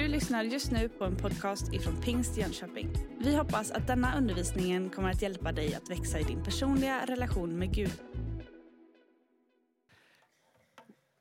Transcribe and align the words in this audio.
Du 0.00 0.08
lyssnar 0.08 0.42
just 0.42 0.70
nu 0.70 0.88
på 0.88 1.04
en 1.04 1.16
podcast 1.16 1.72
ifrån 1.72 2.00
Pingst 2.00 2.36
Jönköping. 2.36 2.90
Vi 3.18 3.36
hoppas 3.36 3.70
att 3.70 3.86
denna 3.86 4.16
undervisning 4.16 4.90
kommer 4.90 5.10
att 5.10 5.22
hjälpa 5.22 5.52
dig 5.52 5.74
att 5.74 5.90
växa 5.90 6.18
i 6.18 6.22
din 6.22 6.44
personliga 6.44 7.06
relation 7.06 7.58
med 7.58 7.74
Gud. 7.74 7.92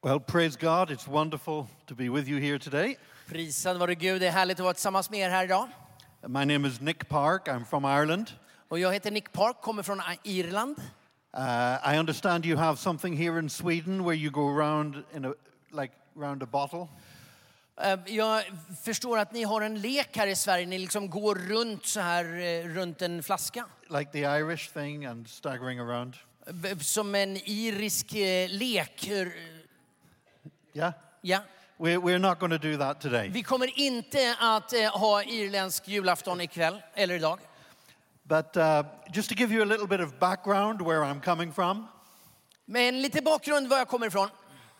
Well, 0.04 0.20
praise 0.20 0.59
God. 0.59 0.89
It's 0.89 1.11
wonderful 1.11 1.65
to 1.86 1.95
be 1.95 2.09
with 2.09 2.29
you 2.29 2.39
here 2.39 2.59
today. 2.59 2.97
Prisad 3.27 3.77
vare 3.77 3.95
Gud, 3.95 4.21
det 4.21 4.27
är 4.27 4.31
härligt 4.31 4.59
att 4.59 4.63
vara 4.63 4.73
tillsammans 4.73 5.09
med 5.09 5.20
er 5.20 5.30
här 5.30 5.43
idag. 5.43 5.68
My 6.27 6.46
name 6.46 6.68
is 6.68 6.82
Nick 6.82 7.09
Park. 7.09 7.48
I'm 7.48 7.66
from 7.66 7.86
Ireland. 7.86 8.32
Och 8.68 8.80
jag 8.80 8.93
heter 8.93 9.11
Nick 9.11 9.32
Park, 9.32 9.61
kommer 9.61 9.84
från 9.84 10.02
Irland. 10.23 10.75
Uh, 11.38 11.93
I 11.93 12.00
understand 12.00 12.46
you 12.46 12.57
have 12.57 12.77
something 12.77 13.18
here 13.18 13.39
in 13.39 13.50
Sweden 13.50 14.04
where 14.04 14.16
you 14.16 14.32
go 14.32 14.57
around 14.57 14.96
in 15.16 15.25
a 15.25 15.34
like 15.71 15.93
round 16.16 16.43
a 16.43 16.48
bottle. 16.52 16.88
Eh, 17.83 17.99
Jag 18.05 18.43
förstår 18.83 19.17
att 19.19 19.33
ni 19.33 19.43
har 19.43 19.61
en 19.61 19.81
lek 19.81 20.17
här 20.17 20.27
i 20.27 20.35
Sverige, 20.35 20.65
ni 20.65 20.77
liksom 20.77 21.09
går 21.09 21.35
runt 21.35 21.85
så 21.85 21.99
här 21.99 22.25
eh, 22.25 22.63
runt 22.67 23.02
en 23.02 23.23
flaska. 23.23 23.65
like 23.89 24.11
the 24.11 24.19
Irish 24.19 24.73
thing 24.73 25.05
and 25.05 25.27
staggering 25.29 25.79
around. 25.79 26.15
Som 26.81 27.15
en 27.15 27.38
irisk 27.38 28.13
eh, 28.15 28.49
lek. 28.49 29.07
Eh, 29.07 29.27
Yeah? 30.73 30.93
Ja. 31.21 31.39
We're, 31.77 31.97
we're 31.99 32.19
not 32.19 32.39
going 32.39 32.52
to 32.52 32.57
do 32.71 32.77
that 32.77 33.02
today. 33.02 33.29
Vi 33.29 33.43
kommer 33.43 33.80
inte 33.80 34.35
att 34.39 34.71
ha 34.93 35.23
irländsk 35.23 35.88
julafton 35.88 36.41
ikväll, 36.41 36.81
eller 36.93 37.16
idag. 37.16 37.39
But 38.23 38.57
uh, 38.57 38.83
just 39.13 39.30
to 39.30 39.35
give 39.35 39.53
you 39.53 39.61
a 39.63 39.66
little 39.66 39.88
bit 39.88 39.99
of 40.02 40.19
background 40.19 40.81
where 40.81 40.99
I'm 41.03 41.21
coming 41.21 41.53
from, 41.53 41.88
Men 42.66 43.02
lite 43.02 43.21
bakgrund 43.21 43.67
var 43.69 43.77
jag 43.77 43.88
kommer 43.88 44.07
ifrån. 44.07 44.30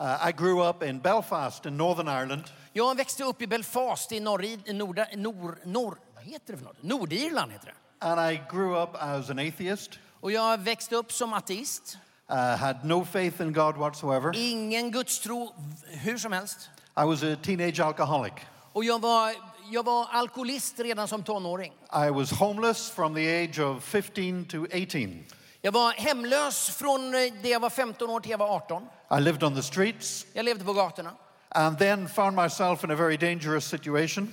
uh, 0.02 0.28
I 0.30 0.32
grew 0.32 0.70
up 0.70 0.84
in 0.84 1.00
Belfast 1.00 1.66
in 1.66 1.78
Northern 1.78 2.08
Ireland. 2.08 2.44
Jag 2.74 2.96
växte 2.98 3.24
upp 3.24 3.42
i 3.42 3.48
Belfast 3.48 4.12
i 4.12 4.20
norr, 4.20 4.74
nord, 4.74 5.02
nord, 5.16 5.58
nord, 5.66 5.98
vad 6.16 6.24
heter 6.24 6.54
det 6.54 6.58
för 6.58 6.66
något? 6.66 6.84
Nordirland 6.84 7.52
heter 7.52 7.66
det. 7.68 8.06
And 8.06 8.32
I 8.34 8.42
grew 8.52 8.84
up 8.84 8.90
as 8.94 9.30
an 9.30 9.40
atheist, 9.40 9.92
Och 10.22 10.32
jag 10.32 10.58
växte 10.58 10.96
upp 10.96 11.12
som 11.12 11.34
ateist. 11.34 11.98
uh, 12.32 12.36
had 12.38 12.86
no 12.86 13.06
faith 13.06 13.42
in 13.42 13.54
God 13.54 13.76
whatsoever. 13.76 14.32
Ingen 14.36 14.92
gudstro 14.92 15.56
hur 15.88 16.18
som 16.18 16.32
helst. 16.32 16.70
I 16.98 17.06
was 17.06 17.24
a 17.24 17.36
teenage 17.44 17.80
alcoholic. 17.80 18.34
Och 18.74 18.84
jag 18.84 19.02
var, 19.02 19.34
jag 19.72 19.86
var 19.86 20.08
alkoholist 20.12 20.80
redan 20.80 21.08
som 21.08 21.24
tonåring. 21.24 21.74
I 22.08 22.10
was 22.10 22.32
homeless 22.32 22.92
from 22.92 23.16
the 23.16 23.44
age 23.44 23.60
of 23.60 23.84
15 23.84 24.46
to 24.46 24.58
18. 24.74 25.24
Jag 25.62 25.72
var 25.72 25.92
hemlös 25.92 26.70
från 26.70 27.14
eh, 27.16 27.34
det 27.42 27.50
jag 27.50 27.60
var 27.60 27.70
15 27.70 28.10
år 28.10 28.20
till 28.20 28.32
jag 28.32 28.38
var 28.38 28.56
18. 28.56 28.84
I 29.18 29.22
lived 29.22 29.44
on 29.44 29.56
the 29.56 29.64
streets 29.64 30.26
Jag 30.34 30.46
levde 30.46 30.66
på 30.66 30.74
gatorna. 30.74 31.12
And 31.50 31.78
then 31.78 32.08
found 32.08 32.36
myself 32.36 32.84
in 32.84 32.92
a 32.92 32.96
very 32.96 33.18
dangerous 33.18 33.66
situation 33.66 34.32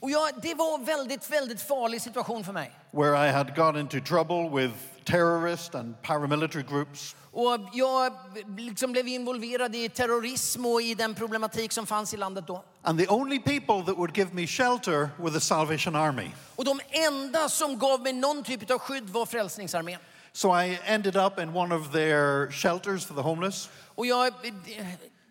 Och 0.00 0.10
jag, 0.10 0.28
det 0.42 0.54
var 0.54 0.74
en 0.78 0.84
väldigt, 0.84 1.30
väldigt 1.30 1.60
farlig 1.62 2.02
situation 2.02 2.44
för 2.44 2.52
mig. 2.52 2.70
where 2.90 3.28
I 3.28 3.32
had 3.32 3.54
got 3.56 3.76
into 3.76 4.00
trouble 4.00 4.48
with 4.62 4.74
terrorist 5.04 5.74
and 5.74 6.02
paramilitary 6.02 6.62
groups. 6.62 7.16
Och 7.32 7.58
jag 7.72 8.12
liksom 8.56 8.92
blev 8.92 9.08
involverad 9.08 9.74
i 9.76 9.88
terrorism 9.88 10.66
och 10.66 10.82
i 10.82 10.94
den 10.94 11.14
problematik 11.14 11.72
som 11.72 11.86
fanns 11.86 12.14
i 12.14 12.16
landet 12.16 12.46
då. 12.46 12.64
And 12.82 12.98
the 12.98 13.08
only 13.08 13.38
people 13.40 13.82
that 13.86 13.96
would 13.98 14.16
give 14.16 14.34
me 14.34 14.46
shelter 14.46 15.08
were 15.18 15.30
the 15.30 15.40
Salvation 15.40 15.96
Army. 15.96 16.30
Och 16.56 16.64
de 16.64 16.80
enda 16.90 17.48
som 17.48 17.78
gav 17.78 18.00
mig 18.02 18.12
någon 18.12 18.42
typ 18.42 18.70
av 18.70 18.78
skydd 18.78 19.10
var 19.10 19.26
Frälsningsarmén. 19.26 19.98
So 20.32 20.60
I 20.62 20.78
ended 20.84 21.16
up 21.16 21.38
in 21.38 21.56
one 21.56 21.74
of 21.74 21.92
their 21.92 22.50
shelters 22.50 23.04
for 23.06 23.14
the 23.14 23.20
homeless. 23.22 23.68
Och 23.94 24.06
jag 24.06 24.32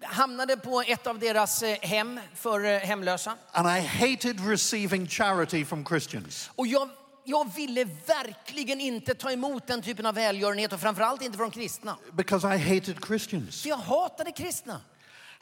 hamnade 0.07 0.57
på 0.57 0.81
ett 0.87 1.07
av 1.07 1.19
deras 1.19 1.63
eh, 1.63 1.77
hem 1.81 2.19
för 2.35 2.65
eh, 2.65 2.79
hemlösa. 2.79 3.35
And 3.51 3.67
I 3.67 3.79
hated 3.87 4.47
receiving 4.49 5.07
charity 5.07 5.65
from 5.65 5.85
Christians. 5.85 6.49
Och 6.55 6.67
jag, 6.67 6.89
jag 7.23 7.55
ville 7.55 7.83
verkligen 8.07 8.81
inte 8.81 9.13
ta 9.15 9.31
emot 9.31 9.67
den 9.67 9.81
typen 9.81 10.05
av 10.05 10.15
välgörenhet 10.15 10.73
och 10.73 10.79
framförallt 10.79 11.21
inte 11.21 11.37
från 11.37 11.51
kristna. 11.51 11.97
because 12.13 12.55
I 12.55 12.57
hated 12.57 12.97
Christians. 13.07 13.55
Så 13.61 13.69
jag 13.69 13.77
hatade 13.77 14.31
kristna. 14.31 14.81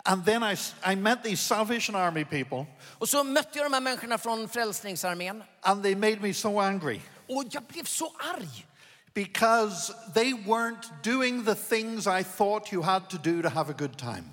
And 0.08 0.26
then 0.26 0.44
I, 0.44 0.56
I 0.92 0.96
met 0.96 1.24
these 1.24 1.38
Salvation 1.44 1.96
Army 1.96 2.26
people, 2.26 2.66
Och 2.98 3.10
så 3.10 3.24
mötte 3.24 3.58
jag 3.60 3.66
de 3.66 3.74
här 3.74 3.82
människorna 3.82 4.18
från 4.18 4.50
Frälsningsarmén. 4.50 5.44
and 5.62 5.84
they 5.84 5.96
made 5.96 6.20
me 6.20 6.34
so 6.34 6.60
angry 6.60 7.02
Och 7.30 7.44
jag 7.52 7.64
blev 7.64 7.84
så 7.84 8.12
arg. 8.38 8.66
because 9.14 9.94
they 10.14 10.34
weren't 10.34 10.86
doing 11.04 11.46
the 11.46 11.56
things 11.56 12.08
I 12.08 12.24
thought 12.24 12.74
you 12.74 12.82
had 12.84 13.10
to 13.10 13.18
do 13.18 13.42
to 13.42 13.50
have 13.50 13.70
a 13.70 13.76
good 13.78 13.98
time. 13.98 14.24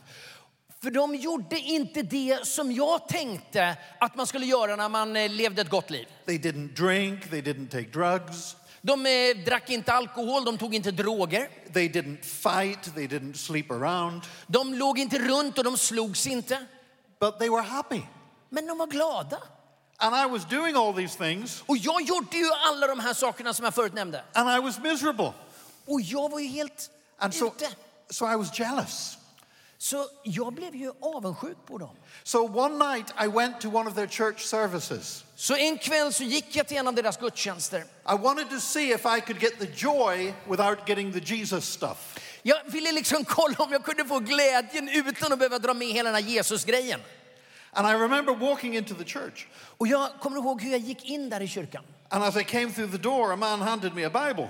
För 0.83 0.91
de 0.91 1.15
gjorde 1.15 1.59
inte 1.59 2.03
det 2.03 2.47
som 2.47 2.73
jag 2.73 3.09
tänkte 3.09 3.77
att 4.01 4.15
man 4.17 4.27
skulle 4.27 4.47
göra 4.47 4.77
när 4.77 4.89
man 4.89 5.17
eh, 5.17 5.31
levde 5.31 5.63
ett 5.63 5.71
gott 5.71 5.91
liv. 5.91 6.09
They 6.27 6.39
didn't 6.39 6.75
drink, 6.75 7.31
they 7.31 7.41
didn't 7.43 7.69
take 7.69 7.89
drugs, 7.91 8.57
De 8.81 9.07
eh, 9.07 9.45
drack 9.45 9.71
inte 9.71 9.93
alkohol, 9.93 10.45
de 10.45 10.59
tog 10.59 10.75
inte 10.75 10.91
droger. 10.91 11.49
they 11.73 11.89
didn't 11.89 12.23
fight, 12.23 12.95
they 12.95 13.07
didn't 13.07 13.35
sleep 13.35 13.71
around, 13.71 14.23
De 14.47 14.75
låg 14.75 14.99
inte 14.99 15.19
runt 15.19 15.59
och 15.59 15.65
de 15.65 15.77
slogs 15.79 16.27
inte. 16.27 16.67
but 17.21 17.39
they 17.39 17.49
were 17.51 17.63
happy. 17.63 18.03
Men 18.49 18.67
de 18.67 18.79
var 18.79 18.87
glada. 18.87 19.39
And 19.97 20.17
I 20.17 20.33
was 20.39 20.45
doing 20.49 20.77
all 20.77 20.95
these 20.95 21.19
things, 21.19 21.63
Och 21.67 21.77
jag 21.77 22.03
gjorde 22.03 22.37
ju 22.37 22.51
alla 22.53 22.87
de 22.87 23.01
här 23.01 23.15
sakerna 23.15 23.55
som 23.55 23.65
jag 23.65 23.75
förut 23.75 23.95
nämnde. 23.95 24.25
and 24.33 24.51
I 24.51 24.61
was 24.67 24.79
miserable. 24.79 25.33
Och 25.87 26.01
jag 26.01 26.29
var 26.31 26.39
ju 26.41 26.47
helt 26.49 26.91
And 27.19 27.35
so, 27.35 27.47
ute. 27.47 27.69
so 28.11 28.33
I 28.33 28.37
was 28.37 28.59
jealous. 28.59 29.19
Så 29.83 30.07
jag 30.23 30.53
blev 30.53 30.75
ju 30.75 30.93
avundsjuk 31.01 31.57
på 31.67 31.79
dem. 31.79 31.97
So 32.23 32.39
one 32.39 32.93
night 32.93 33.15
I 33.25 33.27
went 33.27 33.61
to 33.61 33.69
one 33.69 33.91
of 33.91 33.95
their 33.95 34.07
church 34.07 34.41
services. 34.41 35.25
Så 35.35 35.57
en 35.57 35.79
kväll 35.79 36.13
så 36.13 36.23
gick 36.25 36.57
jag 36.57 36.67
till 36.67 36.77
en 36.77 36.89
av 36.89 36.95
deras 36.95 37.17
gudstjänster. 37.17 37.79
I 38.09 38.17
wanted 38.23 38.51
to 38.51 38.61
see 38.61 38.93
if 38.93 39.07
I 39.07 39.21
could 39.21 39.43
get 39.43 39.59
the 39.59 39.67
joy 39.75 40.35
without 40.49 40.89
getting 40.89 41.13
the 41.13 41.35
Jesus 41.35 41.65
stuff. 41.65 42.19
Jag 42.43 42.59
ville 42.67 42.93
liksom 42.93 43.25
kolla 43.25 43.57
om 43.59 43.73
jag 43.73 43.85
kunde 43.85 44.05
få 44.05 44.19
glädjen 44.19 44.89
utan 44.89 45.33
att 45.33 45.39
behöva 45.39 45.59
dra 45.59 45.75
med 45.75 45.89
hela 45.89 46.11
den 46.11 46.25
här 46.25 46.31
Jesus-grejen. 46.31 47.01
And 47.73 47.89
I 47.89 47.93
remember 47.93 48.35
walking 48.35 48.77
into 48.77 48.95
the 48.95 49.05
church. 49.05 49.47
Och 49.79 49.87
jag 49.87 50.11
kommer 50.21 50.37
ihåg 50.37 50.63
hur 50.63 50.71
jag 50.71 50.81
gick 50.81 51.05
in 51.05 51.31
där 51.31 51.41
i 51.41 51.49
kyrkan. 51.49 51.85
And 52.09 52.25
as 52.25 52.37
I 52.37 52.45
came 52.45 52.71
through 52.73 52.93
the 52.93 52.99
door, 52.99 53.33
a 53.33 53.37
man 53.37 53.61
handed 53.61 53.95
me 53.95 54.05
a 54.05 54.11
Bible. 54.11 54.49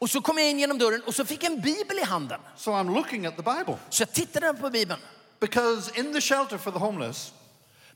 Och 0.00 0.10
så 0.10 0.20
kom 0.20 0.38
jag 0.38 0.50
in 0.50 0.58
genom 0.58 0.78
dörren 0.78 1.02
och 1.06 1.14
så 1.14 1.24
fick 1.24 1.44
jag 1.44 1.52
en 1.52 1.60
bibel 1.60 1.98
i 1.98 2.04
handen. 2.04 2.40
So 2.56 2.70
I'm 2.70 2.94
looking 2.94 3.26
at 3.26 3.36
the 3.36 3.42
Bible. 3.42 3.76
Så 3.88 4.02
jag 4.02 4.12
tittade 4.12 4.54
på 4.54 4.70
bibeln. 4.70 5.00
Because 5.40 6.00
in 6.00 6.12
the 6.12 6.20
shelter 6.20 6.58
for 6.58 6.72
the 6.72 6.78
homeless, 6.78 7.32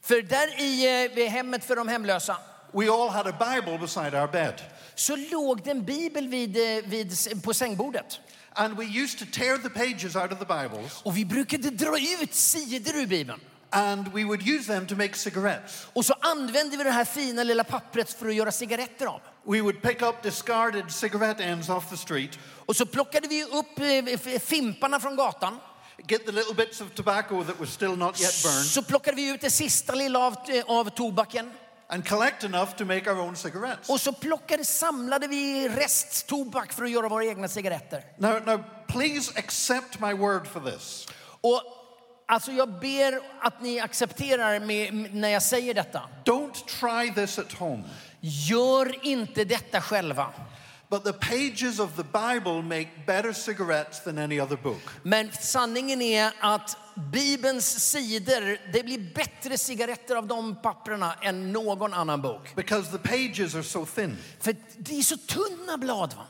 För 0.00 0.22
där 0.22 0.60
i 0.60 1.04
eh, 1.24 1.30
hemmet 1.30 1.64
för 1.64 1.76
de 1.76 1.88
hemlösa 1.88 2.36
we 2.72 2.90
all 2.90 3.08
had 3.08 3.26
a 3.26 3.32
Bible 3.38 3.78
beside 3.78 4.14
our 4.14 4.26
bed. 4.26 4.54
så 4.94 5.16
låg 5.16 5.62
det 5.62 5.70
en 5.70 5.84
bibel 5.84 6.28
vid, 6.28 6.56
eh, 6.56 6.84
vid, 6.84 7.42
på 7.42 7.54
sängbordet. 7.54 8.20
And 8.52 8.76
we 8.76 8.84
used 8.84 9.18
to 9.18 9.24
tear 9.40 9.58
the 9.58 9.68
pages 9.68 10.16
out 10.16 10.32
of 10.32 10.38
the 10.38 10.44
Bibles 10.44 11.00
Och 11.02 11.16
vi 11.16 11.24
brukade 11.24 11.70
dra 11.70 11.98
ut 12.22 12.34
sidor 12.34 12.96
ur 12.96 13.06
bibeln. 13.06 13.40
And 13.74 14.08
we 14.12 14.24
would 14.24 14.42
use 14.48 14.66
them 14.66 14.86
to 14.86 14.96
make 14.96 15.14
cigarettes. 15.14 15.86
Och 15.92 16.04
så 16.06 16.14
använde 16.20 16.76
vi 16.76 16.84
det 16.84 16.90
här 16.90 17.04
fina 17.04 17.42
lilla 17.42 17.64
pappret 17.64 18.10
för 18.12 18.28
att 18.28 18.34
göra 18.34 18.52
cigaretter 18.52 19.06
av. 19.06 19.20
We 19.46 19.60
would 19.60 19.82
pick 19.82 20.02
up 20.02 20.22
discarded 20.22 20.90
cigarette 20.90 21.44
ends 21.44 21.68
off 21.68 21.90
the 21.90 21.96
street, 21.96 22.30
Och 22.66 22.76
så 22.76 22.86
plockade 22.86 23.28
vi 23.28 23.44
upp 23.44 23.78
eh, 23.78 24.38
fimparna 24.40 25.00
från 25.00 25.16
gatan. 25.16 25.58
get 26.08 26.26
the 26.26 26.32
little 26.32 26.54
bits 26.54 26.80
of 26.80 26.94
tobacco 26.94 27.44
that 27.44 27.60
was 27.60 27.70
still 27.72 27.96
not 27.96 28.20
yet 28.20 28.42
burned, 28.42 28.64
Så 28.66 28.82
plockade 28.82 29.16
vi 29.16 29.28
ut 29.30 29.40
det 29.40 29.50
sista 29.50 29.94
lilla 29.94 30.18
av, 30.18 30.36
eh, 30.48 30.64
av 30.66 30.88
tobaken. 30.90 31.50
and 31.88 32.08
collect 32.08 32.44
enough 32.44 32.70
to 32.76 32.84
make 32.84 33.10
our 33.10 33.20
own 33.20 33.36
cigarettes. 33.36 33.88
Och 33.88 34.00
så 34.00 34.12
plockade, 34.12 34.64
samlade 34.64 35.26
vi 35.28 35.68
resttobak 35.68 36.72
för 36.72 36.84
att 36.84 36.90
göra 36.90 37.08
våra 37.08 37.24
egna 37.24 37.48
cigaretter. 37.48 38.04
Now, 38.18 38.40
now, 38.46 38.64
please 38.88 39.32
accept 39.38 40.00
my 40.00 40.12
word 40.12 40.46
for 40.46 40.60
this. 40.70 41.06
Och 41.40 41.62
alltså 42.26 42.52
jag 42.52 42.80
ber 42.80 43.20
att 43.40 43.62
ni 43.62 43.80
accepterar 43.80 44.60
med, 44.60 45.14
när 45.14 45.28
jag 45.28 45.42
säger 45.42 45.74
detta. 45.74 46.02
Don't 46.24 46.64
try 46.66 47.14
this 47.14 47.38
at 47.38 47.52
home. 47.52 47.82
Gör 48.20 49.06
inte 49.06 49.44
detta 49.44 49.80
själva. 49.80 50.32
But 50.90 51.04
the 51.04 51.12
pages 51.12 51.80
of 51.80 51.96
the 51.96 52.04
Bible 52.04 52.62
make 52.62 52.88
better 53.06 53.32
cigarettes 53.32 54.04
than 54.04 54.18
any 54.18 54.40
other 54.40 54.56
book. 54.56 54.82
Men 55.02 55.32
sanningen 55.32 56.02
är 56.02 56.32
att 56.40 56.76
Bibelns 57.12 57.90
sidor, 57.90 58.72
det 58.72 58.82
blir 58.82 59.14
bättre 59.14 59.58
cigaretter 59.58 60.16
av 60.16 60.26
de 60.26 60.62
papperna 60.62 61.14
än 61.22 61.52
någon 61.52 61.94
annan 61.94 62.22
bok. 62.22 62.56
Because 62.56 62.98
the 62.98 63.08
pages 63.08 63.54
are 63.54 63.62
so 63.62 63.86
thin. 63.86 64.16
För 64.40 64.56
det 64.76 64.98
är 64.98 65.02
så 65.02 65.16
tunna 65.16 65.78
blad. 65.78 66.14
Va? 66.14 66.26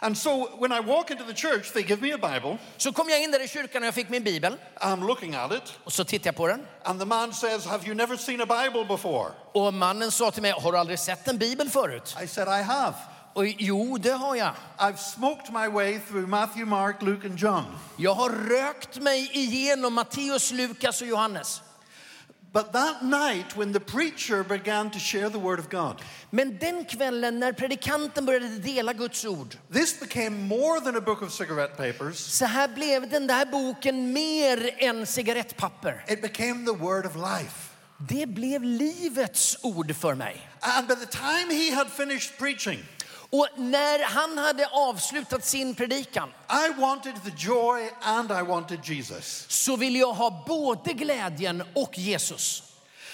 And 0.00 0.18
so 0.18 0.48
when 0.58 0.72
I 0.72 0.80
walk 0.80 1.10
into 1.10 1.24
the 1.24 1.34
church, 1.34 1.72
they 1.72 1.82
give 1.82 2.00
me 2.02 2.12
a 2.12 2.18
Bible. 2.18 2.58
Så 2.76 2.92
kom 2.92 3.08
jag 3.08 3.22
in 3.22 3.30
där 3.30 3.44
i 3.44 3.48
kyrkan 3.48 3.82
och 3.82 3.86
jag 3.86 3.94
fick 3.94 4.08
min 4.08 4.24
bibel. 4.24 4.56
I'm 4.76 5.06
looking 5.06 5.34
at 5.34 5.52
it. 5.52 5.62
Och 5.84 5.92
så 5.92 6.04
tittade 6.04 6.28
jag 6.28 6.36
på 6.36 6.46
den. 6.46 6.66
And 6.82 7.00
the 7.00 7.06
man 7.06 7.32
says, 7.32 7.66
Have 7.66 7.86
you 7.86 7.94
never 7.94 8.16
seen 8.16 8.40
a 8.40 8.46
Bible 8.46 8.84
before? 8.84 9.32
Och 9.52 9.74
mannen 9.74 10.10
sa 10.10 10.30
till 10.30 10.42
mig, 10.42 10.50
har 10.50 10.72
du 10.72 10.78
aldrig 10.78 10.98
sett 10.98 11.28
en 11.28 11.38
bibel 11.38 11.70
förut? 11.70 12.16
I 12.22 12.26
said, 12.26 12.48
I 12.48 12.62
have. 12.62 12.94
Och 13.32 13.46
jo, 13.46 13.98
det 13.98 14.12
har 14.12 14.36
jag. 14.36 14.52
I've 14.78 14.96
smoked 14.96 15.52
my 15.52 15.68
way 15.68 15.98
through 15.98 16.28
Matthew, 16.28 16.70
Mark, 16.70 17.02
Luke, 17.02 17.26
and 17.26 17.38
John. 17.38 17.64
Jag 17.96 18.14
har 18.14 18.30
rökt 18.30 18.96
mig 18.96 19.30
igenom 19.32 19.94
Matteus, 19.94 20.52
Lukas 20.52 21.00
och 21.02 21.06
Johannes. 21.08 21.62
But 22.52 22.72
that 22.72 23.02
night, 23.02 23.56
when 23.56 23.72
the 23.72 23.80
preacher 23.80 24.42
began 24.42 24.90
to 24.90 24.98
share 24.98 25.28
the 25.30 25.38
word 25.38 25.58
of 25.58 25.68
God, 25.68 26.02
Men 26.30 26.58
den 26.58 26.84
kvällen 26.84 27.40
när 27.40 27.52
predikanten 27.52 28.26
började 28.26 28.48
dela 28.58 28.92
Guds 28.92 29.24
ord, 29.24 29.56
this 29.72 30.00
became 30.00 30.30
more 30.48 30.80
than 30.80 30.96
a 30.96 31.00
book 31.00 31.22
of 31.22 31.32
cigarette 31.32 31.76
papers. 31.76 32.16
så 32.18 32.44
här 32.44 32.68
blev 32.68 33.10
den 33.10 33.26
där 33.26 33.46
boken 33.46 34.12
mer 34.12 34.70
än 34.78 35.06
cigarettpapper. 35.06 36.04
It 36.08 36.22
became 36.22 36.64
the 36.64 36.72
word 36.84 37.06
of 37.06 37.16
life. 37.16 37.68
Det 37.98 38.26
blev 38.26 38.62
livets 38.62 39.58
ord 39.62 39.96
för 39.96 40.14
mig. 40.14 40.48
And 40.60 40.88
by 40.88 40.94
the 40.94 41.06
time 41.06 41.50
he 41.50 41.74
had 41.74 41.88
finished 41.88 42.38
preaching, 42.38 42.78
Och 43.30 43.48
när 43.56 44.04
han 44.04 44.38
hade 44.38 44.66
avslutat 44.66 45.44
sin 45.44 45.74
predikan 45.74 46.28
I 46.50 46.80
wanted 46.80 47.14
the 47.24 47.32
joy 47.36 47.90
and 48.02 48.30
I 48.32 48.42
wanted 48.42 48.80
Jesus. 48.84 49.44
så 49.48 49.76
ville 49.76 49.98
jag 49.98 50.12
ha 50.12 50.44
både 50.46 50.92
glädjen 50.92 51.62
och 51.74 51.98
Jesus. 51.98 52.62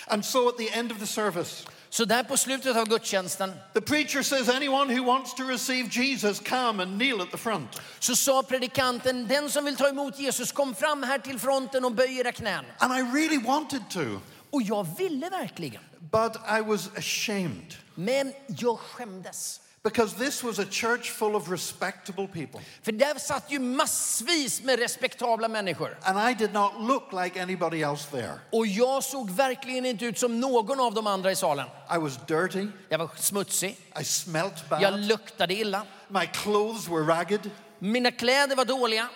And 0.07 0.25
so 0.25 0.49
at 0.49 0.57
the 0.57 0.69
end 0.71 0.93
of 0.93 0.99
the 0.99 1.07
service, 1.07 1.67
Så 1.91 2.05
där 2.05 2.23
på 2.23 2.37
slutet 2.37 2.77
av 2.77 2.89
gudstjänsten 2.89 3.53
the 3.75 3.81
preacher 3.81 4.23
says, 4.23 4.49
Anyone 4.49 4.95
who 4.99 5.05
wants 5.05 5.35
to 5.35 5.43
receive 5.45 5.89
Jesus, 5.93 6.41
come 6.41 6.83
and 6.83 6.99
kneel 7.01 7.21
at 7.23 7.31
the 7.31 7.37
front. 7.39 7.81
så 7.99 8.17
sa 8.17 8.43
predikanten, 8.43 9.27
den 9.29 9.51
som 9.51 9.65
vill 9.65 9.77
ta 9.77 9.89
emot 9.89 10.19
Jesus 10.19 10.53
kom 10.53 10.75
fram 10.75 11.03
här 11.03 11.19
till 11.19 11.39
fronten 11.39 11.85
och 11.85 11.93
böj 11.93 12.19
era 12.19 12.33
knän. 12.33 12.65
And 12.79 12.93
I 12.99 13.17
really 13.17 13.39
wanted 13.39 13.83
to, 13.91 14.21
Och 14.51 14.63
jag 14.63 14.87
ville 14.99 15.29
verkligen. 15.31 15.83
but 16.01 16.37
I 16.59 16.61
was 16.61 16.89
ashamed 16.97 17.75
Men 17.95 18.33
jag 18.47 18.79
skämdes. 18.79 19.61
Because 19.85 20.15
this 20.15 20.43
was 20.43 20.59
a 20.59 20.65
church 20.65 21.11
full 21.11 21.37
of 21.37 21.51
respectable 21.51 22.27
people. 22.27 22.61
För 22.83 22.93
där 22.93 23.19
satt 23.19 23.51
ju 23.53 23.59
massvis 23.59 24.63
med 24.63 24.79
respektabla 24.79 25.49
människor. 25.49 25.99
And 26.03 26.31
I 26.31 26.35
did 26.35 26.53
not 26.53 26.73
look 26.81 27.13
like 27.25 27.43
anybody 27.43 27.83
else 27.83 28.11
there. 28.11 28.41
Och 28.53 28.67
jag 28.67 29.05
såg 29.05 29.31
verkligen 29.31 29.87
inte 29.87 30.05
ut 30.05 30.19
som 30.19 30.41
någon 30.41 30.81
av 30.81 30.95
de 30.95 31.07
andra 31.07 31.33
i 31.33 31.37
salen. 31.37 31.67
I 31.95 31.99
was 31.99 32.19
dirty, 32.27 32.67
Jag 32.89 32.99
var 32.99 33.11
smutsig, 33.17 33.77
I 34.01 34.05
smelt 34.05 34.55
jag 34.71 34.81
bad, 34.81 35.01
luktade 35.01 35.55
illa, 35.55 35.87
my 36.09 36.27
clothes 36.27 36.89
were 36.89 37.03
ragged. 37.03 37.51
mina 37.79 38.11
kläder 38.11 38.57
var 38.57 38.65
dåliga. 38.65 39.09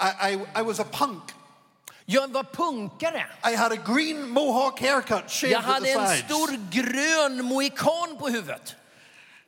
I, 0.00 0.32
I, 0.32 0.32
I 0.60 0.62
was 0.62 0.80
a 0.80 0.86
punk. 0.92 1.22
Jag 2.04 2.28
var 2.28 2.44
punkare. 2.44 3.26
I 3.52 3.56
had 3.56 3.72
a 3.72 3.78
green 3.86 4.28
mohawk 4.28 4.80
haircut 4.80 5.30
shaved 5.30 5.52
Jag 5.52 5.60
hade 5.60 5.90
en 5.90 6.16
stor 6.16 6.70
grön 6.70 7.44
mohikan 7.44 8.16
på 8.18 8.28
huvudet. 8.28 8.76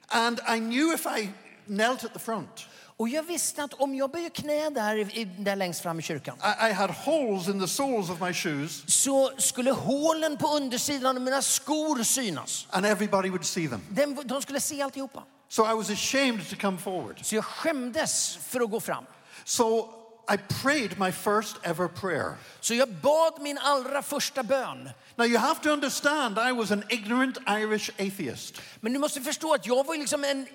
And 0.09 0.41
I 0.57 0.59
knew 0.61 0.95
if 0.95 1.07
I 1.07 1.29
knelt 1.67 2.05
at 2.05 2.13
the 2.13 2.19
front, 2.19 2.67
Och 2.97 3.09
jag 3.09 3.23
visste 3.23 3.65
att 3.65 3.75
om 3.75 3.95
jag 3.95 4.11
böjer 4.11 4.31
knä 4.31 4.71
där, 4.71 4.97
i- 5.19 5.25
där 5.25 5.57
längst 5.57 5.81
fram 5.81 5.99
i 5.99 6.03
kyrkan 6.03 6.37
I, 6.43 6.69
I 6.71 6.73
had 6.73 6.91
holes 6.91 7.49
in 7.49 7.61
the 7.61 7.69
soles 7.69 8.11
of 8.11 8.21
my 8.21 8.33
shoes, 8.35 8.85
så 8.87 9.31
skulle 9.39 9.71
hålen 9.73 10.37
på 10.37 10.47
undersidan 10.49 11.17
av 11.17 11.23
mina 11.23 11.43
skor 11.43 12.03
synas. 12.03 12.67
and 12.71 12.87
everybody 12.87 13.29
would 13.29 13.45
see 13.45 13.69
them. 13.69 13.81
Den, 13.91 14.19
de 14.25 14.43
skulle 14.43 14.61
se 14.61 14.83
alltihopa. 14.83 15.23
So 15.49 15.71
I 15.71 15.75
was 15.75 15.91
ashamed 15.91 16.51
to 16.51 16.57
come 16.61 16.79
forward. 16.79 17.19
Så 17.25 17.35
jag 17.35 17.45
skämdes 17.45 18.37
för 18.49 18.61
att 18.61 18.71
gå 18.71 18.81
fram. 18.81 19.05
So 19.45 19.89
I 20.29 20.37
prayed 20.37 20.99
my 20.99 21.11
first 21.13 21.57
ever 21.63 21.89
prayer. 21.89 22.37
Så 22.61 22.75
jag 22.75 22.89
bad 22.89 23.41
min 23.41 23.59
allra 23.59 24.03
första 24.03 24.43
bön. 24.43 24.91
Now 25.17 25.27
you 25.27 25.39
have 25.39 25.61
to 25.63 25.71
understand, 25.71 26.39
I 26.39 26.53
was 26.53 26.71
an 26.71 26.85
ignorant 26.89 27.39
Irish 27.49 27.91
atheist. 27.99 28.61
Men 28.81 28.93
du 28.93 28.99
måste 28.99 29.21
förstå 29.21 29.55
att 29.55 29.67
jag 29.67 29.87
var 29.87 29.97
liksom 29.97 30.25
en, 30.25 30.47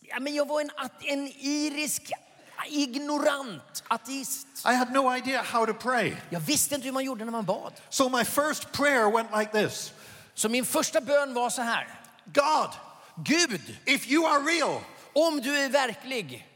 ja, 0.00 0.20
men 0.20 0.34
jag 0.34 0.48
var 0.48 0.60
en, 0.60 0.70
en 1.00 1.32
irisk 1.38 2.12
ignorant 2.66 3.84
ateist. 3.88 4.46
I 4.64 4.74
had 4.74 4.92
no 4.92 5.16
idea 5.16 5.42
how 5.42 5.66
to 5.66 5.74
pray. 5.74 6.12
Jag 6.30 6.40
visste 6.40 6.74
inte 6.74 6.84
hur 6.84 6.92
man 6.92 7.04
gjorde 7.04 7.24
när 7.24 7.32
man 7.32 7.44
bad. 7.44 7.72
So 7.88 8.08
my 8.08 8.24
first 8.24 8.72
prayer 8.72 9.10
went 9.10 9.28
like 9.38 9.52
this 9.52 9.92
Så 10.34 10.48
min 10.48 10.64
första 10.64 11.00
bön 11.00 11.34
var 11.34 11.50
så 11.50 11.62
här. 11.62 12.00
God, 12.24 12.70
Gud, 13.24 13.76
if 13.84 14.10
you 14.10 14.26
are 14.26 14.40
real, 14.40 14.80
om 15.12 15.40
du 15.40 15.56
är 15.56 15.68
verklig 15.68 16.47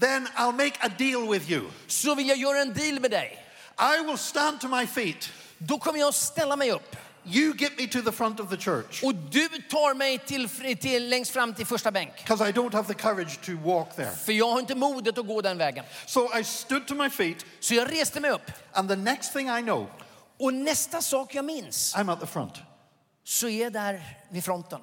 then 0.00 0.28
I'll 0.36 0.52
make 0.52 0.72
a 0.80 0.88
deal 0.98 1.28
with 1.28 1.50
you. 1.50 1.62
så 1.86 2.14
vill 2.14 2.28
jag 2.28 2.38
göra 2.38 2.58
en 2.60 2.74
deal 2.74 3.00
med 3.00 3.10
dig. 3.10 3.38
I 3.78 4.04
will 4.04 4.18
stand 4.18 4.60
to 4.60 4.68
my 4.68 4.86
feet. 4.86 5.28
Då 5.58 5.78
kommer 5.78 5.98
jag 5.98 6.14
ställa 6.14 6.56
mig 6.56 6.72
upp 6.72 6.96
You 7.26 7.54
get 7.56 7.78
me 7.78 7.86
to 7.86 8.02
the 8.02 8.12
front 8.12 8.40
of 8.40 8.50
the 8.50 8.56
church 8.56 9.04
och 9.04 9.14
du 9.14 9.48
tar 9.48 9.94
mig 9.94 10.18
till, 10.18 10.48
till, 10.80 11.08
längst 11.08 11.30
fram 11.30 11.54
till 11.54 11.66
första 11.66 11.90
bänk. 11.90 12.10
because 12.16 12.48
I 12.48 12.52
don't 12.52 12.72
have 12.72 12.94
the 12.94 13.02
courage 13.02 13.40
to 13.46 13.52
walk 13.52 13.96
there. 13.96 14.10
För 14.24 14.32
jag 14.32 14.50
har 14.50 14.60
inte 14.60 14.74
modet 14.74 15.18
att 15.18 15.26
gå 15.26 15.40
den 15.40 15.58
vägen. 15.58 15.84
So 16.06 16.38
I 16.38 16.44
stood 16.44 16.86
to 16.86 16.94
my 16.94 17.10
feet, 17.10 17.44
Så 17.60 17.74
jag 17.74 17.92
reste 17.92 18.20
mig 18.20 18.30
upp. 18.30 18.50
and 18.72 18.88
the 18.88 18.96
next 18.96 19.32
thing 19.32 19.48
I 19.50 19.62
know, 19.62 19.86
Och 20.40 20.54
nästa 20.54 21.02
sak 21.02 21.34
jag 21.34 21.44
minns 21.44 21.94
I'm 21.96 22.12
at 22.12 22.20
the 22.20 22.26
front. 22.26 22.54
så 23.24 23.48
är 23.48 23.62
jag 23.62 23.72
där 23.72 24.18
vid 24.30 24.44
fronten. 24.44 24.80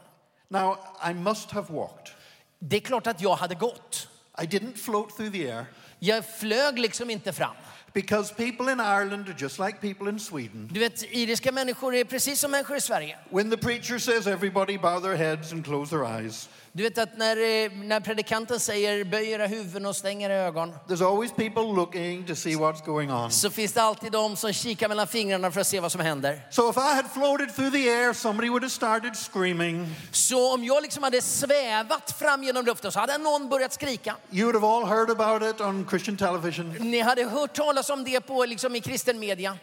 Now, 0.48 0.78
I 1.10 1.14
must 1.14 1.52
have 1.52 1.74
walked. 1.74 2.14
Det 2.60 2.76
är 2.76 2.80
klart 2.82 3.08
att 3.08 3.22
jag 3.22 3.36
hade 3.36 3.56
gått. 3.56 4.08
I 4.38 4.46
didn't 4.46 4.78
float 4.78 5.16
through 5.16 5.32
the 5.32 5.50
air 5.52 5.66
Jag 6.00 6.26
flög 6.40 6.80
liksom 6.80 7.10
inte 7.10 7.34
fram. 7.34 7.56
because 7.94 8.34
people 8.34 8.72
in 8.72 8.80
Ireland 8.80 9.28
are 9.30 9.36
just 9.38 9.60
like 9.60 9.82
people 9.82 10.10
in 10.10 10.20
Sweden. 10.20 10.70
Du 10.72 10.80
vet, 10.80 11.04
iriska 11.12 11.52
människor 11.52 11.96
är 11.96 12.04
precis 12.04 12.40
som 12.40 12.52
människor 12.52 12.78
i 12.78 12.82
Sverige. 12.82 13.18
When 13.30 13.50
the 13.50 13.58
preacher 13.58 14.00
says 14.00 14.28
everybody 14.28 14.78
bow 14.78 15.00
their 15.02 15.16
heads 15.16 15.52
and 15.52 15.66
close 15.66 15.90
their 15.96 16.06
eyes, 16.06 16.50
Du 16.74 16.84
vet 16.84 16.98
att 16.98 17.18
när, 17.18 17.38
eh, 17.38 17.72
när 17.72 18.00
predikanten 18.00 18.60
säger 18.60 19.04
böj 19.04 19.32
era 19.32 19.48
huvuden 19.48 19.86
och 19.86 19.96
stäng 19.96 20.24
era 20.24 20.34
ögon 20.34 20.74
there's 20.88 21.12
always 21.12 21.32
people 21.32 21.62
looking 21.64 22.26
to 22.26 22.36
see 22.36 22.56
what's 22.56 22.86
going 22.86 23.12
on. 23.12 23.32
så 23.32 23.50
finns 23.50 23.74
det 23.74 23.82
alltid 23.82 24.12
de 24.12 24.36
som 24.36 24.54
kikar 24.54 24.90
mellan 24.90 25.08
fingrarna 25.08 25.52
för 25.52 25.62
att 25.62 25.68
se 25.68 25.80
vad 25.80 25.92
som 25.92 26.02
händer. 26.02 26.48
So 26.50 26.70
if 26.70 26.78
I 26.78 26.96
had 26.96 27.12
floated 27.14 27.56
through 27.56 27.72
the 27.72 27.90
air, 27.90 28.14
somebody 28.14 28.50
would 28.50 28.64
have 28.64 28.70
started 28.70 29.16
screaming. 29.16 29.96
Så 30.12 30.54
om 30.54 30.64
jag 30.64 30.84
liksom 30.84 31.04
hade 31.04 31.22
svävat 31.22 32.12
fram 32.20 32.44
genom 32.44 32.66
luften 32.66 32.92
så 32.92 33.00
hade 33.00 33.18
någon 33.18 33.50
börjat 33.50 33.74
skrika. 33.74 34.16
You 34.32 34.52
would 34.52 34.64
have 34.64 34.68
all 34.68 34.86
heard 34.86 35.10
about 35.10 35.56
it 35.56 35.62
on 35.62 35.88
Christian 35.90 36.18
television, 36.18 36.76
Ni 36.80 37.00
hade 37.00 37.24
hört 37.24 37.54
talas 37.54 37.90
om 37.90 38.04
det 38.04 38.22
på, 38.22 38.46
liksom, 38.46 38.76
i 38.76 38.82
kristen 38.82 39.20
media. 39.20 39.58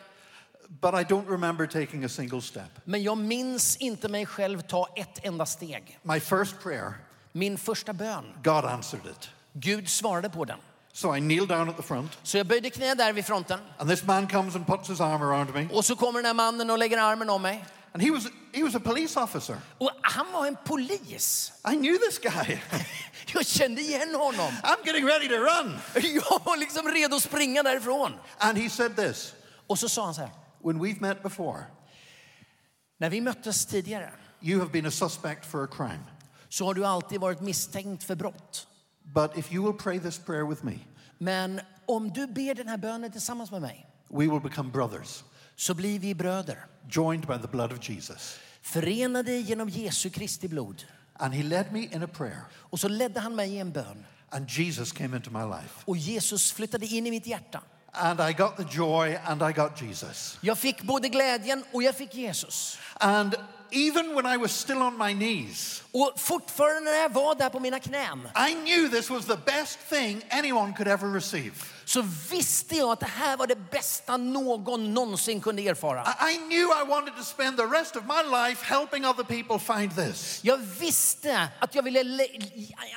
But 0.69 0.95
I 0.95 1.05
don't 1.05 1.27
remember 1.29 1.67
taking 1.67 2.05
a 2.05 2.09
single 2.09 2.41
step. 2.43 2.71
Men 2.85 3.03
jag 3.03 3.19
minns 3.19 3.77
inte 3.77 4.09
mig 4.09 4.27
själv 4.27 4.61
ta 4.61 4.89
ett 4.97 5.25
enda 5.25 5.47
steg. 5.47 5.99
My 6.03 6.21
first 6.21 6.63
prayer, 6.63 6.93
Min 7.33 7.59
första 7.59 7.93
bön, 7.93 8.25
God 8.45 8.65
answered 8.65 9.07
it. 9.07 9.29
Gud 9.53 9.89
svarade 9.89 10.31
på 10.31 10.45
den. 10.45 10.59
So 10.93 11.17
I 11.17 11.21
kneel 11.21 11.47
down 11.47 11.69
at 11.69 11.77
the 11.77 11.83
front, 11.83 12.19
Så 12.23 12.39
jag 12.39 12.47
böjde 12.47 12.71
knä 12.71 12.95
där 12.95 13.13
vid 13.13 13.25
fronten 13.27 13.59
and 13.79 13.91
this 13.91 14.05
man 14.05 14.29
comes 14.29 14.55
and 14.57 14.67
puts 14.67 14.91
his 14.91 15.01
arm 15.01 15.23
around 15.23 15.55
me. 15.55 15.69
och 15.73 15.85
så 15.85 15.97
kommer 15.97 16.19
den 16.19 16.27
här 16.27 16.35
mannen 16.35 16.71
och 16.71 16.79
lägger 16.79 16.99
armen 16.99 17.31
om 17.31 17.43
mig. 17.43 17.65
And 17.93 18.03
he 18.03 18.11
was, 18.11 18.25
he 18.53 18.63
was 18.65 18.75
a 18.75 18.81
police 18.85 19.21
officer. 19.21 19.57
Och 19.79 19.91
han 20.03 20.33
var 20.33 20.47
en 20.47 20.57
polis. 20.65 21.53
I 21.73 21.77
knew 21.77 21.99
this 21.99 22.19
guy. 22.19 22.59
Jag 23.35 23.47
kände 23.47 23.81
igen 23.81 24.15
honom. 24.15 24.53
I'm 24.63 24.87
getting 24.87 25.07
ready 25.07 25.29
to 25.29 25.35
run. 25.35 25.79
Jag 26.15 26.41
var 26.45 26.57
liksom 26.57 26.89
redo 26.89 27.17
att 27.17 27.23
springa 27.23 27.63
därifrån. 27.63 28.13
And 28.39 28.59
he 28.59 28.71
said 28.71 28.97
this 28.97 29.35
Och 29.67 29.79
så 29.79 29.89
sa 29.89 30.05
han 30.05 30.15
så 30.15 30.21
här. 30.21 30.31
When 30.63 30.79
we've 30.81 31.01
met 31.01 31.23
before, 31.23 31.65
När 32.99 33.11
vi 33.11 33.21
möttes 33.21 33.67
tidigare 33.67 34.11
you 34.41 34.59
have 34.61 34.71
been 34.73 34.87
a 34.87 34.91
suspect 34.91 35.45
for 35.47 35.65
a 35.65 35.67
crime. 35.67 36.03
så 36.49 36.65
har 36.65 36.75
du 36.75 36.85
alltid 36.87 37.21
varit 37.21 37.41
misstänkt 37.41 38.05
för 38.05 38.15
brott. 38.15 38.67
But 39.03 39.37
if 39.39 39.53
you 39.53 39.65
will 39.65 39.81
pray 39.83 40.01
this 40.01 40.19
prayer 40.19 40.45
with 40.47 40.65
me, 40.65 40.79
Men 41.19 41.61
om 41.87 42.11
du 42.13 42.27
ber 42.27 42.55
den 42.55 42.69
här 42.69 42.77
bönen 42.77 43.13
tillsammans 43.13 43.51
med 43.51 43.63
mig 43.63 43.87
we 44.09 44.27
will 44.27 44.41
become 44.41 44.71
brothers, 44.71 45.23
så 45.57 45.75
blir 45.75 45.99
vi 45.99 46.15
bröder. 46.15 46.65
joined 46.91 47.27
by 47.27 47.39
the 47.43 47.49
blood 47.49 47.73
of 47.73 47.89
Jesus. 47.91 48.39
Förenade 48.63 49.33
genom 49.33 49.69
Jesu 49.69 50.11
Kristi 50.11 50.49
blod. 50.49 50.85
And 51.21 51.35
he 51.35 51.43
led 51.43 51.73
me 51.73 51.79
in 51.93 52.03
a 52.03 52.07
prayer, 52.09 52.43
Och 52.55 52.81
så 52.81 52.89
ledde 52.89 53.21
han 53.21 53.35
mig 53.37 53.51
i 53.55 53.59
en 53.59 53.73
bön. 53.73 54.05
and 54.31 54.51
Jesus 54.51 54.93
came 54.93 55.17
into 55.17 55.31
my 55.31 55.45
life. 55.57 55.75
Och 55.85 55.97
Jesus 55.97 56.53
flyttade 56.53 56.87
in 56.87 57.07
i 57.07 57.11
mitt 57.11 57.27
hjärta. 57.27 57.61
And 58.01 58.21
I 58.21 58.33
got 58.33 58.57
the 58.57 58.65
joy, 58.65 59.19
and 59.27 59.43
I 59.43 59.53
got 59.53 59.83
Jesus. 59.83 60.39
Jag 60.41 60.59
fick 60.59 60.83
både 60.83 61.09
glädjen 61.09 61.65
och 61.73 61.83
jag 61.83 61.95
fick 61.95 62.15
Jesus. 62.15 62.79
And 62.95 63.35
even 63.71 64.15
when 64.15 64.35
I 64.35 64.37
was 64.37 64.53
still 64.61 64.83
on 64.83 64.99
my 64.99 65.13
knees, 65.15 65.83
Och 65.93 66.13
fortfarande 66.21 66.81
när 66.91 66.99
jag 66.99 67.13
var 67.13 67.35
där 67.35 67.49
på 67.51 67.61
mina 67.61 67.81
knän 67.81 68.29
I 68.49 68.55
knew 68.55 68.89
this 68.91 69.11
was 69.11 69.27
the 69.27 69.37
best 69.47 69.79
thing 69.91 70.23
anyone 70.31 70.73
could 70.77 70.89
ever 70.89 71.09
receive. 71.15 71.55
så 71.85 72.03
visste 72.31 72.77
jag 72.77 72.91
att 72.91 73.01
det 73.01 73.07
här 73.07 73.37
var 73.37 73.47
det 73.47 73.71
bästa 73.71 74.17
någon 74.17 74.95
någonsin 74.95 75.41
kunde 75.41 75.63
erfara. 75.63 76.03
I 76.31 76.35
I 76.35 76.37
knew 76.37 76.69
I 76.83 76.89
wanted 76.89 77.17
to 77.17 77.23
spend 77.25 77.57
the 77.57 77.65
rest 77.67 77.97
of 77.97 78.03
my 78.05 78.23
life 78.49 78.65
helping 78.75 79.05
other 79.07 79.25
people 79.25 79.59
find 79.75 79.97
this. 79.97 80.41
Jag 80.45 80.57
visste 80.57 81.49
att 81.59 81.75
jag 81.75 81.83
ville 81.83 82.03
le- 82.03 82.29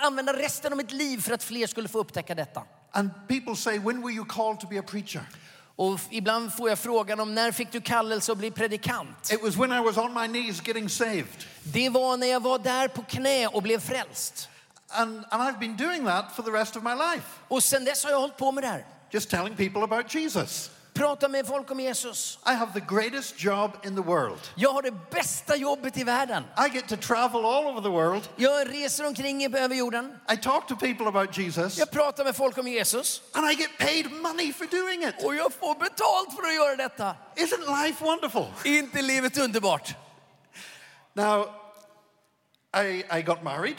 använda 0.02 0.34
resten 0.34 0.72
av 0.74 0.78
mitt 0.78 0.92
liv 0.92 1.22
för 1.22 1.34
att 1.34 1.44
fler 1.44 1.68
skulle 1.68 1.88
få 1.90 2.00
upptäcka 2.00 2.36
detta. 2.36 2.64
And 2.94 3.10
people 3.28 3.56
say, 3.56 3.80
When 3.80 4.02
were 4.02 4.12
you 4.14 4.26
called 4.26 4.60
to 4.60 4.68
be 4.68 4.80
a 4.80 4.84
preacher? 4.88 5.22
Och 5.76 6.00
ibland 6.10 6.54
får 6.54 6.70
jag 6.70 6.80
frågan 6.80 7.20
om 7.20 7.36
när 7.36 7.52
fick 7.52 7.72
du 7.72 7.82
kallelse 7.82 8.32
att 8.32 8.38
bli 8.38 8.52
predikant? 8.52 9.32
It 9.32 9.44
was 9.44 9.56
when 9.58 9.72
I 9.72 9.80
was 9.80 9.98
on 9.98 10.14
my 10.14 10.28
knees 10.28 10.68
getting 10.68 10.90
saved. 10.90 11.46
Det 11.64 11.90
var 11.90 12.18
när 12.18 12.28
jag 12.28 12.40
var 12.40 12.60
där 12.60 12.88
på 12.88 13.04
knä 13.04 13.48
och 13.48 13.62
blev 13.64 13.80
frälst. 13.80 14.50
And, 14.90 15.26
and 15.30 15.44
I've 15.44 15.60
been 15.60 15.78
doing 15.78 16.06
that 16.06 16.36
for 16.36 16.44
the 16.44 16.52
rest 16.52 16.76
of 16.76 16.84
my 16.84 16.96
life, 16.96 17.28
Och 17.48 17.64
sen 17.64 17.86
dess 17.86 18.04
har 18.04 18.12
jag 18.12 18.20
hållit 18.20 18.38
på 18.38 18.52
med 18.52 18.64
det 18.64 18.68
här. 18.68 18.86
just 19.12 19.30
telling 19.30 19.56
people 19.56 19.84
about 19.84 20.16
Jesus. 20.16 20.70
Prata 20.94 21.28
med 21.28 21.48
folk 21.48 21.72
om 21.72 21.80
Jesus. 21.80 22.40
I 22.46 22.54
have 22.54 22.74
the 22.74 22.96
greatest 22.96 23.44
job 23.44 23.72
in 23.86 23.96
the 23.96 24.02
world. 24.02 24.40
Jag 24.56 24.74
har 24.74 24.82
det 24.82 25.12
bästa 25.12 25.56
jobbet 25.56 25.98
i 25.98 26.04
världen. 26.04 26.44
I 26.58 26.76
get 26.76 26.88
to 26.88 26.96
travel 26.98 27.46
all 27.46 27.68
over 27.68 27.82
the 27.82 27.90
world. 27.90 28.30
Jag 28.36 28.70
reser 28.74 29.08
omkring 29.08 29.56
över 29.56 29.76
jorden. 29.76 30.20
I 30.34 30.38
talk 30.38 30.68
to 30.68 30.76
people 30.76 31.08
about 31.08 31.38
Jesus, 31.38 31.78
Jag 31.78 31.92
pratar 31.92 32.24
med 32.24 32.36
folk 32.36 32.58
om 32.58 32.68
Jesus. 32.68 33.22
and 33.34 33.52
I 33.52 33.56
get 33.56 33.70
paid 33.80 34.12
money 34.12 34.54
for 34.54 34.66
doing 34.66 35.04
it. 35.04 35.26
Och 35.26 35.36
jag 35.36 35.54
får 35.54 35.76
betalt 35.76 36.36
för 36.36 36.48
att 36.48 36.56
göra 36.56 36.76
detta. 36.76 37.16
Isn't 37.36 37.84
life 37.84 38.04
wonderful? 38.04 38.46
Är 38.66 38.78
inte 38.80 39.02
livet 39.02 39.38
underbart? 39.38 39.96
Now, 41.14 41.50
I, 42.86 43.04
I 43.20 43.22
got 43.22 43.44
married. 43.44 43.76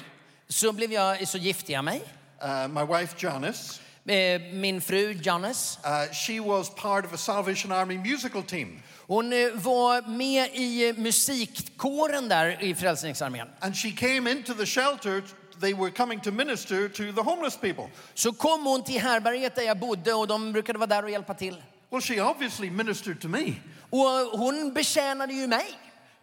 Så 0.49 0.73
blev 0.73 0.93
jag, 0.93 1.29
så 1.29 1.39
gifte 1.39 1.73
jag 1.73 1.85
mig. 1.85 2.03
Uh, 2.45 2.69
my 2.69 2.85
wife 2.99 3.15
Janice, 3.19 3.81
Min 4.05 4.81
fru 4.81 5.15
Janice, 5.15 5.79
uh, 5.85 6.13
she 6.13 6.41
was 6.41 6.71
part 6.71 7.05
of 7.05 7.13
a 7.13 7.17
Salvation 7.17 7.73
Army 7.73 7.99
musical 7.99 8.43
team, 8.43 8.83
hon 9.07 9.33
eh, 9.33 9.49
var 9.55 10.09
med 10.09 10.49
i 10.53 10.89
eh, 10.89 10.97
musikkåren 10.97 12.29
där 12.29 12.63
i 12.63 12.75
Frälsningsarmén. 12.75 13.49
and 13.61 13.77
she 13.77 13.91
came 13.91 14.31
into 14.31 14.55
the 14.55 14.67
shelter. 14.67 15.23
They 15.61 15.75
were 15.75 15.91
coming 15.91 16.21
to 16.21 16.31
minister 16.33 16.89
to 16.89 17.13
the 17.13 17.23
homeless 17.23 17.57
people. 17.57 17.85
Så 18.15 18.33
kom 18.33 18.65
hon 18.65 18.85
till 18.85 19.01
härberget 19.01 19.55
där 19.55 19.63
jag 19.63 19.79
bodde 19.79 20.15
och 20.15 20.27
de 20.27 20.53
brukade 20.53 20.79
vara 20.79 20.87
där 20.87 21.03
och 21.03 21.11
hjälpa 21.11 21.35
till. 21.35 21.63
Well, 21.91 22.01
she 22.01 22.21
obviously 22.21 22.71
ministered 22.71 23.21
to 23.21 23.29
me 23.29 23.55
Och 23.91 24.39
hon 24.39 24.73
betjänade 24.73 25.33
ju 25.33 25.47
mig. 25.47 25.67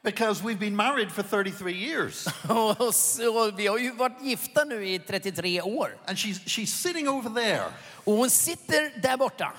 Because 0.03 0.43
we've 0.43 0.59
been 0.59 0.75
married 0.75 1.11
for 1.11 1.23
33 1.23 1.73
years, 1.73 2.27
Och 2.77 2.95
så, 2.95 3.51
vi 3.51 3.67
har 3.67 3.77
ju 3.77 3.91
varit 3.91 4.21
gifta 4.21 4.63
nu 4.63 4.87
i 4.89 4.99
33 4.99 5.61
år. 5.61 5.97
and 6.05 6.17
she's 6.17 6.39
she's 6.45 6.65
sitting 6.81 7.09
over 7.09 7.29
there, 7.29 7.63
Och 8.05 8.13
hon 8.13 8.29
sitter 8.29 9.01
där 9.01 9.17
borta. 9.17 9.53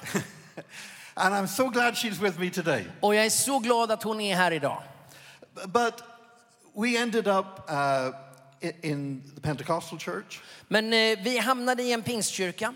and 1.14 1.34
I'm 1.34 1.46
so 1.46 1.68
glad 1.68 1.94
she's 1.94 2.18
with 2.22 2.38
me 2.40 2.50
today. 2.50 2.86
Och 3.00 3.14
jag 3.14 3.26
är 3.26 3.30
så 3.30 3.58
glad 3.58 3.90
att 3.90 4.02
hon 4.02 4.20
är 4.20 4.36
här 4.36 4.52
idag. 4.52 4.82
But 5.66 6.02
we 6.74 6.96
ended 6.96 7.28
up 7.28 7.46
uh, 7.70 8.14
in 8.82 9.22
the 9.34 9.40
Pentecostal 9.40 9.98
church. 9.98 10.40
Men 10.68 10.92
eh, 10.92 11.18
vi 11.24 11.38
hamnade 11.38 11.82
i 11.82 11.92
en 11.92 12.02
pingstkyrka. 12.02 12.74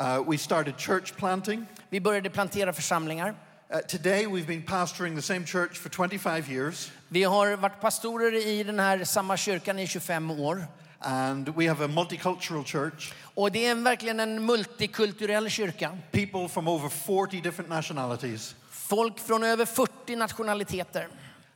Uh, 0.00 0.30
we 0.30 0.38
started 0.38 0.74
church 0.78 1.12
planting. 1.16 1.66
Vi 1.88 2.00
började 2.00 2.30
plantera 2.30 2.72
församlingar. 2.72 3.34
Uh, 3.74 3.80
today, 3.80 4.26
we've 4.28 4.46
been 4.46 4.62
pastoring 4.62 5.16
the 5.16 5.22
same 5.22 5.44
church 5.44 5.78
for 5.78 5.88
25 5.88 6.48
years, 6.48 6.92
Vi 7.08 7.22
har 7.24 7.56
varit 7.56 7.80
pastorer 7.80 8.34
i 8.34 8.62
den 8.62 8.78
här 8.78 9.04
samma 9.04 9.36
kyrkan 9.36 9.78
i 9.78 9.86
25 9.86 10.30
år. 10.30 10.66
and 11.00 11.48
we 11.56 11.66
have 11.66 11.84
a 11.84 11.88
multicultural 11.88 12.64
church. 12.64 13.12
Och 13.34 13.52
det 13.52 13.66
är 13.66 13.74
verkligen 13.74 14.20
en 14.20 14.46
multikulturell 14.46 15.50
kyrka. 15.50 15.98
People 16.12 16.48
from 16.48 16.68
over 16.68 16.88
40 16.88 17.40
different 17.40 17.68
nationalities. 17.70 18.54
Folk 18.70 19.18
från 19.18 19.44
över 19.44 19.64
40 19.64 20.16
nationaliteter. 20.16 21.08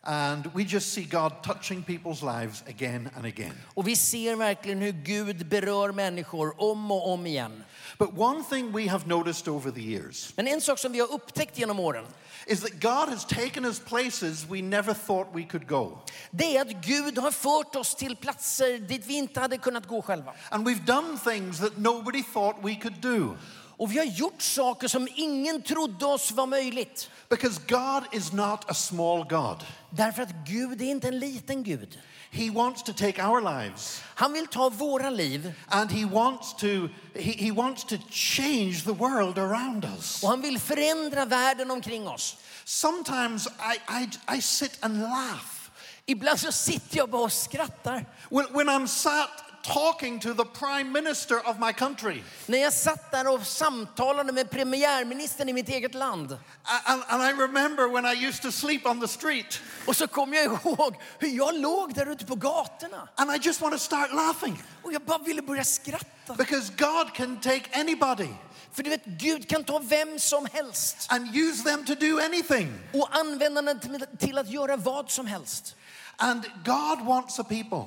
And 0.02 0.46
we 0.54 0.62
just 0.62 0.92
see 0.92 1.04
God 1.04 1.42
touching 1.42 1.82
people's 1.84 2.22
lives 2.22 2.62
again 2.68 3.10
and 3.16 3.26
again. 3.26 3.52
Och 3.74 3.88
vi 3.88 3.96
ser 3.96 4.36
verkligen 4.36 4.78
hur 4.80 4.92
Gud 4.92 5.46
berör 5.46 5.92
människor 5.92 6.62
om 6.62 6.90
och 6.90 7.12
om 7.12 7.26
igen. 7.26 7.64
But 7.98 8.14
one 8.14 8.44
thing 8.44 8.72
we 8.72 8.86
have 8.88 9.06
noticed 9.06 9.48
over 9.48 9.70
the 9.72 9.82
years 9.82 10.32
Men 10.36 10.48
en 10.48 10.60
sak 10.60 10.78
som 10.78 10.92
vi 10.92 11.00
har 11.00 11.12
upptäckt 11.12 11.58
genom 11.58 11.80
åren, 11.80 12.04
is 12.46 12.60
that 12.60 12.80
God 12.80 13.08
has 13.08 13.24
taken 13.24 13.64
us 13.64 13.78
places 13.78 14.46
we 14.50 14.62
never 14.62 14.94
thought 14.94 15.26
we 15.34 15.44
could 15.44 15.66
go. 15.66 15.98
det 16.30 16.56
är 16.56 16.60
att 16.60 16.86
Gud 16.86 17.18
har 17.18 17.30
fört 17.30 17.76
oss 17.76 17.94
till 17.94 18.16
platser 18.16 18.78
dit 18.78 19.06
vi 19.06 19.14
inte 19.14 19.40
hade 19.40 19.58
kunnat 19.58 19.86
gå 19.86 20.02
själva. 20.02 20.34
And 20.50 20.68
we've 20.68 20.84
done 20.84 21.18
things 21.18 21.58
that 21.58 21.78
nobody 21.78 22.22
thought 22.22 22.56
we 22.62 22.74
could 22.74 23.00
do. 23.00 23.36
Och 23.78 23.92
vi 23.92 23.98
har 23.98 24.04
gjort 24.04 24.42
saker 24.42 24.88
som 24.88 25.08
ingen 25.14 25.62
trodde 25.62 26.06
oss 26.06 26.32
var 26.32 26.46
möjligt. 26.46 27.10
Because 27.28 27.60
God 27.68 28.02
is 28.12 28.32
not 28.32 28.70
a 28.70 28.74
small 28.74 29.24
God. 29.24 29.64
Därför 29.90 30.22
att 30.22 30.32
Gud 30.46 30.82
är 30.82 30.86
inte 30.86 31.08
en 31.08 31.18
liten 31.18 31.62
Gud. 31.62 31.98
He 32.30 32.50
wants 32.50 32.82
to 32.82 32.92
take 32.92 33.26
our 33.26 33.40
lives 33.40 34.02
Han 34.14 34.32
vill 34.32 34.46
ta 34.46 34.68
våra 34.68 35.10
liv 35.10 35.52
and 35.68 35.90
he 35.92 36.04
wants 36.04 36.54
to 36.54 36.66
he, 37.14 37.32
he 37.32 37.50
wants 37.52 37.84
to 37.84 37.96
change 38.10 38.84
the 38.84 38.92
world 38.92 39.38
around 39.38 39.84
us. 39.84 40.22
och 40.22 40.28
han 40.28 40.40
vill 40.40 40.58
förändra 40.58 41.24
världen 41.24 41.70
omkring 41.70 42.08
oss. 42.08 42.36
Sometimes 42.64 43.46
I, 43.46 44.02
I, 44.04 44.36
I 44.38 44.42
sit 44.42 44.78
and 44.80 45.02
laugh 45.02 45.58
Ibland 46.06 46.40
så 46.40 46.52
sitter 46.52 46.96
jag 46.96 47.10
bara 47.10 47.22
och 47.22 47.32
skrattar. 47.32 48.06
when, 48.30 48.46
when 48.52 48.68
I'm 48.68 48.86
sat 48.86 49.47
talking 49.62 50.20
to 50.20 50.34
the 50.34 50.44
prime 50.44 50.92
minister 50.92 51.48
of 51.48 51.58
my 51.58 51.72
country. 51.72 52.22
När 52.46 52.58
jag 52.58 52.72
satt 52.72 53.10
där 53.10 53.34
och 53.34 53.46
samtalade 53.46 54.32
med 54.32 54.50
premiärministern 54.50 55.48
i 55.48 55.52
mitt 55.52 55.68
eget 55.68 55.94
land. 55.94 56.36
And, 56.84 57.02
and 57.08 57.22
I 57.22 57.42
remember 57.42 57.88
when 57.88 58.06
I 58.06 58.26
used 58.28 58.42
to 58.42 58.52
sleep 58.52 58.86
on 58.86 59.00
the 59.00 59.08
street 59.08 59.60
Och 59.86 59.96
så 59.96 60.06
kom 60.06 60.32
jag 60.34 60.44
ihåg 60.44 60.94
hur 61.18 61.28
jag 61.28 61.54
låg 61.60 61.94
där 61.94 62.06
ute 62.06 62.26
på 62.26 62.34
gatorna. 62.34 63.08
and 63.14 63.30
I 63.34 63.38
just 63.42 63.60
want 63.60 63.72
to 63.74 63.78
start 63.78 64.12
laughing 64.12 64.62
Och 64.82 64.92
jag 64.92 65.02
bara 65.02 65.18
ville 65.18 65.42
börja 65.42 65.64
skratta. 65.64 66.34
because 66.34 66.72
God 66.78 67.14
can 67.14 67.40
take 67.40 67.80
anybody 67.80 68.28
För 68.72 68.82
du 68.82 68.90
vet, 68.90 69.04
Gud 69.04 69.48
kan 69.48 69.64
ta 69.64 69.78
vem 69.78 70.18
som 70.18 70.46
helst 70.52 71.06
and 71.08 71.36
use 71.36 71.64
them 71.64 71.84
to 71.84 71.94
do 71.94 72.20
anything. 72.24 72.72
och 72.94 73.16
använda 73.16 73.74
till- 73.74 74.06
till 74.18 74.38
att 74.38 74.48
göra 74.50 74.76
vad 74.76 75.10
som 75.10 75.26
helst. 75.26 75.74
And 76.16 76.44
God 76.64 77.00
wants 77.06 77.38
a 77.38 77.44
people 77.48 77.84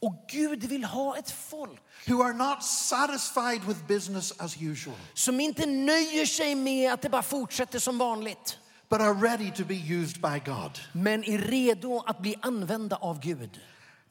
Och 0.00 0.24
Gud 0.28 0.64
vill 0.64 0.84
ha 0.84 1.16
ett 1.16 1.30
folk 1.30 1.80
who 2.06 2.22
are 2.22 2.32
not 2.32 2.62
satisfied 2.64 3.64
with 3.64 3.80
business 3.88 4.32
as 4.38 4.56
usual, 4.62 4.96
som 5.14 5.40
inte 5.40 5.66
nöjer 5.66 6.26
sig 6.26 6.54
med 6.54 6.92
att 6.92 7.02
det 7.02 7.08
bara 7.08 7.22
fortsätter 7.22 7.78
som 7.78 7.98
vanligt. 7.98 8.58
but 8.88 9.00
are 9.00 9.14
ready 9.14 9.50
to 9.50 9.64
be 9.64 9.74
used 9.74 10.20
by 10.22 10.38
God. 10.50 10.78
Men 10.92 11.24
är 11.24 11.38
redo 11.38 12.02
att 12.06 12.18
bli 12.18 12.34
använda 12.42 12.96
av 12.96 13.20
Gud. 13.20 13.60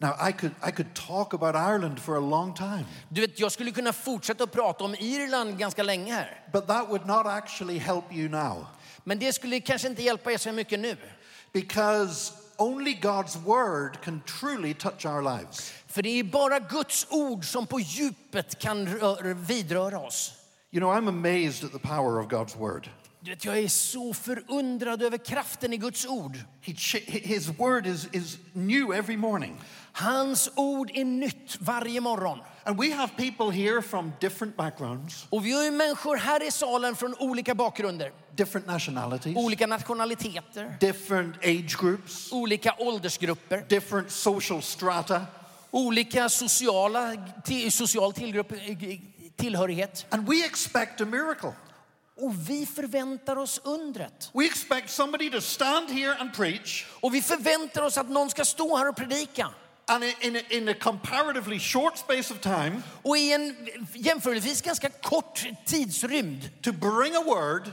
Now, 0.01 0.29
I 0.29 0.31
could, 0.31 0.53
I 0.67 0.71
could 0.71 0.93
talk 1.07 1.33
about 1.33 1.55
Ireland 1.55 1.99
for 1.99 2.17
a 2.17 2.19
long 2.19 2.53
time, 2.53 2.85
Du 3.09 3.21
vet, 3.21 3.39
jag 3.39 3.51
skulle 3.51 3.71
kunna 3.71 3.93
fortsätta 3.93 4.43
att 4.43 4.51
prata 4.51 4.83
om 4.83 4.95
Irland 4.95 5.57
ganska 5.57 5.83
länge 5.83 6.13
här. 6.13 6.45
but 6.53 6.67
that 6.67 6.89
would 6.89 7.05
not 7.05 7.25
actually 7.25 7.77
help 7.77 8.03
you 8.13 8.29
now 8.29 8.65
Men 9.03 9.19
det 9.19 9.33
skulle 9.33 9.59
kanske 9.59 9.87
inte 9.87 10.03
hjälpa 10.03 10.31
er 10.31 10.37
så 10.37 10.51
mycket 10.51 10.79
nu. 10.79 10.97
because 11.53 12.33
only 12.59 12.93
God's 12.93 13.37
word 13.45 14.01
can 14.01 14.21
truly 14.25 14.73
touch 14.73 15.05
our 15.05 15.21
lives. 15.21 15.73
För 15.87 16.01
det 16.01 16.09
är 16.09 16.23
bara 16.23 16.59
Guds 16.59 17.07
ord 17.09 17.45
som 17.45 17.67
på 17.67 17.79
djupet 17.79 18.59
kan 18.59 18.87
rö- 18.87 19.33
vidröra 19.33 19.99
oss. 19.99 20.33
You 20.71 20.79
know, 20.79 20.91
I'm 20.91 21.07
amazed 21.07 21.63
at 21.63 21.71
the 21.71 21.87
power 21.87 22.19
of 22.19 22.27
God's 22.27 22.57
word. 22.57 22.89
Vet, 23.21 23.45
jag 23.45 23.57
är 23.57 23.67
så 23.67 24.13
förundrad 24.13 25.01
över 25.01 25.17
kraften 25.17 25.73
i 25.73 25.77
Guds 25.77 26.05
ord. 26.05 26.37
His 26.61 27.49
word 27.59 27.87
is, 27.87 28.07
is 28.11 28.37
new 28.53 28.93
every 28.93 29.17
morning. 29.17 29.61
Hans 29.91 30.51
ord 30.55 30.91
är 30.93 31.05
nytt 31.05 31.57
varje 31.59 32.01
morgon. 32.01 32.39
And 32.69 32.77
we 32.77 32.91
have 32.91 33.17
people 33.17 33.49
here 33.49 33.81
from 33.81 34.13
different 34.19 34.57
backgrounds, 34.57 35.27
Och 35.29 35.45
vi 35.45 35.51
har 35.51 35.63
ju 35.63 35.71
människor 35.71 36.17
här 36.17 36.47
i 36.47 36.51
salen 36.51 36.95
från 36.95 37.15
olika 37.15 37.55
bakgrunder, 37.55 38.11
different 38.35 38.67
nationalities, 38.67 39.37
olika 39.37 39.67
nationaliteter, 39.67 40.77
different 40.79 41.35
age 41.37 41.77
groups, 41.79 42.31
olika 42.31 42.75
åldersgrupper, 42.79 43.65
different 43.69 44.11
social 44.11 44.61
strata. 44.61 45.21
olika 45.71 46.29
sociala, 46.29 47.13
social 47.71 48.13
tillgrupp, 48.13 48.53
tillhörighet. 49.35 50.05
And 50.09 50.27
we 50.29 50.45
expect 50.45 51.01
a 51.01 51.05
miracle. 51.05 51.53
Och 52.17 52.49
vi 52.49 52.65
förväntar 52.65 53.35
oss 53.35 53.61
undret. 53.63 54.31
We 54.33 54.45
expect 54.45 54.89
somebody 54.89 55.29
to 55.29 55.41
stand 55.41 55.89
here 55.89 56.15
and 56.19 56.33
preach, 56.33 56.85
Och 57.01 57.13
vi 57.13 57.21
förväntar 57.21 57.81
oss 57.81 57.97
att 57.97 58.09
någon 58.09 58.29
ska 58.29 58.45
stå 58.45 58.77
här 58.77 58.89
och 58.89 58.95
predika. 58.95 59.49
And 59.89 60.03
in, 60.21 60.35
a, 60.35 60.39
in 60.49 60.69
a 60.69 60.73
comparatively 60.73 61.59
short 61.59 61.97
space 61.97 62.33
of 62.33 62.39
time, 62.41 62.81
Och 63.03 63.17
i 63.17 63.33
en 63.33 63.55
jämförelsevis 63.93 64.61
ganska 64.61 64.89
kort 64.89 65.45
tidsrymd 65.65 66.49
to 66.61 66.71
bring 66.71 67.15
a 67.15 67.23
word 67.25 67.71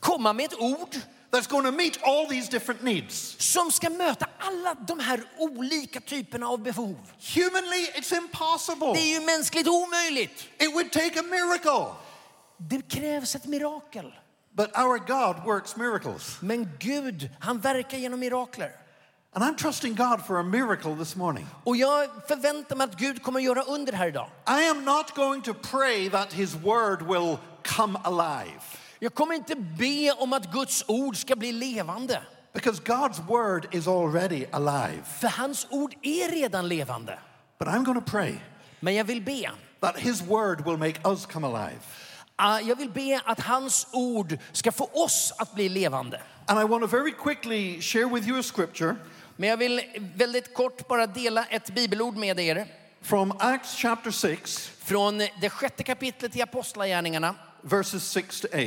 komma 0.00 0.32
med 0.32 0.44
ett 0.44 0.58
ord 0.58 0.96
that's 1.30 1.50
going 1.50 1.64
to 1.64 1.72
meet 1.72 1.98
all 2.02 2.26
these 2.28 2.50
different 2.50 2.82
needs. 2.82 3.36
som 3.38 3.72
ska 3.72 3.90
möta 3.90 4.26
alla 4.38 4.74
de 4.74 5.00
här 5.00 5.22
olika 5.38 6.00
typerna 6.00 6.48
av 6.48 6.62
behov. 6.62 6.96
Humanly, 7.34 7.86
it's 7.94 8.16
impossible. 8.18 8.92
Det 8.94 9.00
är 9.00 9.20
ju 9.20 9.26
mänskligt 9.26 9.68
omöjligt. 9.68 10.48
It 10.58 10.72
would 10.74 10.92
take 10.92 11.20
a 11.20 11.22
miracle. 11.22 11.94
Det 12.56 12.88
krävs 12.88 13.34
ett 13.34 13.46
mirakel. 13.46 14.14
But 14.52 14.76
our 14.76 14.98
God 14.98 15.44
works 15.44 15.76
miracles. 15.76 16.36
Men 16.40 16.68
Gud, 16.78 17.30
han 17.40 17.60
verkar 17.60 17.98
genom 17.98 18.20
mirakler. 18.20 18.72
And 19.34 19.44
I'm 19.44 19.56
trusting 19.56 19.94
God 19.94 20.22
for 20.26 20.38
a 20.38 20.42
miracle 20.44 20.94
this 20.94 21.16
morning. 21.16 21.46
Och 21.64 21.76
jag 21.76 22.08
förväntar 22.28 22.76
mig 22.76 22.84
att 22.84 22.96
Gud 22.98 23.22
kommer 23.22 23.40
göra 23.40 23.62
under 23.62 23.92
här 23.92 24.06
idag. 24.08 24.28
I 24.48 24.68
am 24.70 24.84
not 24.84 25.14
going 25.14 25.42
to 25.42 25.54
pray 25.54 26.08
that 26.10 26.32
His 26.32 26.54
word 26.54 27.02
will 27.02 27.38
come 27.62 27.98
alive 28.04 28.60
Jag 28.98 29.14
kommer 29.14 29.34
inte 29.34 29.54
be 29.56 30.12
om 30.18 30.32
att 30.32 30.52
Guds 30.52 30.84
ord 30.88 31.16
ska 31.16 31.36
bli 31.36 31.52
levande. 31.52 32.22
because 32.52 32.80
God's 32.82 33.20
word 33.28 33.66
is 33.74 33.86
already 33.86 34.46
alive. 34.52 35.02
För 35.20 35.28
hans 35.28 35.66
ord 35.70 35.94
är 36.02 36.30
redan 36.30 36.68
levande. 36.68 37.18
But 37.58 37.68
I'm 37.68 37.84
going 37.84 38.00
to 38.00 38.10
pray 38.10 38.34
Men 38.80 38.94
jag 38.94 39.04
vill 39.04 39.22
be 39.22 39.50
that 39.80 39.98
His 39.98 40.22
word 40.22 40.64
will 40.64 40.76
make 40.76 41.00
us 41.04 41.26
come 41.26 41.46
alive. 41.46 41.80
Ah, 42.36 42.60
Jag 42.60 42.76
vill 42.76 42.90
be 42.90 43.20
att 43.24 43.40
hans 43.40 43.86
ord 43.92 44.38
ska 44.52 44.72
få 44.72 44.84
oss 44.92 45.32
att 45.38 45.54
bli 45.54 45.68
levande. 45.68 46.20
And 46.46 46.60
I 46.60 46.64
want 46.64 46.82
to 46.82 46.86
very 46.96 47.12
quickly 47.12 47.80
share 47.80 48.06
with 48.06 48.28
you 48.28 48.38
a 48.38 48.42
scripture 48.42 48.96
Men 49.40 49.48
jag 49.48 49.56
vill 49.56 49.80
väldigt 50.16 50.54
kort 50.54 50.88
bara 50.88 51.06
dela 51.06 51.44
ett 51.46 51.70
bibelord 51.70 52.16
med 52.16 52.40
er 52.40 52.66
from 53.02 53.32
Acts 53.38 53.74
chapter 53.76 54.10
6, 54.10 54.72
från 54.78 55.18
det 55.18 55.50
sjätte 55.50 55.82
kapitlet 55.82 56.36
i 56.36 56.42
Apostlagärningarna, 56.42 57.34
verses 57.62 58.10
6 58.10 58.40
to 58.40 58.48
8. 58.48 58.58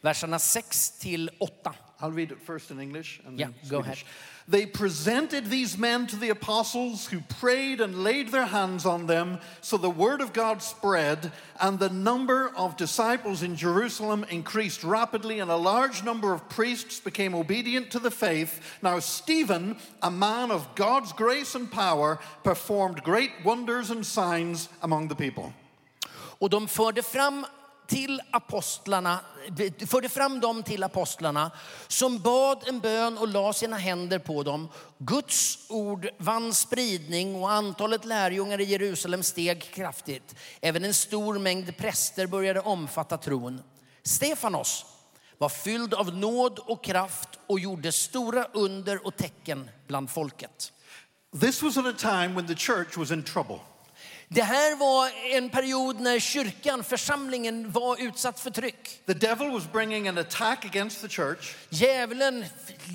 verserna 0.00 0.38
6 0.38 0.90
till 0.98 1.30
8. 1.38 1.74
I'll 1.98 2.14
read 2.16 2.32
it 2.32 2.38
first 2.46 2.70
in 2.70 2.80
English 2.80 3.20
and 3.26 3.40
Yeah, 3.40 3.50
then 3.52 3.70
go 3.70 3.82
Swedish. 3.82 4.02
ahead. 4.02 4.04
They 4.50 4.66
presented 4.66 5.46
these 5.46 5.78
men 5.78 6.08
to 6.08 6.16
the 6.16 6.30
apostles 6.30 7.06
who 7.06 7.20
prayed 7.20 7.80
and 7.80 8.02
laid 8.02 8.30
their 8.30 8.46
hands 8.46 8.84
on 8.84 9.06
them. 9.06 9.38
So 9.60 9.76
the 9.76 9.88
word 9.88 10.20
of 10.20 10.32
God 10.32 10.60
spread, 10.60 11.30
and 11.60 11.78
the 11.78 11.88
number 11.88 12.50
of 12.56 12.76
disciples 12.76 13.44
in 13.44 13.54
Jerusalem 13.54 14.26
increased 14.28 14.82
rapidly, 14.82 15.38
and 15.38 15.52
a 15.52 15.56
large 15.56 16.02
number 16.02 16.34
of 16.34 16.48
priests 16.48 16.98
became 16.98 17.32
obedient 17.32 17.92
to 17.92 18.00
the 18.00 18.10
faith. 18.10 18.60
Now, 18.82 18.98
Stephen, 18.98 19.76
a 20.02 20.10
man 20.10 20.50
of 20.50 20.74
God's 20.74 21.12
grace 21.12 21.54
and 21.54 21.70
power, 21.70 22.18
performed 22.42 23.04
great 23.04 23.30
wonders 23.44 23.90
and 23.90 24.04
signs 24.04 24.68
among 24.82 25.06
the 25.06 25.14
people. 25.14 25.52
Och 26.40 26.50
de 26.50 26.68
förde 26.68 27.02
fram 27.02 27.46
till 27.90 28.20
apostlarna, 28.30 29.20
förde 29.86 30.08
fram 30.08 30.40
dem 30.40 30.62
till 30.62 30.82
apostlarna 30.82 31.50
som 31.88 32.18
bad 32.18 32.62
en 32.66 32.80
bön 32.80 33.18
och 33.18 33.28
la 33.28 33.52
sina 33.52 33.76
händer 33.76 34.18
på 34.18 34.42
dem. 34.42 34.68
Guds 34.98 35.58
ord 35.68 36.08
vann 36.18 36.54
spridning 36.54 37.34
och 37.42 37.52
antalet 37.52 38.04
lärjungar 38.04 38.60
i 38.60 38.64
Jerusalem 38.64 39.22
steg 39.22 39.62
kraftigt. 39.62 40.34
Även 40.60 40.84
en 40.84 40.94
stor 40.94 41.38
mängd 41.38 41.76
präster 41.76 42.26
började 42.26 42.60
omfatta 42.60 43.16
tron. 43.18 43.62
Stefanos 44.02 44.86
var 45.38 45.48
fylld 45.48 45.94
av 45.94 46.16
nåd 46.16 46.58
och 46.58 46.84
kraft 46.84 47.28
och 47.46 47.60
gjorde 47.60 47.92
stora 47.92 48.44
under 48.52 49.06
och 49.06 49.16
tecken 49.16 49.70
bland 49.86 50.10
folket. 50.10 50.72
This 51.40 51.62
was 51.62 51.76
at 51.76 51.86
a 51.86 51.92
time 51.98 52.34
when 52.34 52.46
the 52.46 52.54
church 52.54 52.96
was 52.96 53.10
in 53.10 53.22
trouble. 53.22 53.58
Det 54.32 54.42
här 54.42 54.76
var 54.76 55.10
en 55.36 55.50
period 55.50 56.00
när 56.00 56.18
kyrkan, 56.20 56.84
församlingen 56.84 57.70
var 57.72 58.02
utsatt 58.02 58.40
för 58.40 58.50
tryck. 58.50 59.00
The 59.06 59.14
devil 59.14 59.50
was 59.50 59.72
bringing 59.72 60.08
an 60.08 60.18
attack 60.18 60.64
against 60.64 61.00
the 61.00 61.08
church, 61.08 61.54
Djävulen 61.70 62.44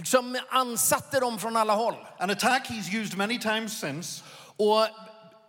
som 0.05 0.39
ansatte 0.49 1.19
dem 1.19 1.39
från 1.39 1.55
alla 1.57 1.73
håll. 1.75 1.95
an 2.19 2.29
attack 2.29 2.69
he's 2.69 3.01
used 3.01 3.17
many 3.17 3.39
times 3.39 3.79
since. 3.79 4.23
Och 4.57 4.87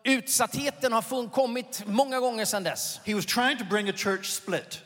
utsattheten 0.04 0.92
har 0.92 1.28
kommit 1.28 1.82
många 1.86 2.20
gånger 2.20 2.44
sedan 2.44 2.62
dess. 2.64 3.00
He 3.04 3.14
was 3.14 3.26
trying 3.26 3.58
to 3.58 3.64
bring 3.64 3.88
a 3.88 3.92
church 3.96 4.26
split 4.30 4.80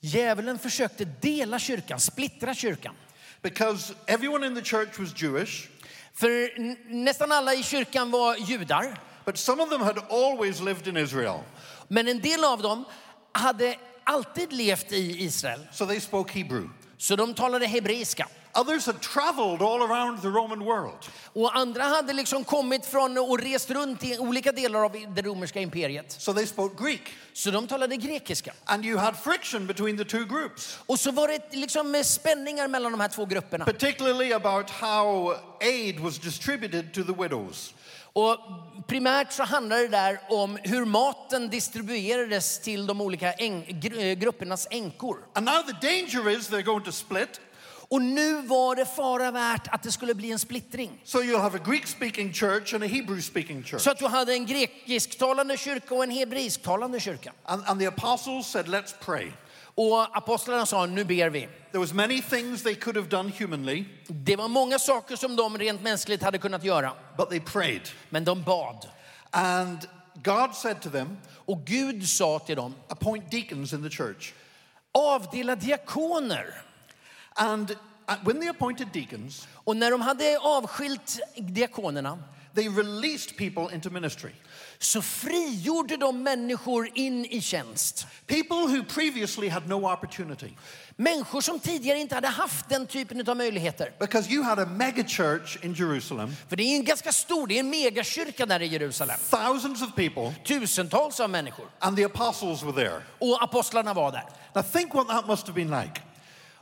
Djävulen 0.00 0.58
försökte 0.58 1.04
dela 1.04 1.58
kyrkan, 1.58 2.00
splittra 2.00 2.54
kyrkan. 2.54 2.94
because 3.42 3.94
everyone 4.06 4.46
in 4.46 4.54
the 4.54 4.62
church 4.62 4.98
was 4.98 5.22
Jewish, 5.22 5.68
För 6.14 6.50
nästan 7.04 7.32
alla 7.32 7.54
i 7.54 7.62
kyrkan 7.62 8.10
var 8.10 8.36
judar. 8.36 8.98
But 9.28 9.36
some 9.38 9.60
of 9.60 9.68
them 9.68 9.82
had 9.82 9.98
always 10.08 10.60
lived 10.60 10.88
in 10.88 10.96
Israel. 10.96 11.44
Men 11.88 12.08
en 12.08 12.20
del 12.20 12.44
av 12.44 12.62
dem 12.62 12.84
hade 13.32 13.76
alltid 14.04 14.52
levt 14.52 14.92
i 14.92 15.24
Israel. 15.24 15.60
So 15.72 15.86
they 15.86 16.00
spoke 16.00 16.32
Hebrew. 16.32 16.68
Så 16.98 17.16
de 17.16 17.34
talade 17.34 17.66
hebreiska. 17.66 18.26
Others 18.54 18.86
had 18.86 19.02
traveled 19.02 19.62
all 19.62 19.82
around 19.82 20.22
the 20.22 20.28
Roman 20.28 20.64
world. 20.64 21.08
Och 21.32 21.56
andra 21.56 21.82
hade 21.82 22.12
liksom 22.12 22.44
kommit 22.44 22.86
från 22.86 23.18
och 23.18 23.38
rest 23.38 23.70
runt 23.70 24.04
i 24.04 24.18
olika 24.18 24.52
delar 24.52 24.84
av 24.84 24.92
det 25.14 25.22
romerska 25.22 25.60
imperiet. 25.60 26.12
So 26.12 26.34
they 26.34 26.46
spoke 26.46 26.84
Greek. 26.84 27.02
Så 27.32 27.50
de 27.50 27.66
talade 27.66 27.96
grekiska. 27.96 28.52
And 28.64 28.84
you 28.84 28.98
had 28.98 29.16
friction 29.16 29.66
between 29.66 29.98
the 29.98 30.04
two 30.04 30.24
groups, 30.24 30.78
Och 30.86 31.00
så 31.00 31.10
var 31.10 31.28
det 31.28 31.56
liksom 31.56 32.02
spänningar 32.04 32.68
mellan 32.68 32.92
de 32.92 33.00
här 33.00 33.08
två 33.08 33.26
grupperna. 33.26 33.64
particularly 33.64 34.32
about 34.32 34.70
how 34.70 35.34
aid 35.60 36.00
was 36.00 36.18
distributed 36.18 36.94
to 36.94 37.02
the 37.04 37.22
widows. 37.22 37.74
Och 38.18 38.36
primärt 38.86 39.32
så 39.32 39.42
handlar 39.42 39.76
det 39.76 39.88
där 39.88 40.20
om 40.28 40.58
hur 40.62 40.84
maten 40.84 41.48
distribuerades 41.48 42.60
till 42.60 42.86
de 42.86 43.00
olika 43.00 43.32
gr- 43.32 44.00
eh, 44.00 44.14
gruppernas 44.14 44.68
änkor. 44.70 45.16
And 45.32 45.46
now 45.46 45.62
the 45.62 45.86
danger 45.86 46.30
is 46.30 46.50
they're 46.50 46.62
going 46.62 46.84
to 46.84 46.92
split. 46.92 47.40
Och 47.90 48.02
nu 48.02 48.42
var 48.42 48.76
det 48.76 48.86
fara 48.86 49.30
värt 49.30 49.68
att 49.68 49.82
det 49.82 49.92
skulle 49.92 50.14
bli 50.14 50.30
en 50.32 50.38
splittring. 50.38 51.00
So 51.04 51.18
you'll 51.18 51.40
have 51.40 51.58
a 51.58 51.62
Greek 51.66 51.86
speaking 51.86 52.32
church 52.32 52.74
and 52.74 52.84
a 52.84 52.86
Hebrew 52.86 53.22
speaking 53.22 53.62
church. 53.62 53.82
Så 53.82 53.90
att 53.90 53.98
du 53.98 54.06
hade 54.06 54.32
en 54.32 54.46
grekisktalande 54.46 55.56
kyrka 55.56 55.94
och 55.94 56.02
en 56.02 56.10
hebreisktalande 56.10 57.00
kyrka. 57.00 57.32
And, 57.44 57.62
and 57.66 57.80
the 57.80 57.86
apostles 57.86 58.46
said, 58.46 58.66
Let's 58.66 58.94
pray. 59.04 59.32
Och 59.80 60.16
apostlarna 60.16 60.66
sa, 60.66 60.86
nu 60.86 61.04
ber 61.04 61.30
vi. 61.30 61.48
There 61.70 61.78
was 61.80 61.92
many 61.92 62.22
things 62.22 62.62
they 62.62 62.74
could 62.74 62.96
have 62.96 63.08
done 63.08 63.32
humanly, 63.38 63.84
Det 64.08 64.36
var 64.36 64.48
många 64.48 64.78
saker 64.78 65.16
som 65.16 65.36
de 65.36 65.58
rent 65.58 65.82
mänskligt 65.82 66.22
hade 66.22 66.38
kunnat 66.38 66.64
göra. 66.64 66.92
but 67.16 67.30
they 67.30 67.40
prayed. 67.40 67.82
Men 68.10 68.24
de 68.24 68.42
bad. 68.42 68.88
And 69.30 69.78
God 70.14 70.54
said 70.54 70.82
to 70.82 70.90
them, 70.90 71.16
Och 71.46 71.64
Gud 71.66 72.08
sa 72.08 72.38
till 72.38 72.56
dem, 72.56 72.74
appoint 72.88 73.30
deacons 73.30 73.72
in 73.72 73.82
the 73.82 73.90
church. 73.96 74.32
avdela 74.92 75.56
diakoner. 75.56 76.62
And 77.34 77.70
uh, 77.70 78.14
when 78.24 78.40
they 78.40 78.48
appointed 78.48 78.88
deacons, 78.92 79.48
Och 79.64 79.76
när 79.76 79.90
de 79.90 80.00
hade 80.00 80.38
avskilt 80.38 81.20
diakonerna 81.36 82.18
they 82.58 82.68
released 82.68 83.36
people 83.36 83.74
into 83.74 83.90
ministry. 83.90 84.30
så 84.80 85.02
frigjorde 85.02 85.96
de 85.96 86.22
människor 86.22 86.88
in 86.94 87.24
i 87.24 87.40
tjänst. 87.40 88.06
People 88.26 88.56
who 88.56 88.84
previously 88.84 89.48
had 89.48 89.68
no 89.68 89.92
opportunity. 89.92 90.50
Människor 90.96 91.40
som 91.40 91.60
tidigare 91.60 91.98
inte 91.98 92.14
hade 92.14 92.28
haft 92.28 92.68
den 92.68 92.86
typen 92.86 93.28
av 93.28 93.36
möjligheter. 93.36 93.92
Because 94.00 94.30
you 94.32 94.42
had 94.42 94.58
a 94.58 94.66
mega 94.66 95.04
church 95.04 95.58
in 95.64 95.74
Jerusalem, 95.74 96.36
För 96.48 96.56
det 96.56 96.62
är 96.62 96.76
en 96.76 96.84
ganska 96.84 97.12
stor, 97.12 97.46
det 97.46 97.54
är 97.54 97.60
en 97.60 97.70
megakyrka 97.70 98.46
där 98.46 98.62
i 98.62 98.66
Jerusalem. 98.66 99.18
thousands 99.30 99.82
of 99.82 99.94
people, 99.94 100.34
Tusentals 100.44 101.20
av 101.20 101.30
människor. 101.30 101.66
and 101.78 101.96
the 101.96 102.04
apostles 102.04 102.62
were 102.62 102.72
there. 102.72 103.02
Och 103.18 103.42
apostlarna 103.42 103.94
var 103.94 104.12
där. 104.12 104.24
Now 104.54 104.62
think 104.62 104.94
what 104.94 105.08
that 105.08 105.26
must 105.26 105.46
have 105.46 105.54
been 105.64 105.80
like. 105.80 106.00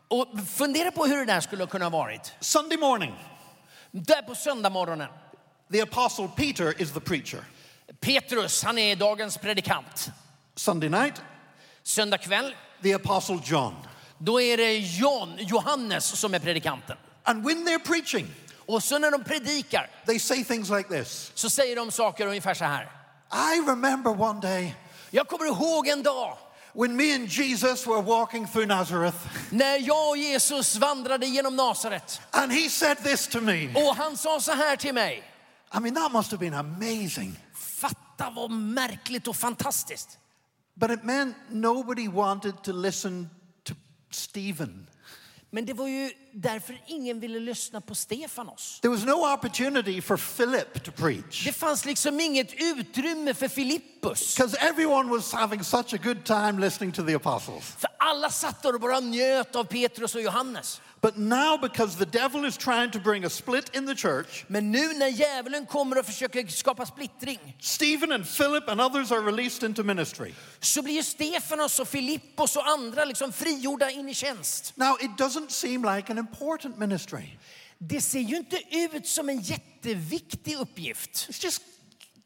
Och 0.08 0.26
fundera 0.56 0.90
på 0.90 1.06
hur 1.06 1.16
det 1.16 1.24
där 1.24 1.40
skulle 1.40 1.66
kunna 1.66 1.84
ha 1.84 1.90
varit. 1.90 2.32
Sunday 2.40 2.78
morning, 2.78 3.14
Där 3.90 4.22
på 4.22 4.34
söndag 4.34 4.70
morgonen. 4.70 5.08
The 5.72 5.80
apostle 5.80 6.28
Peter 6.36 6.74
is 6.82 6.92
the 6.92 7.00
preacher. 7.00 7.44
Petrus, 8.00 8.62
han 8.62 8.78
är 8.78 8.96
dagens 8.96 9.36
predikant. 9.36 10.10
Sunday 10.54 10.88
night, 10.88 11.22
Söndag 11.82 12.18
kväll, 12.18 12.54
the 12.82 12.92
apostle 12.94 13.38
John. 13.44 13.74
då 14.18 14.40
är 14.40 14.56
det 14.56 14.76
John, 14.78 15.36
Johannes 15.38 16.04
som 16.20 16.34
är 16.34 16.38
predikanten. 16.38 16.96
And 17.22 17.44
when 17.44 17.66
they're 17.66 17.84
preaching, 17.86 18.26
Och 18.66 18.82
så 18.82 18.98
när 18.98 19.10
de 19.10 19.24
predikar 19.24 19.90
they 20.06 20.18
say 20.18 20.44
things 20.44 20.70
like 20.70 20.88
this 20.88 21.32
så 21.34 21.50
säger 21.50 21.76
de 21.76 21.90
saker 21.90 22.26
ungefär 22.26 22.54
så 22.54 22.64
här. 22.64 22.90
I 23.32 23.60
remember 23.70 24.20
one 24.20 24.40
day 24.40 24.74
Jag 25.10 25.28
kommer 25.28 25.46
ihåg 25.46 25.88
en 25.88 26.02
dag 26.02 26.38
when 26.72 26.96
me 26.96 27.14
and 27.14 27.28
Jesus 27.28 27.86
were 27.86 28.02
walking 28.02 28.46
through 28.48 28.66
Nazareth, 28.68 29.16
när 29.50 29.78
jag 29.78 30.08
och 30.10 30.16
Jesus 30.16 30.76
vandrade 30.76 31.26
genom 31.26 31.56
Nasaret. 31.56 32.20
and 32.30 32.52
he 32.52 32.68
said 32.70 32.96
this 33.04 33.26
to 33.28 33.40
me. 33.40 33.68
Och 33.74 33.96
han 33.96 34.16
sa 34.16 34.40
så 34.40 34.52
här 34.52 34.76
till 34.76 34.94
mig. 34.94 35.22
I 35.74 35.80
mean, 35.80 35.94
that 35.94 36.12
must 36.12 36.30
have 36.30 36.40
been 36.40 36.54
amazing. 36.54 37.36
Fatta 37.54 38.30
vad 38.30 38.50
märkligt 38.50 39.28
och 39.28 39.36
fantastiskt. 39.36 40.18
But 40.74 40.90
it 40.90 41.04
meant 41.04 41.36
nobody 41.50 42.08
wanted 42.08 42.62
to 42.62 42.72
listen 42.72 43.28
to 43.64 43.74
Stephen. 44.10 44.86
Men 45.50 45.66
det 45.66 45.72
var 45.72 45.88
ju 45.88 46.10
därför 46.32 46.82
ingen 46.86 47.20
ville 47.20 47.40
lyssna 47.40 47.80
på 47.80 47.94
Stefanos. 47.94 48.80
There 48.80 48.94
was 48.94 49.04
no 49.04 49.32
opportunity 49.34 50.00
for 50.00 50.16
Philip 50.16 50.84
to 50.84 50.90
preach 50.92 51.44
Det 51.44 51.52
fanns 51.52 51.84
liksom 51.84 52.20
inget 52.20 52.54
utrymme 52.54 53.34
för 53.34 53.48
Filippus. 53.48 54.36
because 54.36 54.56
everyone 54.60 55.10
was 55.10 55.32
having 55.32 55.64
such 55.64 55.94
a 55.94 55.98
good 56.02 56.24
time 56.24 56.52
listening 56.60 56.92
to 56.92 57.06
the 57.06 57.14
apostles. 57.14 57.64
För 57.64 57.90
alla 57.98 58.30
satt 58.30 58.62
där 58.62 58.74
och 58.74 58.80
bara 58.80 59.00
njöt 59.00 59.56
av 59.56 59.64
Petrus 59.64 60.14
och 60.14 60.22
Johannes. 60.22 60.80
But 61.06 61.16
now, 61.16 61.56
because 61.56 61.96
the 61.96 62.18
devil 62.18 62.44
is 62.44 62.56
trying 62.56 62.90
to 62.90 62.98
bring 62.98 63.24
a 63.24 63.30
split 63.30 63.70
in 63.76 63.86
the 63.86 63.94
church, 63.94 64.44
Men 64.48 64.72
nu 64.72 64.92
när 64.92 65.08
djävulen 65.08 65.66
kommer 65.66 65.98
och 65.98 66.06
försöker 66.06 66.46
skapa 66.46 66.86
splittring 66.86 67.56
Stephen 67.60 68.12
and 68.12 68.24
Philip 68.36 68.68
and 68.68 68.80
others 68.80 69.12
are 69.12 69.20
released 69.20 69.62
into 69.62 69.82
ministry. 69.82 70.32
så 70.60 70.82
blir 70.82 71.02
Stefanos 71.02 71.78
och 71.78 71.88
Filippos 71.88 72.56
och 72.56 72.68
andra 72.68 73.04
liksom 73.04 73.32
frigjorda 73.32 73.90
in 73.90 74.08
i 74.08 74.14
tjänst. 74.14 74.72
Now, 74.76 74.96
it 75.00 75.10
doesn't 75.10 75.48
seem 75.48 75.84
like 75.84 76.12
an 76.12 76.18
important 76.18 76.78
ministry. 76.78 77.38
Det 77.78 78.00
ser 78.00 78.20
ju 78.20 78.36
inte 78.36 78.58
ut 78.70 79.06
som 79.06 79.28
en 79.28 79.40
jätteviktig 79.40 80.56
uppgift. 80.56 81.10
It's 81.10 81.44
just 81.44 81.62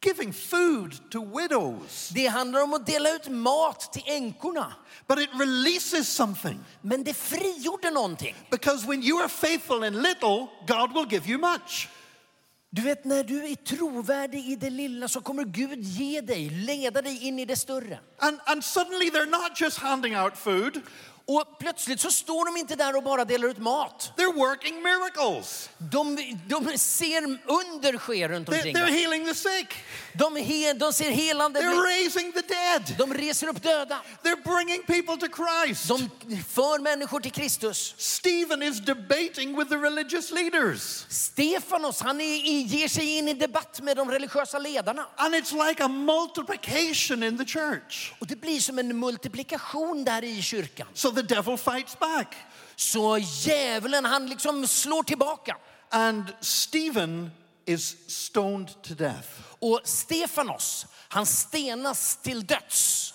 giving 0.03 0.33
food 0.33 1.11
to 1.11 1.39
widows. 1.39 2.09
Det 2.09 2.27
handlar 2.27 2.63
om 2.63 2.75
att 2.75 2.87
dela 2.87 3.11
ut 3.11 3.29
mat 3.29 3.93
till 3.93 4.03
änkorna. 4.07 4.75
But 5.07 5.19
it 5.19 5.31
releases 5.41 6.09
something. 6.09 6.61
Men 6.83 7.05
det 7.05 7.15
frigjorde 7.15 7.91
någonting. 7.91 8.35
Because 8.51 8.87
when 8.87 9.03
you 9.03 9.21
are 9.21 9.29
faithful 9.29 9.85
in 9.85 10.03
little, 10.03 10.47
God 10.67 10.93
will 10.95 11.07
give 11.11 11.29
you 11.31 11.39
much. 11.39 11.89
Du 12.73 12.83
vet 12.83 13.05
när 13.05 13.25
du 13.25 13.45
är 13.45 13.55
trovärdig 13.55 14.49
i 14.49 14.57
det 14.57 14.71
lilla 14.71 15.09
så 15.09 15.21
kommer 15.21 15.45
Gud 15.45 15.79
ge 15.83 16.21
dig, 16.21 16.51
leda 16.51 17.03
dig 17.03 17.27
in 17.27 17.39
i 17.39 17.45
det 17.45 17.57
större. 17.57 17.99
And, 18.19 18.41
and 18.47 18.65
suddenly 18.65 19.11
they're 19.11 19.31
not 19.31 19.61
just 19.61 19.79
handing 19.79 20.17
out 20.19 20.37
food, 20.37 20.81
Och 21.25 21.59
plötsligt 21.59 22.01
så 22.01 22.11
står 22.11 22.45
de 22.45 22.61
inte 22.61 22.77
där 22.77 22.97
och 22.97 23.03
bara 23.03 23.25
delar 23.25 23.49
ut 23.49 23.59
mat. 23.59 24.13
they're 24.17 24.35
working 24.35 24.83
miracles. 24.83 25.70
De, 25.83 26.37
de 26.47 26.79
ser 26.79 27.23
under 27.47 27.99
ske 27.99 28.29
runt 28.29 28.49
omkring 28.49 28.77
they're 28.77 28.87
healing 28.87 29.25
the 29.25 29.35
sick, 29.35 29.75
De, 30.13 30.37
he, 30.37 30.73
de 30.73 30.93
ser 30.93 31.11
helande 31.11 31.61
they're 31.61 31.83
raising 31.83 32.33
the 32.33 32.43
dead, 32.43 32.95
De 32.99 33.15
reser 33.15 33.49
upp 33.49 33.63
döda. 33.63 34.01
they're 34.23 34.43
bringing 34.45 34.83
people 34.83 35.17
to 35.17 35.27
Christ. 35.29 35.89
De 35.89 36.11
för 36.49 36.79
människor 36.79 37.21
till 37.21 37.33
Kristus. 37.33 37.95
Stephen 37.99 38.63
is 38.63 38.81
debating 38.81 39.57
with 39.57 39.71
the 39.71 39.79
religious 39.79 40.31
leaders. 40.31 41.07
Stefanos, 41.09 42.01
han 42.01 42.21
är, 42.21 42.37
ger 42.67 42.89
sig 42.89 43.19
in 43.19 43.29
i 43.29 43.35
debatt 43.35 43.81
med 43.81 43.97
de 43.97 44.11
religiösa 44.11 44.59
ledarna. 44.59 45.07
And 45.17 45.35
it's 45.35 45.69
like 45.69 45.85
a 45.85 45.89
multiplication 45.89 47.23
in 47.23 47.39
the 47.39 47.45
church. 47.45 48.13
Och 48.19 48.27
det 48.27 48.37
blir 48.37 48.61
som 48.61 48.79
en 48.79 48.99
multiplikation 48.99 50.05
där 50.05 50.25
i 50.25 50.43
kyrkan. 50.43 50.87
So 50.95 51.11
the 51.11 51.23
devil 51.23 51.57
fights 51.57 51.99
back. 51.99 52.37
Så 52.77 53.19
djävulen, 53.19 54.05
han 54.05 54.27
liksom 54.27 54.67
slår 54.67 55.03
tillbaka. 55.03 55.57
And 55.91 56.35
Stephen 56.41 57.31
is 57.67 57.97
stoned 58.07 58.83
to 58.83 58.95
death. 58.95 59.29
Och 59.59 59.81
Stefanos, 59.85 60.87
han 61.09 61.27
stenas 61.27 62.17
till 62.23 62.47
döds. 62.47 63.15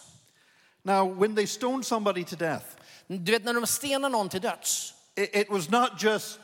Now, 0.83 1.19
when 1.19 1.35
they 1.35 1.47
stone 1.47 1.83
somebody 1.83 2.23
to 2.23 2.35
death, 2.35 2.65
Du 3.07 3.31
vet 3.31 3.43
när 3.43 3.53
de 3.53 3.67
stenar 3.67 4.09
någon 4.09 4.29
till 4.29 4.41
döds, 4.41 4.93
it, 5.15 5.35
it 5.35 5.49
was 5.49 5.69
not 5.69 6.03
just 6.03 6.39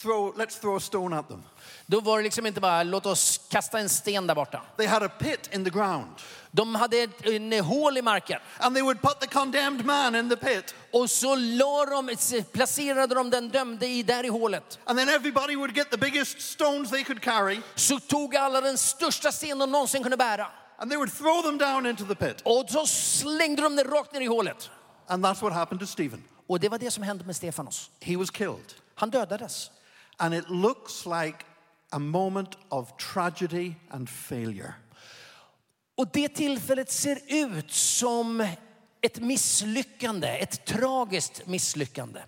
throw, 0.00 0.32
let's 0.36 0.58
throw 0.60 0.76
a 0.76 0.80
stone 0.80 1.16
at 1.16 1.28
them. 1.28 1.42
Då 1.86 2.00
var 2.00 2.18
det 2.18 2.24
liksom 2.24 2.46
inte 2.46 2.60
bara 2.60 2.82
låt 2.82 3.06
oss 3.06 3.40
kasta 3.48 3.78
en 3.78 3.88
sten 3.88 4.26
där 4.26 4.34
borta. 4.34 4.62
They 4.76 4.86
had 4.86 5.02
a 5.02 5.08
pit 5.18 5.50
in 5.52 5.64
the 5.64 5.70
ground. 5.70 6.06
De 6.50 6.74
hade 6.74 6.96
ett 6.98 7.26
en 7.26 7.52
hål 7.52 7.98
i 7.98 8.02
marken 8.02 8.40
And 8.58 8.76
they 8.76 8.82
would 8.82 9.00
put 9.02 9.20
the 9.20 9.26
condemned 9.26 9.84
man 9.84 10.14
in 10.14 10.28
the 10.30 10.36
pit. 10.36 10.74
och 10.92 11.10
så 11.10 11.34
la 11.36 11.84
de, 11.86 12.16
placerade 12.52 13.14
de 13.14 13.30
den 13.30 13.48
dömde 13.48 13.86
i 13.86 14.02
där 14.02 14.24
i 14.24 14.28
hålet. 14.28 14.78
And 14.84 14.98
then 14.98 15.08
everybody 15.08 15.56
would 15.56 15.76
get 15.76 15.90
the 15.90 15.96
biggest 15.98 16.40
stones 16.40 16.90
they 16.90 17.04
could 17.04 17.22
carry. 17.22 17.60
Så 17.74 18.00
tog 18.00 18.36
alla 18.36 18.60
den 18.60 18.78
största 18.78 19.32
sten 19.32 19.58
de 19.58 19.70
någonsin 19.72 20.02
kunde 20.02 20.16
bära 20.16 20.46
And 20.78 20.90
they 20.90 20.96
would 20.96 21.18
throw 21.18 21.42
them 21.42 21.58
down 21.58 21.86
into 21.86 22.04
the 22.04 22.14
pit. 22.14 22.42
och 22.44 22.70
så 22.70 22.86
slängde 22.86 23.62
de 23.62 23.76
den 23.76 23.86
rakt 23.86 24.12
ner 24.12 24.20
i 24.20 24.26
hålet. 24.26 24.70
And 25.06 25.24
that's 25.26 25.42
what 25.42 25.52
happened 25.52 25.80
to 25.80 25.86
Stephen. 25.86 26.24
Och 26.46 26.60
det 26.60 26.68
var 26.68 26.78
det 26.78 26.90
som 26.90 27.02
hände 27.02 27.24
med 27.24 27.36
Stefanos. 27.36 27.90
He 28.00 28.16
was 28.16 28.30
killed. 28.30 28.72
Han 28.94 29.10
dödades. 29.10 29.70
And 30.16 30.34
it 30.34 30.50
looks 30.50 31.06
like 31.06 31.38
a 31.94 31.98
moment 31.98 32.58
of 32.68 32.96
tragedy 32.96 33.74
and 33.90 34.08
failure. 34.08 34.74
Och 35.96 36.08
det 36.12 36.28
tillfället 36.28 36.90
ser 36.90 37.18
ut 37.26 37.70
som 37.70 38.48
ett 39.00 39.20
misslyckande, 39.20 40.28
ett 40.28 40.64
tragiskt 40.64 41.46
misslyckande. 41.46 42.20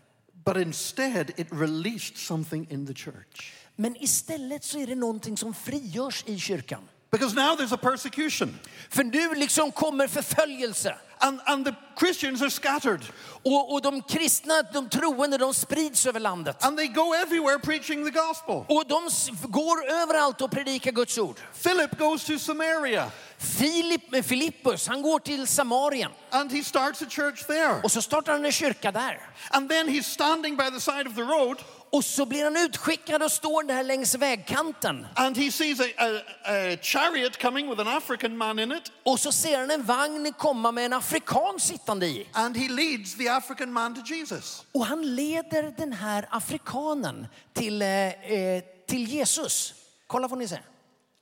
But 0.45 0.57
instead, 0.57 1.31
it 1.37 1.47
released 1.51 2.17
something 2.17 2.71
in 2.71 2.87
the 2.87 2.95
church. 2.95 3.53
Men 3.77 3.97
istället 4.03 4.65
så 4.65 4.79
är 4.79 4.87
det 4.87 4.95
någonting 4.95 5.37
som 5.37 5.55
frigörs 5.55 6.25
i 6.27 6.39
kyrkan. 6.39 6.89
Because 7.11 7.35
now 7.35 7.57
there's 7.57 7.73
a 7.73 7.77
persecution. 7.77 8.59
För 8.91 9.05
nu 9.05 9.35
liksom 9.35 9.73
kommer 9.73 10.09
förföljelse. 10.09 10.95
And, 11.19 11.41
and 11.47 11.65
the 11.65 11.75
Christians 11.99 12.43
are 12.43 12.51
scattered. 12.51 13.01
Och, 13.43 13.73
och 13.73 13.83
de 13.83 14.03
kristna, 14.03 14.63
de 14.73 14.89
troende, 14.89 15.39
de 15.39 15.55
sprids 15.55 16.07
över 16.07 16.21
landet. 16.21 16.65
And 16.65 16.77
they 16.77 16.89
go 16.89 17.15
everywhere 17.15 17.59
preaching 17.59 18.05
the 18.05 18.11
gospel. 18.11 18.65
Och 18.69 18.87
de 18.87 19.09
går 19.49 19.91
överallt 19.91 20.41
och 20.41 20.51
predikar 20.51 20.93
Guds 20.93 21.19
ord. 21.19 21.37
Philip 21.63 21.99
goes 21.99 22.25
to 22.25 22.39
Samaria 22.39 23.11
Filip, 23.39 24.25
Filippus, 24.27 24.89
han 24.89 25.03
går 25.03 25.19
till 25.19 25.47
Samarien 25.47 26.11
and 26.31 26.53
he 26.53 26.63
starts 26.63 27.03
a 27.03 27.07
church 27.09 27.47
there. 27.47 27.81
och 27.83 27.93
så 27.93 28.03
startar 28.03 28.33
han 28.33 28.45
en 28.45 28.53
kyrka 28.53 28.93
där. 28.93 29.21
And 29.51 29.71
then 29.71 29.89
he's 29.89 30.03
standing 30.03 30.57
by 30.57 30.71
the 30.71 30.81
side 30.81 31.07
of 31.07 31.15
the 31.15 31.23
road 31.23 31.59
Och 31.93 32.05
så 32.05 32.27
blir 32.27 32.45
han 32.45 32.57
utskickad 32.57 33.23
och 33.23 33.33
står 33.33 33.63
där 33.63 33.85
längs 33.85 34.15
vägkanten. 34.15 35.07
and 35.15 35.37
he 35.37 35.51
sees 35.51 35.81
a, 35.81 35.85
a, 35.99 36.09
a 36.45 36.77
chariot 36.83 37.43
coming 37.43 37.71
with 37.71 37.81
an 37.81 37.89
African 37.89 38.37
man 38.37 38.59
in 38.59 38.73
it. 38.73 38.93
Och 39.05 39.21
så 39.21 39.33
ser 39.33 39.59
han 39.61 39.71
en 39.71 39.83
vagn 39.85 40.33
komma 40.33 40.73
med 40.73 40.85
en 40.85 40.93
afrikan 40.93 41.61
sittande 41.61 42.07
i. 42.07 42.29
And 42.33 42.57
he 42.57 42.69
leads 42.69 43.15
the 43.17 43.29
African 43.29 43.73
man 43.73 43.95
to 43.95 44.15
Jesus. 44.15 44.65
Och 44.73 44.87
han 44.87 45.15
leder 45.15 45.75
den 45.77 45.93
här 45.93 46.29
afrikanen 46.31 47.27
till, 47.53 47.83
eh, 47.83 47.89
eh, 48.33 48.63
till 48.89 49.05
Jesus. 49.09 49.75
Kolla 50.07 50.29
vad 50.29 50.39
ni 50.39 50.49
ser. 50.49 50.63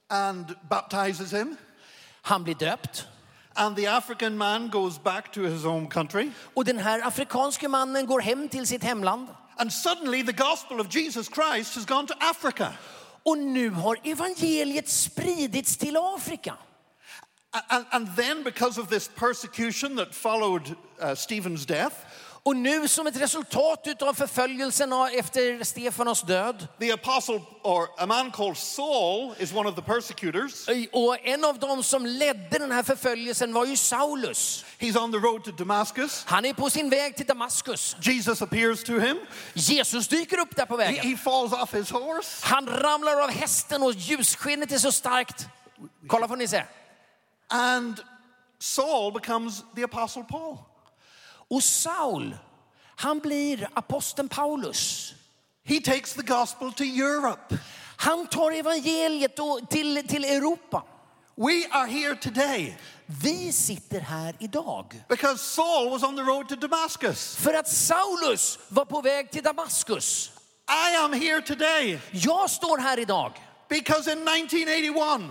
and 0.09 0.55
baptizes 0.71 1.33
him. 1.33 1.57
Han 2.23 2.45
blir 2.45 2.55
döpt. 2.55 3.07
And 3.55 3.77
the 3.77 3.87
African 3.87 4.37
man 4.37 4.71
goes 4.71 5.03
back 5.03 5.33
to 5.33 5.41
his 5.41 5.65
home 5.65 5.87
country. 5.89 6.31
Och 6.55 6.65
den 6.65 6.79
här 6.79 7.07
afrikanske 7.07 7.69
mannen 7.69 8.07
går 8.07 8.21
hem 8.21 8.49
till 8.49 8.67
sitt 8.67 8.83
hemland. 8.85 9.29
And 9.59 9.73
suddenly 9.73 10.23
the 10.23 10.33
gospel 10.33 10.81
of 10.81 10.89
Jesus 10.89 11.29
Christ 11.29 11.75
has 11.75 11.85
gone 11.85 12.07
to 12.07 12.15
Africa. 12.21 12.73
Och 13.23 13.39
nu 13.39 13.71
har 13.71 13.97
evangeliet 14.03 14.89
spridits 14.89 15.77
till 15.77 15.97
Afrika. 15.97 16.57
And, 17.71 17.87
and 17.93 18.09
then, 18.17 18.43
because 18.43 18.79
of 18.79 18.89
this 18.89 19.09
persecution 19.09 19.97
that 19.97 20.15
followed 20.15 20.77
uh, 21.01 21.15
Stephen's 21.15 21.65
death, 21.65 22.05
Och 22.47 22.57
nu 22.57 22.89
som 22.89 23.07
ett 23.07 23.17
resultat 23.21 24.03
av 24.03 24.15
förföljelsen 24.15 24.93
efter 24.93 25.65
Stefanos 25.65 26.23
död 26.23 26.69
the 26.81 26.93
apostle, 26.93 27.41
or 27.63 27.89
a 27.99 28.07
man 28.07 28.31
called 28.31 28.57
Saul, 28.57 29.35
is 29.39 29.53
one 29.53 29.69
of 29.69 29.75
the 29.77 29.83
persecutors. 29.83 30.69
och 30.93 31.27
en 31.27 31.45
av 31.45 31.59
dem 31.59 31.83
som 31.83 32.07
ledde 32.07 32.59
den 32.59 32.73
här 32.73 32.83
förföljelsen 32.83 33.53
var 33.53 33.65
ju 33.67 33.77
Saulus. 33.77 34.65
He's 34.79 34.99
on 34.99 35.13
the 35.13 35.19
road 35.19 35.45
to 35.45 35.51
Damascus. 35.51 36.25
Han 36.27 36.45
är 36.45 36.53
på 36.55 36.71
sin 36.71 36.91
väg 36.91 37.17
till 37.17 37.27
Damaskus. 37.27 37.97
Jesus 38.03 38.43
appears 38.43 38.85
to 38.85 38.93
him. 38.99 39.17
Jesus 39.55 40.09
dyker 40.09 40.39
upp 40.39 40.57
där 40.57 40.67
på 40.67 40.77
He, 40.79 40.85
vägen. 40.87 41.11
he 41.11 41.17
falls 41.17 41.53
off 41.53 41.75
his 41.75 41.91
horse. 41.91 42.47
Han 42.47 42.67
ramlar 42.67 43.21
av 43.21 43.31
hästen 43.31 43.83
och 43.83 43.93
ljusskenet 43.93 44.73
är 44.73 44.79
så 44.79 44.93
starkt. 44.93 45.47
Kolla 46.07 46.29
får 46.29 46.37
ni 46.37 46.49
se. 46.49 46.63
And 47.49 48.01
Saul 48.59 49.13
becomes 49.13 49.63
the 49.77 49.83
apostle 49.85 50.23
Paul. 50.29 50.59
Och 51.55 51.63
Saul, 51.65 52.37
han 52.97 53.19
blir 53.19 53.69
aposteln 53.75 54.29
Paulus. 54.29 55.15
He 55.65 55.81
takes 55.81 56.13
the 56.15 56.23
gospel 56.23 56.73
to 56.73 56.85
Europe. 56.85 57.59
Han 57.97 58.27
tar 58.27 58.53
evangeliet 58.53 59.37
till, 59.71 60.09
till 60.09 60.25
Europa. 60.25 60.83
We 61.37 61.67
are 61.71 61.87
here 61.87 62.15
today 62.17 62.79
Vi 63.07 63.53
sitter 63.53 64.01
här 64.01 64.35
idag. 64.39 65.03
because 65.09 65.39
Saul 65.39 65.91
was 65.91 66.03
on 66.03 66.17
the 66.17 66.23
road 66.23 66.49
to 66.49 66.57
Damascus. 66.57 67.37
För 67.37 67.55
att 67.55 67.69
Saulus 67.69 68.59
var 68.69 68.85
på 68.85 69.01
väg 69.01 69.31
till 69.31 69.43
Damaskus. 69.43 70.31
I 70.93 70.97
am 70.97 71.13
here 71.13 71.41
today 71.43 72.01
Jag 72.13 72.51
står 72.51 72.79
här 72.79 72.99
idag. 72.99 73.33
because 73.69 74.13
in 74.13 74.29
1981, 74.29 75.23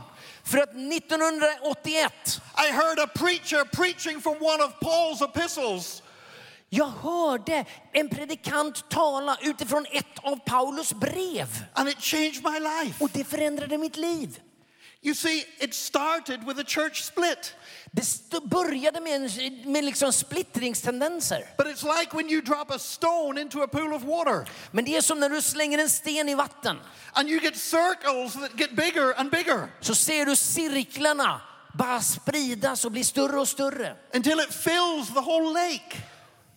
För 0.43 0.57
att 0.57 0.69
1981, 0.69 2.41
I 2.67 2.71
heard 2.71 2.99
a 2.99 3.07
preacher 3.15 3.65
preaching 3.65 4.21
from 4.21 4.33
one 4.41 4.63
of 4.63 4.71
Paul's 4.81 5.21
epistles. 5.21 6.01
Jag 6.75 6.85
hörde 6.87 7.65
en 7.91 8.09
predikant 8.09 8.89
tala 8.89 9.37
utifrån 9.41 9.85
ett 9.91 10.19
av 10.23 10.35
Paulus 10.45 10.93
brev. 10.93 11.47
And 11.73 11.89
it 11.89 11.99
changed 12.01 12.43
my 12.43 12.59
life. 12.59 13.03
Och 13.03 13.09
det 13.13 13.23
förändrade 13.23 13.77
mitt 13.77 13.97
liv. 13.97 14.39
You 15.05 15.15
see, 15.15 15.45
it 15.59 15.73
started 15.73 16.43
with 16.47 16.59
a 16.59 16.63
church 16.67 17.01
split. 17.03 17.53
Det 17.91 18.43
började 18.45 19.01
med, 19.01 19.15
en, 19.39 19.71
med 19.71 19.83
liksom 19.83 20.13
splittringstendenser. 20.13 21.45
But 21.57 21.67
it's 21.67 21.99
like 21.99 22.15
when 22.17 22.29
you 22.29 22.41
drop 22.41 22.71
a 22.71 22.79
stone 22.79 23.41
into 23.41 23.61
a 23.63 23.67
pool 23.67 23.93
of 23.93 24.03
water 24.03 24.49
Men 24.71 24.85
det 24.85 24.97
är 24.97 25.01
som 25.01 25.19
när 25.19 25.29
du 25.29 25.41
slänger 25.41 25.77
en 25.79 25.89
sten 25.89 26.29
i 26.29 26.35
vatten. 26.35 26.79
and 27.13 27.29
you 27.29 27.39
get 27.41 27.57
circles 27.57 28.33
that 28.33 28.59
get 28.59 28.71
bigger 28.75 29.13
and 29.19 29.31
bigger 29.31 29.67
Så 29.81 29.95
ser 29.95 30.25
du 30.25 30.35
cirklarna 30.35 31.41
bara 31.73 32.01
spridas 32.01 32.85
och 32.85 32.91
bli 32.91 33.03
större 33.03 33.39
och 33.39 33.47
större. 33.47 33.95
until 34.13 34.39
it 34.39 34.53
fills 34.53 35.07
the 35.07 35.21
whole 35.21 35.53
lake. 35.53 35.97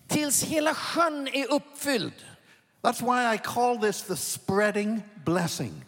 Tills 0.08 0.42
hela 0.42 0.74
sjön 0.74 1.28
är 1.28 1.52
uppfylld. 1.52 2.12
That's 2.82 3.02
why 3.02 3.34
I 3.34 3.38
call 3.38 3.78
this 3.78 4.02
the 4.02 4.16
spreading 4.16 5.02
blessing. 5.24 5.84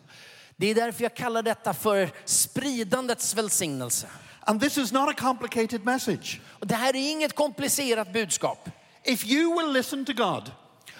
Det 0.57 0.67
är 0.67 0.75
därför 0.75 1.03
jag 1.03 1.15
kallar 1.15 1.43
detta 1.43 1.75
för 1.75 2.11
spridandets 2.25 3.35
välsignelse. 3.35 4.07
And 4.41 4.61
this 4.61 4.79
is 4.79 4.93
not 4.93 5.09
a 5.09 5.15
complicated 5.19 5.85
message. 5.85 6.41
Och 6.49 6.67
det 6.67 6.75
här 6.75 6.97
är 6.97 7.11
inget 7.11 7.35
komplicerat 7.35 8.13
budskap. 8.13 8.69
If 9.05 9.25
you 9.25 9.59
will 9.59 9.73
listen 9.73 10.05
to 10.05 10.13
God 10.13 10.53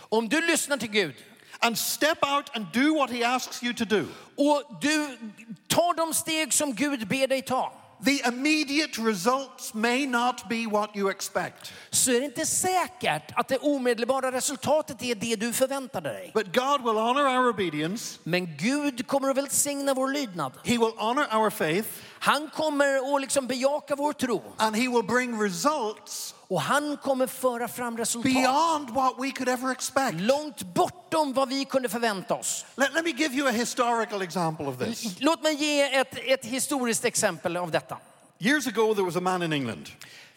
Om 0.09 0.29
du 0.29 0.41
lyssnar 0.41 0.77
till 0.77 0.91
Gud 0.91 1.15
and 1.61 1.79
step 1.79 2.19
out 2.23 2.57
and 2.57 2.67
do 2.73 2.95
what 2.95 3.11
He 3.11 3.25
asks 3.25 3.63
you 3.63 3.75
to 3.75 3.85
do, 3.85 4.07
och 4.37 4.63
du 4.81 5.19
tar 5.67 5.95
de 5.95 6.15
steg 6.15 6.53
som 6.53 6.75
Gud 6.75 7.09
ber 7.09 7.27
dig 7.27 7.43
ta. 7.43 7.73
The 8.05 8.21
immediate 8.29 8.99
results 8.99 9.75
may 9.75 10.07
not 10.07 10.49
be 10.49 10.67
what 10.71 10.97
you 10.97 11.11
expect. 11.11 11.73
så 11.91 12.11
är 12.11 12.21
det 12.21 12.25
inte 12.25 12.47
säkert 12.47 13.33
att 13.35 13.49
det 13.49 13.59
omedelbara 13.59 14.33
resultatet 14.33 15.03
är 15.03 15.15
det 15.15 15.37
du 15.37 15.53
förväntade 15.53 16.09
dig. 16.09 16.31
But 16.35 16.55
God 16.55 16.83
will 16.83 16.97
honor 17.03 17.39
our 17.39 17.49
obedience, 17.51 18.19
Men 18.25 18.57
Gud 18.57 19.07
kommer 19.07 19.31
att 19.31 19.37
välsigna 19.37 19.95
vår 19.95 20.09
lydnad. 20.09 20.53
He 20.65 20.73
will 20.79 20.93
honor 20.97 21.27
our 21.37 21.51
faith, 21.51 21.89
Han 22.21 22.51
kommer 22.51 23.15
att 23.15 23.21
liksom 23.21 23.47
bejaka 23.47 23.97
vår 23.97 24.13
tro. 24.13 24.43
and 24.57 24.77
He 24.77 24.89
will 24.89 25.05
bring 25.05 25.43
results 25.43 26.35
Och 26.51 26.61
han 26.61 26.97
kommer 26.97 27.27
föra 27.27 27.69
fram 27.69 27.97
resultat 27.99 28.33
beyond 28.33 28.91
what 28.91 29.15
we 29.19 29.31
could 29.31 29.49
ever 29.49 29.73
expect. 29.73 30.21
långt 30.21 30.63
bortom 30.63 31.33
vad 31.33 31.49
vi 31.49 31.65
kunde 31.65 31.89
förvänta 31.89 32.35
oss. 32.35 32.65
Let, 32.77 32.95
let 32.95 33.05
me 33.05 33.11
give 33.11 33.35
you 33.35 33.49
a 33.49 33.51
historical 33.51 34.23
example 34.23 34.67
of 34.67 34.79
this. 34.79 35.21
Låt 35.21 35.43
mig 35.43 35.55
ge 35.55 35.97
ett, 35.97 36.19
ett 36.19 36.45
historiskt 36.45 37.05
exempel 37.05 37.57
av 37.57 37.71
detta. 37.71 37.99
Years 38.39 38.67
ago, 38.67 38.95
there 38.95 39.05
was 39.05 39.17
a 39.17 39.21
man 39.21 39.43
in 39.43 39.53
England. 39.53 39.89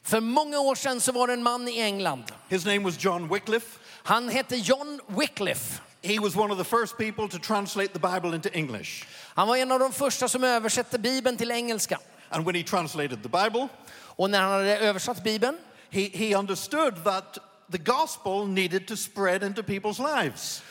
För 0.04 0.20
många 0.20 0.60
år 0.60 0.76
sedan 0.76 1.02
så 1.02 1.12
var 1.12 1.28
det 1.28 1.34
en 1.34 1.44
man 1.44 1.68
i 1.68 1.80
England. 1.80 2.24
His 2.50 2.66
name 2.66 2.80
was 2.80 3.04
John 3.04 3.28
Wycliffe. 3.28 3.80
Han 4.04 4.30
hette 4.30 4.56
John 4.56 5.00
Wycliffe. 5.08 5.82
He 6.02 6.20
was 6.20 6.36
one 6.36 6.54
of 6.54 6.58
the 6.58 6.78
first 6.78 6.98
people 6.98 7.28
to 7.30 7.38
translate 7.38 7.94
the 7.94 8.00
Bible 8.00 8.36
into 8.36 8.50
English. 8.54 9.06
Han 9.36 9.48
var 9.48 9.58
en 9.58 9.72
av 9.72 9.80
de 9.80 9.92
första 9.92 10.28
som 10.28 10.44
översatte 10.44 11.00
Bibeln 11.00 11.38
till 11.38 11.52
engelska. 11.52 12.00
And 12.30 12.46
when 12.46 12.56
he 12.56 12.64
translated 12.64 13.24
the 13.24 13.30
Bible, 13.30 13.68
Och 14.16 14.30
när 14.30 14.42
han 14.42 14.52
hade 14.52 14.78
översatt 14.78 15.24
Bibeln 15.24 15.58
he, 15.92 16.10
he 16.14 16.36
understood 16.36 17.04
that 17.04 17.38
the 17.72 17.78
gospel 17.78 18.48
needed 18.48 18.88
to 18.88 18.96
spread 18.96 19.44
into 19.44 19.62
people's 19.64 20.00
lives. 20.00 20.62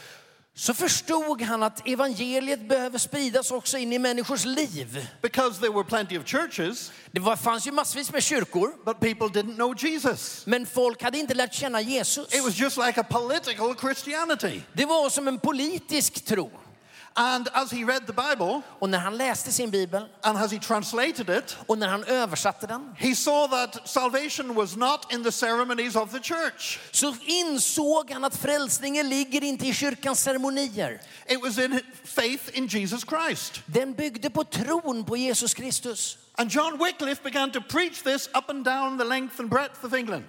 så 0.54 0.74
förstod 0.74 1.42
han 1.42 1.62
att 1.62 1.88
evangeliet 1.88 2.68
behöver 2.68 2.98
spridas 2.98 3.50
också 3.50 3.78
in 3.78 3.92
i 3.92 3.98
människors 3.98 4.44
liv. 4.44 5.08
Because 5.22 5.60
there 5.60 5.72
were 5.72 5.84
plenty 5.84 6.18
of 6.18 6.24
churches, 6.26 6.92
Det 7.12 7.20
var, 7.20 7.36
fanns 7.36 7.66
ju 7.66 7.72
massvis 7.72 8.12
med 8.12 8.22
kyrkor, 8.22 8.72
but 8.84 9.00
people 9.00 9.26
didn't 9.42 9.54
know 9.54 9.74
Jesus. 9.84 10.46
men 10.46 10.66
folk 10.66 11.02
hade 11.02 11.18
inte 11.18 11.34
lärt 11.34 11.54
känna 11.54 11.80
Jesus. 11.80 12.34
It 12.34 12.44
was 12.44 12.58
just 12.58 12.76
like 12.76 13.00
a 13.00 13.04
political 13.04 13.74
Christianity. 13.80 14.62
Det 14.72 14.84
var 14.84 15.10
som 15.10 15.28
en 15.28 15.38
politisk 15.38 16.24
tro. 16.24 16.50
And 17.14 17.48
as 17.52 17.72
he 17.72 17.84
read 17.84 18.06
the 18.06 18.12
Bible, 18.12 18.62
Och 18.78 18.90
när 18.90 18.98
han 18.98 19.16
läste 19.16 19.52
sin 19.52 19.70
bibel 19.70 20.06
and 20.22 20.38
as 20.38 20.52
he 20.52 20.58
translated 20.58 21.30
it, 21.30 21.56
och 21.66 21.78
när 21.78 21.88
han 21.88 22.04
översatte 22.04 22.66
den 22.66 22.94
he 22.98 23.14
saw 23.14 23.56
that 23.56 23.88
salvation 23.88 24.54
was 24.54 24.76
not 24.76 25.12
in 25.12 25.24
the 25.24 25.32
ceremonies 25.32 25.96
of 25.96 26.10
the 26.12 26.20
church. 26.20 26.78
så 26.90 27.14
insåg 27.26 28.10
han 28.10 28.24
att 28.24 28.36
frälsningen 28.36 29.08
ligger 29.08 29.44
inte 29.44 29.66
i 29.66 29.74
kyrkans 29.74 30.20
ceremonier. 30.20 31.00
It 31.26 31.42
was 31.42 31.58
in 31.58 31.80
faith 32.04 32.58
in 32.58 32.66
Jesus 32.66 33.04
Christ. 33.04 33.62
Den 33.66 33.92
byggde 33.94 34.30
på 34.30 34.44
tron 34.44 35.04
på 35.04 35.16
Jesus 35.16 35.54
Kristus. 35.54 36.18
And 36.34 36.50
John 36.50 36.78
Wycliffe 36.78 37.22
began 37.22 37.50
to 37.50 37.60
preach 37.60 38.02
this 38.02 38.28
up 38.34 38.50
and 38.50 38.64
down 38.64 38.98
the 38.98 39.04
length 39.04 39.40
and 39.40 39.50
breadth 39.50 39.84
of 39.84 39.94
England. 39.94 40.24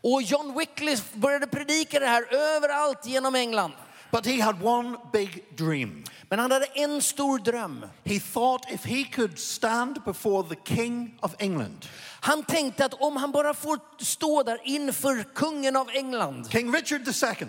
Och 0.00 0.22
John 0.22 0.58
Wycliffe 0.58 1.18
började 1.18 1.46
predika 1.46 2.00
det 2.00 2.06
här 2.06 2.34
överallt 2.34 3.06
genom 3.06 3.34
England. 3.34 3.72
But 4.12 4.26
he 4.26 4.40
had 4.40 4.62
one 4.62 4.96
big 5.12 5.44
dream. 5.56 6.04
Men 6.28 6.38
han 6.38 6.50
hade 6.50 6.66
en 6.74 7.02
stor 7.02 7.38
dröm. 7.38 7.86
He 8.04 8.20
thought 8.20 8.70
if 8.70 8.84
he 8.84 9.04
could 9.04 9.38
stand 9.38 10.04
before 10.04 10.48
the 10.48 10.74
King 10.74 11.14
of 11.20 11.34
England, 11.38 11.88
Han 12.20 12.44
tänkte 12.44 12.84
att 12.84 12.94
om 12.94 13.16
han 13.16 13.32
bara 13.32 13.54
får 13.54 13.78
stå 14.04 14.42
där 14.42 14.60
inför 14.64 15.24
kungen 15.34 15.76
av 15.76 15.90
England, 15.90 16.50
King 16.50 16.72
Richard 16.72 17.08
II, 17.08 17.48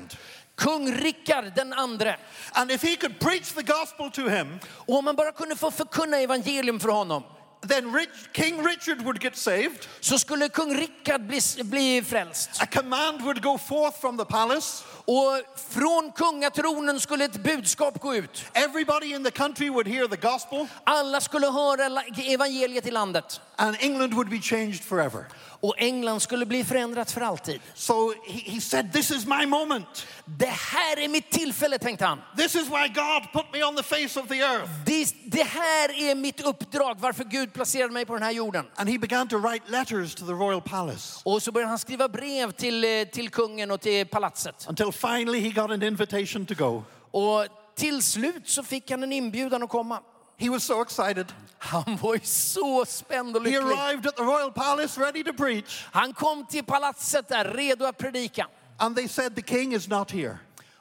kung 0.55 0.91
Rickard 0.91 1.55
den 1.55 1.73
andre, 1.73 2.17
and 2.51 2.71
if 2.71 2.83
he 2.83 2.95
could 2.95 3.19
preach 3.19 3.51
the 3.53 3.63
gospel 3.63 4.11
to 4.11 4.29
him, 4.29 4.59
och 4.69 4.97
om 4.97 5.05
man 5.05 5.15
bara 5.15 5.31
kunde 5.31 5.55
få 5.55 5.71
förkunna 5.71 6.17
evangelium 6.17 6.79
för 6.79 6.89
honom, 6.89 7.23
then 7.67 7.93
Rich, 7.95 8.09
King 8.33 8.63
Richard 8.65 9.01
would 9.01 9.21
get 9.21 9.37
saved. 9.37 9.87
så 9.99 10.19
skulle 10.19 10.49
kung 10.49 10.77
Rickard 10.77 11.21
bli, 11.21 11.39
bli 11.63 12.01
frälst. 12.01 12.49
A 12.61 12.65
command 12.65 13.21
would 13.21 13.41
go 13.43 13.57
forth 13.57 14.01
from 14.01 14.17
the 14.17 14.25
palace. 14.25 14.83
Och 15.05 15.41
från 15.69 16.11
kungatronen 16.11 16.99
skulle 16.99 17.25
ett 17.25 17.43
budskap 17.43 17.99
gå 18.01 18.15
ut. 18.15 18.45
Everybody 18.53 19.13
in 19.15 19.23
the 19.23 19.31
country 19.31 19.69
would 19.69 19.87
hear 19.87 20.07
the 20.07 20.27
gospel, 20.27 20.67
Alla 20.83 21.21
skulle 21.21 21.47
höra 21.47 22.01
evangeliet 22.17 22.85
i 22.87 22.91
landet. 22.91 23.41
and 23.57 23.77
England 23.79 24.13
would 24.13 24.29
be 24.29 24.39
changed 24.39 24.83
forever. 24.83 25.25
Och 25.63 25.75
England 25.77 26.19
skulle 26.19 26.45
bli 26.45 26.63
förändrat 26.63 27.11
för 27.11 27.21
alltid. 27.21 27.61
So 27.73 28.13
he, 28.27 28.51
he 28.51 28.61
said, 28.61 28.93
This 28.93 29.11
is 29.11 29.25
my 29.25 29.45
moment. 29.45 30.07
Det 30.25 30.45
här 30.45 30.99
är 30.99 31.07
mitt 31.07 31.31
tillfälle, 31.31 31.79
tänkte 31.79 32.05
han. 32.05 32.21
This 32.37 32.55
is 32.55 32.67
why 32.67 32.87
God 32.87 33.31
put 33.33 33.45
me 33.53 33.63
on 33.63 33.75
the 33.75 33.83
face 33.83 34.19
of 34.19 34.27
the 34.27 34.39
earth. 34.39 34.69
Det, 34.85 35.07
det 35.25 35.43
här 35.43 36.09
är 36.09 36.15
mitt 36.15 36.41
uppdrag, 36.41 36.97
varför 36.99 37.23
Gud 37.23 37.53
placerade 37.53 37.93
mig 37.93 38.05
på 38.05 38.13
den 38.13 38.23
här 38.23 38.31
jorden. 38.31 38.65
And 38.75 38.89
he 38.89 38.97
began 38.97 39.27
to 39.27 39.37
write 39.37 39.71
letters 39.71 40.15
to 40.15 40.25
the 40.25 40.31
royal 40.31 40.61
palace 40.61 41.19
Och 41.23 41.43
så 41.43 41.51
började 41.51 41.69
han 41.69 41.79
skriva 41.79 42.07
brev 42.09 42.51
till, 42.51 42.83
eh, 42.83 42.89
till 43.13 43.29
kungen 43.29 43.71
och 43.71 43.81
till 43.81 44.07
palatset. 44.07 44.65
until 44.69 44.91
finally 44.91 45.39
he 45.39 45.49
got 45.49 45.71
an 45.71 45.83
invitation 45.83 46.45
to 46.45 46.53
go. 46.53 46.83
Och 47.11 47.47
till 47.75 48.03
slut 48.03 48.49
så 48.49 48.63
fick 48.63 48.91
han 48.91 49.03
en 49.03 49.11
inbjudan 49.11 49.63
att 49.63 49.69
komma. 49.69 49.99
He 50.37 50.49
was 50.49 50.63
so 50.63 50.81
excited. 50.81 51.33
Han 51.59 51.97
var 52.01 52.13
ju 52.13 52.19
så 52.23 52.85
spänd 52.85 53.35
och 53.37 53.43
He 53.45 53.49
lycklig. 53.51 53.77
arrived 53.77 54.07
at 54.07 54.15
the 54.17 54.23
royal 54.23 54.51
palace 54.51 55.01
ready 55.01 55.23
to 55.23 55.33
preach, 55.33 55.85
Han 55.91 56.13
kom 56.13 56.45
till 56.45 56.63
palatset 56.65 57.27
där, 57.27 57.45
redo 57.45 57.85
att 57.85 57.97
predika. 57.97 58.47
and 58.77 58.95
they 58.95 59.07
said, 59.07 59.35
The 59.35 59.41
king 59.41 59.73
is 59.73 59.87
not 59.87 60.11
here, 60.11 60.37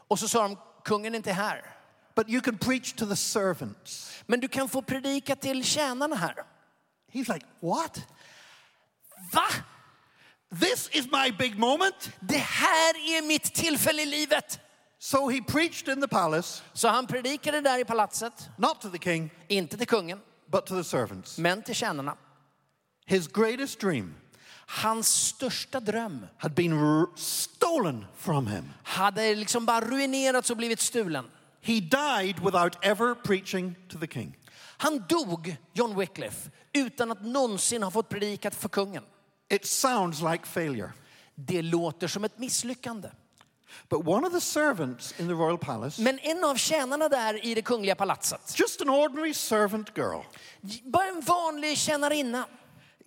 Och 0.09 0.19
så 0.19 0.29
sa 0.29 0.43
de, 0.43 0.59
kungen 0.85 1.15
är 1.15 1.17
inte 1.17 1.33
här. 1.33 1.63
but 2.15 2.29
you 2.29 2.41
can 2.41 2.59
preach 2.59 2.93
to 2.93 3.07
the 3.07 3.17
servants. 3.17 4.13
Men 4.27 4.41
du 4.41 4.49
kan 4.49 4.69
få 4.69 4.83
predika 4.83 5.37
till 5.37 5.65
tjänarna 5.65 6.17
här. 6.17 6.35
He's 7.13 7.33
like, 7.35 7.47
What? 7.61 8.01
Va? 9.33 9.47
This 10.61 10.89
is 10.93 11.07
my 11.13 11.31
big 11.39 11.59
moment. 11.59 12.11
Det 12.21 12.39
här 12.39 12.95
är 12.95 13.23
mitt 13.27 13.55
tillfälle 13.55 14.03
i 14.03 14.07
livet. 14.07 14.59
So 15.05 15.29
he 15.29 15.41
preached 15.43 15.89
in 15.89 16.01
the 16.01 16.09
palace, 16.09 16.63
Så 16.73 16.89
han 16.89 17.07
predikade 17.07 17.61
där 17.61 17.79
i 17.79 17.85
palatset, 17.85 18.49
not 18.57 18.81
to 18.81 18.91
the 18.91 18.99
king, 18.99 19.31
inte 19.49 19.77
till 19.77 19.87
kungen, 19.87 20.21
but 20.47 20.67
to 20.67 20.77
the 20.77 20.85
servants. 20.85 21.39
men 21.39 21.63
till 21.63 21.75
tjänarna. 21.75 22.17
His 23.07 23.29
greatest 23.29 23.81
dream 23.81 24.15
Hans 24.67 25.09
största 25.09 25.81
dröm 25.81 26.27
had 26.39 26.55
been 26.55 27.07
stolen 27.17 28.07
from 28.17 28.47
him. 28.47 28.65
hade 28.83 29.35
liksom 29.35 29.67
bara 29.67 29.81
ruinerats 29.81 30.51
och 30.51 30.57
blivit 30.57 30.81
stulen. 30.81 31.25
He 31.61 31.81
died 31.81 32.39
without 32.45 32.77
ever 32.85 33.15
preaching 33.15 33.75
to 33.89 33.99
the 33.99 34.07
king. 34.07 34.39
Han 34.77 35.05
dog, 35.09 35.57
John 35.73 35.99
Wycliffe, 35.99 36.51
utan 36.73 37.11
att 37.11 37.25
någonsin 37.25 37.83
ha 37.83 37.91
fått 37.91 38.09
predikat 38.09 38.55
för 38.55 38.69
kungen. 38.69 39.05
It 39.51 39.67
sounds 39.67 40.21
like 40.21 40.47
failure. 40.47 40.93
Det 41.35 41.63
låter 41.63 42.09
som 42.09 42.25
ett 42.25 42.39
misslyckande. 42.39 43.09
But 43.89 44.07
one 44.07 44.27
of 44.27 44.33
the 44.33 44.41
servants 44.41 45.15
in 45.21 45.29
the 45.29 45.35
royal 45.35 45.59
palace, 45.59 46.03
Men 46.03 46.19
en 46.19 46.45
av 46.45 46.57
tjänarna 46.57 47.09
där 47.09 47.47
i 47.47 47.55
det 47.55 47.63
kungliga 47.63 47.95
palatset, 47.95 48.55
just 48.59 48.81
an 48.81 48.89
ordinary 48.91 49.35
servant 49.35 49.89
girl, 49.97 50.21
bara 50.85 51.07
en 51.07 51.21
vanlig 51.21 51.79
tjänarinna, 51.79 52.45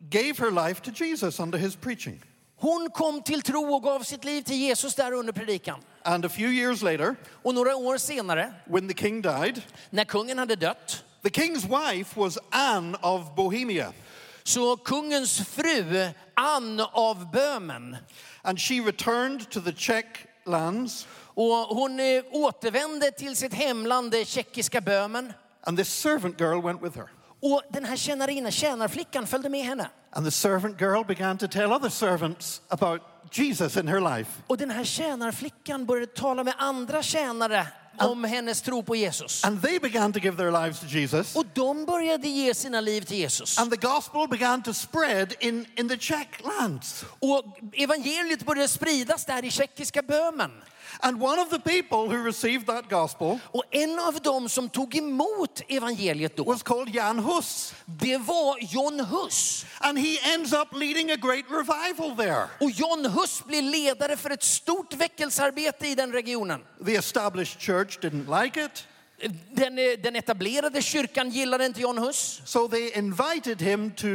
gave 0.10 0.34
her 0.39 0.51
life 0.67 0.82
to 0.82 0.91
Jesus 1.06 1.39
under 1.39 1.58
his 1.58 1.75
preaching. 1.75 2.21
hon 2.58 2.89
kom 2.89 3.21
till 3.21 3.41
tro 3.41 3.73
och 3.75 3.84
gav 3.84 3.99
sitt 4.04 4.23
liv 4.23 4.41
till 4.41 4.56
Jesus 4.56 4.95
där 4.95 5.12
under 5.12 5.34
predikan. 5.34 5.80
And 6.04 6.25
a 6.25 6.30
few 6.30 6.51
years 6.54 6.82
later, 6.82 7.15
Och 7.43 7.56
några 7.56 7.75
år 7.75 7.97
senare, 7.97 8.54
when 8.65 8.88
the 8.88 8.93
king 8.93 9.21
died, 9.21 9.62
när 9.89 10.06
kungen 10.06 10.38
hade 10.38 10.56
dött, 10.56 11.04
the 11.23 11.30
king's 11.30 11.65
wife 11.67 12.19
was 12.19 12.38
Anne 12.51 12.97
of 13.01 13.36
Bohemia. 13.36 13.93
så 14.43 14.78
kungens 14.78 15.38
fru, 15.47 16.10
Ann 16.36 16.80
av 16.80 17.32
Böhmen, 17.32 17.97
And 18.43 18.60
she 18.60 18.80
returned 18.82 19.49
to 19.49 19.62
the 19.62 19.71
Czech 19.71 20.06
lands. 20.45 21.08
och 21.17 21.55
hon 21.55 21.99
eh, 21.99 22.23
återvände 22.31 23.12
till 23.12 23.36
sitt 23.36 23.53
hemland, 23.53 24.12
det 24.12 24.27
tjeckiska 24.27 24.81
Böhmen. 24.81 25.34
And 25.63 25.77
this 25.77 25.89
servant 25.89 26.39
girl 26.39 26.62
went 26.62 26.84
with 26.84 26.97
her. 26.97 27.10
Och 27.41 27.62
den 27.69 27.86
här 27.86 27.95
tjänarinnan, 27.95 28.51
tjänarflickan, 28.51 29.27
följde 29.27 29.49
med 29.49 29.65
henne. 29.65 29.89
And 30.12 30.25
the 30.25 30.31
servant 30.31 30.81
girl 30.81 31.03
began 31.03 31.38
to 31.38 31.47
tell 31.47 31.71
other 31.71 31.89
servants 31.89 32.62
about 32.67 33.01
Jesus 33.31 33.77
in 33.77 33.88
her 33.88 34.17
life. 34.17 34.31
Och 34.47 34.58
den 34.58 34.69
här 34.69 34.84
tjänarflickan 34.84 35.86
började 35.86 36.12
tala 36.12 36.43
med 36.43 36.53
andra 36.58 37.03
tjänare 37.03 37.67
om 37.99 38.23
hennes 38.23 38.62
tro 38.62 38.84
på 38.84 38.95
Jesus. 38.95 39.43
And 39.43 39.62
they 39.62 39.79
began 39.79 40.13
to 40.13 40.19
give 40.19 40.38
their 40.38 40.51
lives 40.51 40.79
to 40.79 40.86
Jesus. 40.86 41.36
Och 41.36 41.45
de 41.53 41.86
började 41.86 42.27
ge 42.27 42.53
sina 42.53 42.81
liv 42.81 43.01
till 43.01 43.17
Jesus. 43.17 43.60
And 43.60 43.71
the 43.71 43.88
gospel 43.88 44.27
began 44.27 44.63
to 44.63 44.73
spread 44.73 45.34
in, 45.39 45.65
in 45.75 45.89
the 45.89 45.97
Czech 45.97 46.27
lands. 46.43 47.05
Och 47.19 47.43
evangeliet 47.73 48.45
började 48.45 48.67
spridas 48.67 49.25
där 49.25 49.45
i 49.45 49.51
tjeckiska 49.51 50.01
Böhmen. 50.01 50.51
And 50.99 51.21
one 51.21 51.41
of 51.41 51.49
the 51.49 51.60
people 51.60 51.97
who 52.17 52.23
received 52.23 52.65
that 52.67 52.89
gospel 52.89 53.39
Och 53.51 53.63
en 53.71 53.99
av 53.99 54.21
dem 54.21 54.49
som 54.49 54.69
tog 54.69 54.95
emot 54.95 55.62
evangeliet 55.67 56.36
då, 56.38 56.43
was 56.43 56.63
called 56.63 56.95
Jan 56.95 57.19
Hus. 57.19 57.73
det 57.86 58.17
var 58.17 58.58
John 58.73 58.99
Hus. 59.05 59.65
And 59.79 59.99
he 59.99 60.17
ends 60.34 60.53
up 60.53 60.67
leading 60.73 61.12
a 61.12 61.15
great 61.15 61.45
revival 61.49 62.15
there. 62.17 62.47
Och 62.62 62.71
John 62.71 63.05
Hus 63.05 63.43
blir 63.45 63.62
ledare 63.62 64.17
för 64.17 64.29
ett 64.29 64.43
stort 64.43 64.93
väckelsearbete 64.93 65.88
i 65.88 65.95
den 65.95 66.12
regionen. 66.12 66.62
The 66.86 66.95
established 66.95 67.60
church 67.62 67.99
didn't 67.99 68.43
like 68.43 68.65
it, 68.65 68.88
Den, 69.51 69.79
eh, 69.79 69.84
den 70.03 70.15
etablerade 70.15 70.81
kyrkan 70.81 71.29
gillade 71.29 71.65
inte 71.65 71.81
John 71.81 71.97
Hus. 71.97 72.41
so 72.45 72.67
they 72.67 72.91
invited 72.95 73.62
him 73.62 73.91
to 73.91 74.08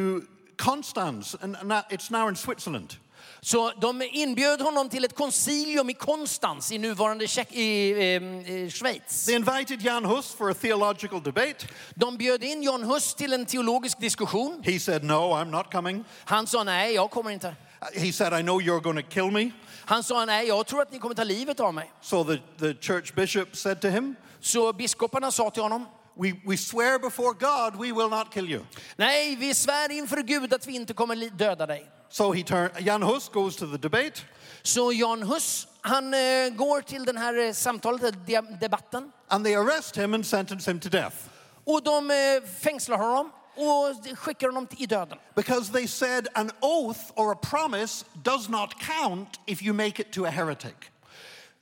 Constance, 0.56 1.38
and, 1.40 1.56
that- 1.56 1.84
it's 1.90 2.10
now 2.10 2.28
in 2.28 2.36
Switzerland. 2.36 2.96
Så 3.40 3.72
de 3.80 4.02
inbjöd 4.02 4.60
honom 4.60 4.88
till 4.88 5.04
ett 5.04 5.14
konsilium 5.14 5.90
i 5.90 5.94
Konstans 5.94 6.72
i 6.72 6.78
nuvarande 6.78 7.26
Tjeck, 7.26 7.52
i, 7.52 7.90
eh, 8.14 8.70
Schweiz. 8.70 9.26
They 9.26 9.34
invited 9.34 9.82
Jan 9.82 10.04
Hus 10.04 10.34
for 10.34 10.50
a 10.50 10.54
theological 10.54 11.22
debate. 11.22 11.66
De 11.94 12.16
bjöd 12.16 12.44
in 12.44 12.62
John 12.62 12.82
Hus 12.84 13.14
till 13.14 13.32
en 13.32 13.46
teologisk 13.46 14.00
diskussion. 14.00 14.62
He 14.64 14.78
said, 14.80 15.04
No, 15.04 15.34
I'm 15.34 15.50
not 15.50 15.72
coming. 15.72 16.04
Han 16.24 16.46
sa 16.46 16.64
nej, 16.64 16.94
jag 16.94 17.10
kommer 17.10 17.30
inte. 17.30 17.56
He 17.94 18.12
said, 18.12 18.32
I 18.32 18.42
know 18.42 18.60
you're 18.60 18.80
going 18.80 19.02
to 19.02 19.08
kill 19.10 19.30
me. 19.30 19.50
Han 19.84 20.02
sa 20.02 20.24
nej, 20.24 20.48
jag 20.48 20.66
tror 20.66 20.82
att 20.82 20.92
ni 20.92 20.98
kommer 20.98 21.14
ta 21.14 21.24
livet 21.24 21.60
av 21.60 21.74
mig. 21.74 21.90
So 22.00 22.24
the, 22.24 22.38
the 22.58 22.74
church 22.74 23.14
bishop 23.14 23.56
said 23.56 23.80
to 23.80 23.88
him, 23.88 24.16
Så 24.40 24.72
biskoparna 24.72 25.30
sa 25.30 25.50
till 25.50 25.62
honom, 25.62 25.86
we, 26.14 26.32
we 26.46 26.56
swear 26.56 26.98
before 26.98 27.32
God 27.32 27.80
we 27.80 27.92
will 27.92 28.08
not 28.08 28.34
kill 28.34 28.50
you. 28.50 28.60
nej, 28.96 29.36
vi 29.36 29.54
svär 29.54 29.92
inför 29.92 30.22
Gud 30.22 30.54
att 30.54 30.66
vi 30.66 30.74
inte 30.74 30.94
kommer 30.94 31.30
döda 31.30 31.66
dig. 31.66 31.86
So 32.10 32.32
he 32.32 32.42
turned, 32.42 32.72
Jan 32.80 33.02
Hus 33.02 33.28
goes 33.28 33.56
to 33.56 33.66
the 33.66 33.78
debate. 33.78 34.24
Så 34.62 34.92
Jan 34.92 35.22
Hus, 35.22 35.66
han 35.80 36.14
eh, 36.14 36.48
går 36.50 36.80
till 36.80 37.04
den 37.04 37.16
här 37.16 37.46
eh, 37.46 37.52
samtalet, 37.52 38.02
eh, 38.02 38.20
de- 38.26 38.56
debatten. 38.60 39.12
And 39.28 39.44
they 39.44 39.54
arrest 39.54 39.96
him 39.96 40.14
and 40.14 40.26
sentence 40.26 40.70
him 40.70 40.80
to 40.80 40.88
death. 40.88 41.16
Och 41.64 41.82
de 41.82 42.10
eh, 42.10 42.16
fängslar 42.60 42.98
honom 42.98 43.30
och 43.54 44.18
skickar 44.18 44.46
honom 44.46 44.66
i 44.78 44.86
döden. 44.86 45.18
Because 45.34 45.72
they 45.72 45.86
said 45.88 46.28
an 46.34 46.50
oath 46.60 47.00
or 47.16 47.32
a 47.32 47.36
promise 47.36 48.04
does 48.22 48.48
not 48.48 48.74
count 48.80 49.40
if 49.46 49.62
you 49.62 49.72
make 49.74 50.02
it 50.02 50.12
to 50.12 50.24
a 50.26 50.30
heretic. 50.30 50.74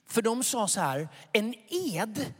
För 0.07 0.21
de 0.21 0.43
sa 0.43 0.67
så 0.67 0.79
här, 0.81 1.07
en 1.33 1.53
ed, 1.69 2.33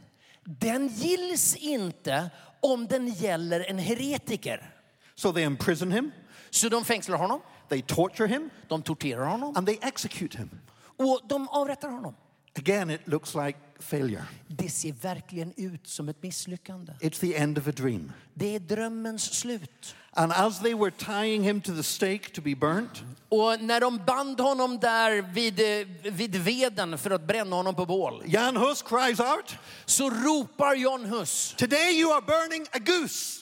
den 0.44 0.88
gills 0.88 1.56
inte 1.56 2.30
om 2.60 2.86
den 2.86 3.08
gäller 3.08 3.64
en 3.68 3.78
heretiker. 3.78 4.74
So 5.14 5.32
they 5.32 5.42
imprison 5.44 5.92
him, 5.92 6.12
Så 6.50 6.68
de 6.68 6.84
fängslar 6.84 7.18
honom, 7.18 7.40
they 7.70 7.82
torture 7.82 8.26
him, 8.28 8.50
de 8.68 8.82
torterar 8.82 9.26
honom 9.26 9.56
and 9.56 9.66
they 9.66 9.78
execute 9.82 10.38
him. 10.38 10.50
och 10.96 11.20
de 11.28 11.48
avrättar 11.48 11.88
honom. 11.88 12.14
Again, 12.58 12.90
it 12.90 13.08
looks 13.08 13.34
like 13.34 13.58
failure. 13.78 14.24
Det 14.48 14.70
ser 14.70 14.92
verkligen 14.92 15.52
ut 15.56 15.86
som 15.86 16.08
ett 16.08 16.22
misslyckande. 16.22 16.92
It's 17.00 17.20
the 17.20 17.36
end 17.36 17.58
of 17.58 17.68
a 17.68 17.72
dream. 17.72 18.12
Det 18.34 18.54
är 18.54 18.60
drömmens 18.60 19.34
slut. 19.34 19.94
And 20.12 20.32
as 20.32 20.60
they 20.60 20.74
were 20.74 20.90
tying 20.90 21.42
him 21.42 21.60
to 21.60 21.72
the 21.76 21.82
stake 21.82 22.30
to 22.34 22.42
be 22.42 22.54
burnt, 22.54 23.02
Och 23.28 23.60
när 23.60 23.80
de 23.80 23.98
band 24.06 24.40
honom 24.40 24.78
där 24.80 25.22
vid, 25.22 25.60
eh, 25.60 26.12
vid 26.12 26.36
veden 26.36 26.98
för 26.98 27.10
att 27.10 27.26
bränna 27.26 27.56
honom 27.56 27.74
på 27.74 27.86
bål 27.86 28.22
Jan 28.26 28.56
Hus 28.56 28.82
cries 28.82 29.20
out, 29.20 29.56
så 29.84 30.10
ropar 30.10 30.74
John 30.74 31.04
Hus. 31.04 31.54
Today 31.58 32.00
you 32.00 32.12
are 32.12 32.22
burning 32.22 32.66
a 32.72 32.78
goose. 32.78 33.40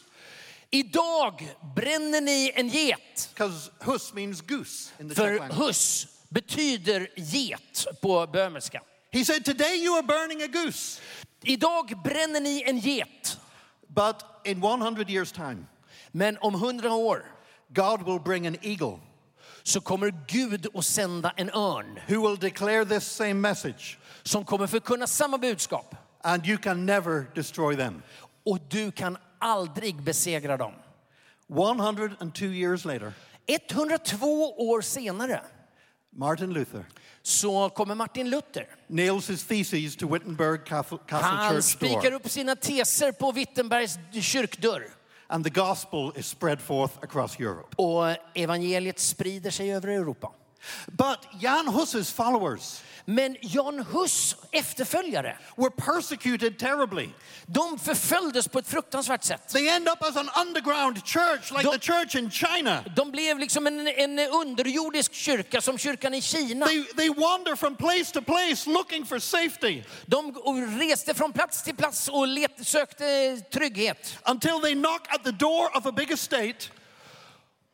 Idag 0.71 1.55
bränner 1.77 2.21
ni 2.21 2.53
en 2.55 2.69
get. 2.69 3.35
Hus 3.81 4.15
means 4.15 4.41
goose 4.41 4.93
in 5.01 5.09
the 5.09 5.15
För 5.15 5.67
hus 5.67 6.07
betyder 6.29 7.09
get 7.17 7.87
på 8.03 8.27
böhmerska. 8.27 8.83
He 9.11 9.25
said, 9.25 9.45
Today 9.45 9.85
you 9.85 9.97
are 9.97 10.03
burning 10.03 10.43
a 10.43 10.47
goose. 10.47 11.01
Idag 11.43 12.03
bränner 12.05 12.41
ni 12.41 12.63
en 12.67 12.79
get. 12.79 13.39
But 13.87 14.25
in 14.45 14.63
100 14.63 15.05
years' 15.09 15.33
time, 15.33 15.67
Men 16.13 16.39
om 16.41 16.55
hundra 16.55 16.93
år 16.93 17.25
God 17.69 18.03
will 18.07 18.21
bring 18.21 18.47
an 18.47 18.57
eagle 18.63 18.99
så 19.63 19.81
kommer 19.81 20.15
Gud 20.27 20.67
att 20.75 20.85
sända 20.85 21.33
en 21.37 21.51
örn 21.51 21.99
who 22.09 22.29
will 22.29 22.39
declare 22.39 22.85
this 22.85 23.05
same 23.05 23.35
message, 23.35 23.99
som 24.23 24.45
kommer 24.45 24.67
förkunna 24.67 25.07
samma 25.07 25.39
budskap. 25.39 25.95
and 26.25 26.47
you 26.47 26.59
can 26.59 26.87
never 26.87 27.27
destroy 27.35 27.77
them. 27.77 28.03
Och 28.45 28.59
du 28.69 28.91
kan 28.91 29.17
aldrig 29.39 30.03
besegra 30.03 30.57
dem. 30.57 30.73
102 31.49 32.47
years 32.47 32.85
later, 32.85 33.13
102 33.47 34.55
år 34.59 34.81
senare 34.81 35.41
Martin 36.11 36.53
Luther 36.53 36.85
så 37.23 37.69
kommer 37.69 37.95
Martin 37.95 38.31
Luther. 38.31 38.67
nails 38.87 39.29
his 39.29 39.45
theses 39.45 39.97
to 39.97 40.07
Wittenberg 40.07 40.65
Castle, 40.67 40.99
Castle 41.07 41.29
Han 41.29 41.55
Church 41.55 41.65
spikar 41.65 42.11
door, 42.11 42.13
upp 42.13 42.31
sina 42.31 42.57
teser 42.57 43.13
på 43.13 43.33
Wittenbergs 43.33 43.99
kyrkdörr. 44.13 44.83
and 45.29 45.45
the 45.45 45.51
gospel 45.51 46.13
is 46.17 46.27
spread 46.27 46.61
forth 46.61 46.93
across 47.03 47.41
Europe. 47.41 47.75
Och 47.77 48.17
evangeliet 48.35 48.99
sprider 48.99 49.51
sig 49.51 49.75
över 49.75 49.89
Europa. 49.89 50.33
But 50.87 51.19
Jan 51.41 51.67
Hus's 51.69 52.11
followers 52.13 52.83
Men 53.11 53.37
Jan 53.41 53.87
Hus 53.93 54.37
efterföljare, 54.53 55.39
were 55.57 55.71
persecuted 55.71 56.59
terribly. 56.59 57.09
de 57.47 57.79
förföljdes 57.79 58.49
på 58.49 58.59
ett 58.59 58.67
fruktansvärt 58.69 59.25
sätt. 59.25 59.49
They 59.49 59.69
end 59.69 59.89
up 59.89 60.03
as 60.03 60.17
an 60.17 60.31
underground 60.41 61.05
church, 61.07 61.51
like 61.51 61.63
Don't- 61.69 61.73
the 61.73 61.79
church 61.93 62.15
in 62.17 62.31
China. 62.31 62.85
De 62.97 63.11
blev 63.11 63.39
liksom 63.39 63.67
en, 63.67 63.89
en 63.89 64.19
underjordisk 64.19 65.13
kyrka 65.15 65.61
som 65.61 65.79
kyrkan 65.79 66.15
i 66.15 66.21
Kina. 66.23 66.67
They, 66.67 66.85
they 66.97 67.09
wander 67.11 67.57
from 67.57 67.77
place 67.77 68.13
to 68.13 68.21
place 68.23 68.71
looking 68.71 69.07
for 69.07 69.19
safety 69.19 69.83
De 70.07 70.33
reste 70.81 71.15
från 71.15 71.33
plats 71.33 71.63
till 71.63 71.77
plats 71.77 72.09
och 72.09 72.29
let, 72.29 72.67
sökte 72.67 73.37
trygghet. 73.53 74.19
until 74.31 74.61
they 74.63 74.75
knock 74.75 75.07
at 75.15 75.25
the 75.25 75.33
door 75.33 75.77
of 75.77 75.87
a 75.87 75.93
big 75.93 76.11
estate. 76.11 76.71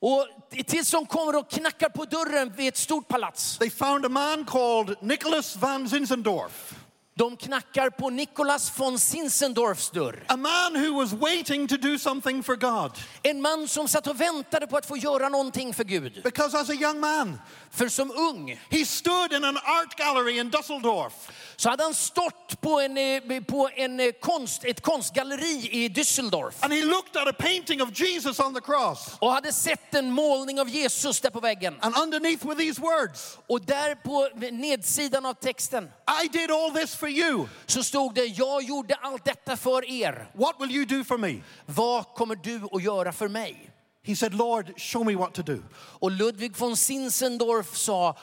Och 0.07 0.27
tills 0.67 0.91
de 0.91 1.07
kommer 1.07 1.39
och 1.39 1.51
knackar 1.51 1.89
på 1.89 2.05
dörren 2.05 2.53
vid 2.57 2.69
ett 2.69 2.77
stort 2.77 3.09
palats. 3.09 3.59
They 3.59 3.71
found 3.71 4.07
a 4.07 4.09
man 4.09 4.45
called 4.45 4.97
Nicholas 5.01 5.57
van 5.57 5.89
Zinzendorf, 5.89 6.75
de 7.17 7.37
knackar 7.37 7.91
på 7.91 8.11
Nicolas 8.11 8.79
von 8.81 8.99
Zinzendorfs 8.99 9.91
dörr. 9.91 10.25
a 10.29 10.37
man 10.37 10.77
who 10.77 10.99
was 11.01 11.13
waiting 11.13 11.69
to 11.69 11.77
do 11.77 11.99
something 11.99 12.43
for 12.43 12.57
God. 12.57 12.91
En 13.23 13.41
man 13.43 13.69
som 13.69 13.89
satt 13.89 14.07
och 14.07 14.21
väntade 14.21 14.67
på 14.67 14.77
att 14.77 14.87
få 14.87 14.97
göra 14.97 15.29
någonting 15.29 15.75
för 15.75 15.85
Gud. 15.85 16.21
Because 16.25 16.59
as 16.59 16.71
a 16.71 16.75
young 16.75 17.01
man, 17.01 17.41
För 17.71 17.89
som 17.89 18.11
ung 18.11 18.61
he 18.71 18.85
stood 18.87 19.33
in 19.33 19.45
an 19.45 19.57
art 19.57 19.97
gallery 19.97 20.39
in 20.39 20.51
Dusseldorf 20.51 21.13
så 21.57 21.71
hade 21.71 21.83
han 21.83 21.95
stått 21.95 22.61
på, 22.61 22.81
en, 22.81 22.99
eh, 22.99 23.41
på 23.41 23.71
en 23.77 24.01
eh, 24.01 24.11
konst, 24.21 24.65
ett 24.65 24.81
konstgalleri 24.81 25.69
i 25.73 25.89
Düsseldorf 25.89 26.53
and 26.61 26.73
he 26.73 26.83
looked 26.83 27.17
at 27.23 27.29
a 27.29 27.33
painting 27.39 27.83
of 27.83 28.01
Jesus 28.01 28.41
on 28.41 28.55
the 28.55 28.61
cross. 28.61 29.09
och 29.19 29.33
hade 29.33 29.53
sett 29.53 29.95
en 29.95 30.11
målning 30.13 30.61
av 30.61 30.69
Jesus 30.69 31.21
där 31.21 31.31
på 31.31 31.41
väggen. 31.41 31.77
And 31.81 31.97
underneath 31.97 32.47
were 32.47 32.55
these 32.57 32.81
words 32.81 33.39
Och 33.47 33.61
där 33.61 33.95
på 33.95 34.29
nedsidan 34.51 35.27
av 35.27 35.35
texten 35.35 35.91
I 36.25 36.29
did 36.29 36.51
all 36.51 36.71
this 36.71 36.95
for 37.05 37.11
you. 37.11 37.47
så 37.67 37.83
stod 37.83 38.15
det, 38.15 38.27
jag 38.27 38.63
gjorde 38.63 38.95
allt 38.95 39.25
detta 39.25 39.57
för 39.57 39.91
er. 39.91 40.29
What 40.33 40.55
will 40.61 40.71
you 40.71 40.85
do 40.85 41.05
for 41.05 41.19
me? 41.19 41.43
Vad 41.67 42.05
kommer 42.05 42.37
du 42.37 42.61
att 42.73 42.83
göra 42.83 43.13
för 43.13 43.29
mig? 43.29 43.71
He 44.03 44.17
said, 44.17 44.35
Lord, 44.35 44.81
show 44.81 45.07
me 45.07 45.15
what 45.15 45.35
to 45.35 45.43
do. 45.43 45.63
Och 45.75 46.11
Ludwig 46.11 46.57
von 46.57 46.77
Zinzendorf 46.77 47.77
sa, 47.77 48.17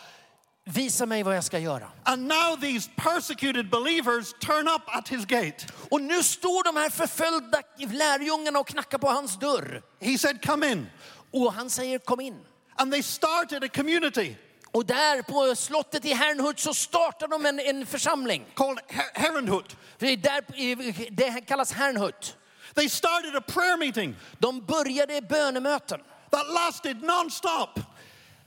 visa 0.66 1.06
mig 1.06 1.24
vad 1.24 1.36
jag 1.36 1.44
ska 1.44 1.60
göra. 1.60 1.92
And 2.04 2.28
now 2.28 2.58
these 2.62 2.90
persecuted 2.96 3.70
believers 3.70 4.34
turn 4.40 4.68
up 4.68 4.82
at 4.86 5.08
his 5.08 5.26
gate. 5.26 5.66
Och 5.92 6.02
nu 6.02 6.24
står 6.24 6.64
de 6.64 6.80
här 6.80 6.90
förföljda 6.90 7.62
lärjungarna 7.78 8.60
och 8.60 8.68
knackar 8.68 8.98
på 8.98 9.08
hans 9.08 9.40
dörr. 9.40 9.82
He 10.00 10.18
said, 10.18 10.46
Come 10.46 10.72
in. 10.72 10.90
Och 11.32 11.54
han 11.54 11.70
säger 11.70 12.00
kom 12.00 12.20
in. 12.20 12.40
And 12.76 12.92
they 12.92 13.04
started 13.04 13.64
a 13.64 13.70
community 13.74 14.36
Och 14.74 14.86
där 14.86 15.22
på 15.22 15.56
slottet 15.56 16.06
i 16.06 16.14
Herrnhut 16.14 16.60
så 16.60 16.74
startar 16.74 17.28
de 17.28 17.46
en, 17.46 17.60
en 17.60 17.86
församling. 17.86 18.46
called 18.54 18.80
Her- 18.88 19.12
Herrenhut. 19.22 19.78
Det, 19.98 20.08
är 20.08 20.18
där, 20.18 21.12
det 21.12 21.30
här 21.30 21.42
kallas 21.42 21.72
Herrnhut. 21.72 22.38
They 22.76 22.90
started 22.90 23.36
a 23.36 23.42
prayer 23.48 23.78
meeting 23.78 24.16
De 24.40 24.66
började 24.66 25.22
bönemöten. 25.22 26.00
that 26.30 26.48
lasted 26.54 27.04
non-stop, 27.04 27.80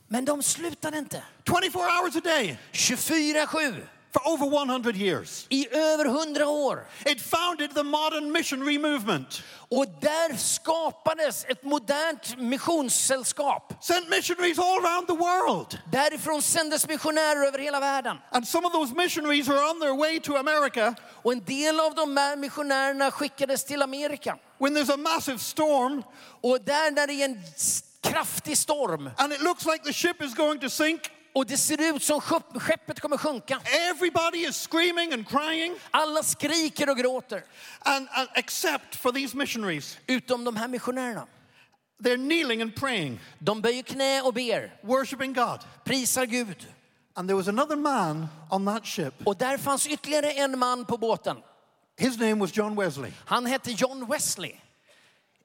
Men 0.09 0.25
de 0.25 0.43
slutade 0.43 0.99
inte. 0.99 1.23
24 1.47 1.83
hours 1.83 2.17
a 2.17 2.21
day 2.25 2.59
24-7 2.73 3.87
for 4.15 4.29
over 4.29 4.47
100 4.47 4.97
years. 4.97 5.47
i 5.51 5.69
över 5.77 6.05
100 6.05 6.47
år. 6.49 6.87
It 7.07 7.21
founded 7.21 7.75
the 7.75 7.83
modern 7.83 8.33
missionary 8.33 8.79
movement, 8.79 9.43
Och 9.71 9.87
där 10.01 10.37
skapades 10.37 11.45
ett 11.49 11.63
modernt 11.65 12.39
missionssällskap. 12.39 13.73
sent 13.81 14.09
missionaries 14.09 14.59
all 14.59 14.85
around 14.87 15.07
the 15.07 15.15
world. 15.15 15.79
Därifrån 15.93 16.43
sändes 16.43 16.89
missionärer 16.89 17.47
över 17.47 17.59
hela 17.59 17.81
världen. 17.81 18.17
And 18.31 18.49
some 18.49 18.67
of 18.67 18.73
those 18.73 18.95
missionaries 18.95 19.49
are 19.49 19.71
on 19.71 19.81
their 19.81 19.97
way 19.97 20.21
to 20.21 20.37
America 20.37 20.95
Och 21.23 21.33
en 21.33 21.45
del 21.45 21.81
av 21.81 21.95
de 21.95 22.17
här 22.17 22.37
missionärerna 22.37 23.11
skickades 23.11 23.65
till 23.65 23.83
Amerika. 23.83 24.39
when 24.59 24.77
there's 24.77 24.95
a 24.95 24.97
massive 24.97 25.39
storm 25.39 26.03
Och 26.43 26.61
där 26.61 26.91
när 26.91 27.07
det 27.07 27.13
är 27.15 27.25
en 27.25 27.43
kraftig 28.03 28.59
storm 28.59 29.11
and 29.17 29.33
it 29.33 29.41
looks 29.43 29.67
like 29.67 29.85
the 29.85 29.93
ship 29.93 30.23
is 30.23 30.35
going 30.35 30.61
to 30.61 30.69
sink. 30.71 31.01
Och 31.35 31.47
det 31.47 31.57
ser 31.57 31.95
ut 31.97 32.03
som 32.03 32.21
skepp- 32.21 32.59
skeppet 32.61 33.01
kommer 33.01 33.17
sjunka. 33.17 33.61
Everybody 33.91 34.39
is 34.39 34.57
screaming 34.71 35.13
and 35.13 35.29
crying, 35.29 35.75
Alla 35.91 36.23
skriker 36.23 36.91
och 36.91 36.97
gråter. 36.99 37.45
and, 37.81 38.09
and 38.13 38.29
except 38.35 38.97
for 38.97 39.13
these 39.13 39.37
missionaries. 39.37 39.99
Utom 40.07 40.45
de 40.45 40.57
här 40.57 40.69
missionärerna. 40.69 41.27
They're 42.03 42.17
kneeling 42.17 42.63
and 42.63 42.75
praying, 42.77 43.21
De 43.39 43.61
böjer 43.61 43.83
knä 43.83 44.23
och 44.23 44.35
ber, 44.35 44.73
worshiping 44.83 45.33
God. 45.33 45.61
prisar 45.85 46.27
Gud. 46.27 46.67
And 47.15 47.29
there 47.29 47.37
was 47.37 47.49
another 47.49 47.77
man 47.77 48.27
on 48.51 48.65
that 48.67 48.87
ship. 48.87 49.15
Och 49.25 49.37
där 49.37 49.59
fanns 49.59 49.87
ytterligare 49.87 50.33
en 50.33 50.59
man 50.59 50.85
på 50.85 50.99
båten. 50.99 51.37
His 51.97 52.19
name 52.19 52.35
was 52.35 52.57
John 52.57 52.77
Wesley. 52.77 53.13
Han 53.25 53.47
hette 53.47 53.71
John 53.71 54.07
Wesley. 54.11 54.53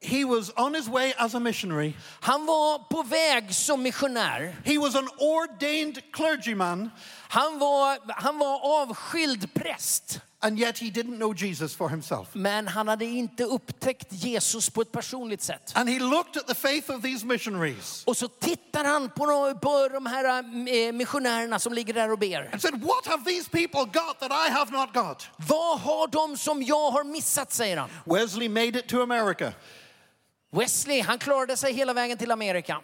He 0.01 0.23
was 0.25 0.51
on 0.55 0.73
his 0.73 0.87
way 0.87 1.13
as 1.17 1.35
a 1.35 1.39
missionary. 1.39 1.93
Han 2.21 2.45
var 2.45 2.79
på 2.89 3.03
väg 3.03 3.55
som 3.55 3.83
missionär. 3.83 4.55
He 4.65 4.77
was 4.77 4.95
an 4.95 5.09
ordained 5.17 5.99
clergyman, 6.13 6.89
Han 7.29 7.59
var, 7.59 7.97
han 8.21 8.37
var 8.37 8.81
avskild 8.81 9.53
präst. 9.53 10.21
and 10.41 10.57
yet 10.59 10.77
he 10.77 10.89
didn't 10.89 11.17
know 11.17 11.33
Jesus 11.33 11.75
for 11.75 11.89
himself. 11.89 12.27
Men 12.33 12.67
han 12.67 12.87
hade 12.87 13.05
inte 13.05 13.43
upptäckt 13.43 14.07
Jesus 14.13 14.69
på 14.69 14.81
ett 14.81 14.91
personligt 14.91 15.41
sätt. 15.41 15.71
And 15.75 15.89
he 15.89 15.99
looked 15.99 16.37
at 16.37 16.47
the 16.47 16.55
faith 16.55 16.89
of 16.91 17.01
these 17.01 17.25
missionaries 17.25 18.03
Och 18.07 18.17
så 18.17 18.27
tittar 18.27 18.83
han 18.85 19.09
på 19.09 19.25
de, 19.25 19.59
på 19.59 19.87
de 19.93 20.05
här 20.05 20.25
eh, 20.69 20.91
missionärerna 20.93 21.59
som 21.59 21.73
ligger 21.73 21.93
där 21.93 22.11
och 22.11 22.19
ber. 22.19 22.49
and 22.51 22.61
said, 22.61 22.81
What 22.81 23.05
have 23.07 23.23
these 23.25 23.49
people 23.49 23.79
got 23.85 24.19
that 24.19 24.31
I 24.31 24.51
have 24.51 24.71
not 24.71 24.93
got? 24.93 25.27
Vad 25.37 25.79
har 25.79 26.07
de 26.07 26.37
som 26.37 26.63
jag 26.63 26.91
har 26.91 27.03
missat, 27.03 27.53
säger 27.53 27.77
han. 27.77 27.89
Wesley 28.05 28.49
made 28.49 28.79
it 28.79 28.87
to 28.87 29.01
America. 29.01 29.53
Wesley, 30.51 31.01
han 31.01 31.19
klarade 31.19 31.57
sig 31.57 31.73
hela 31.73 31.93
vägen 31.93 32.17
till 32.17 32.31
Amerika. 32.31 32.81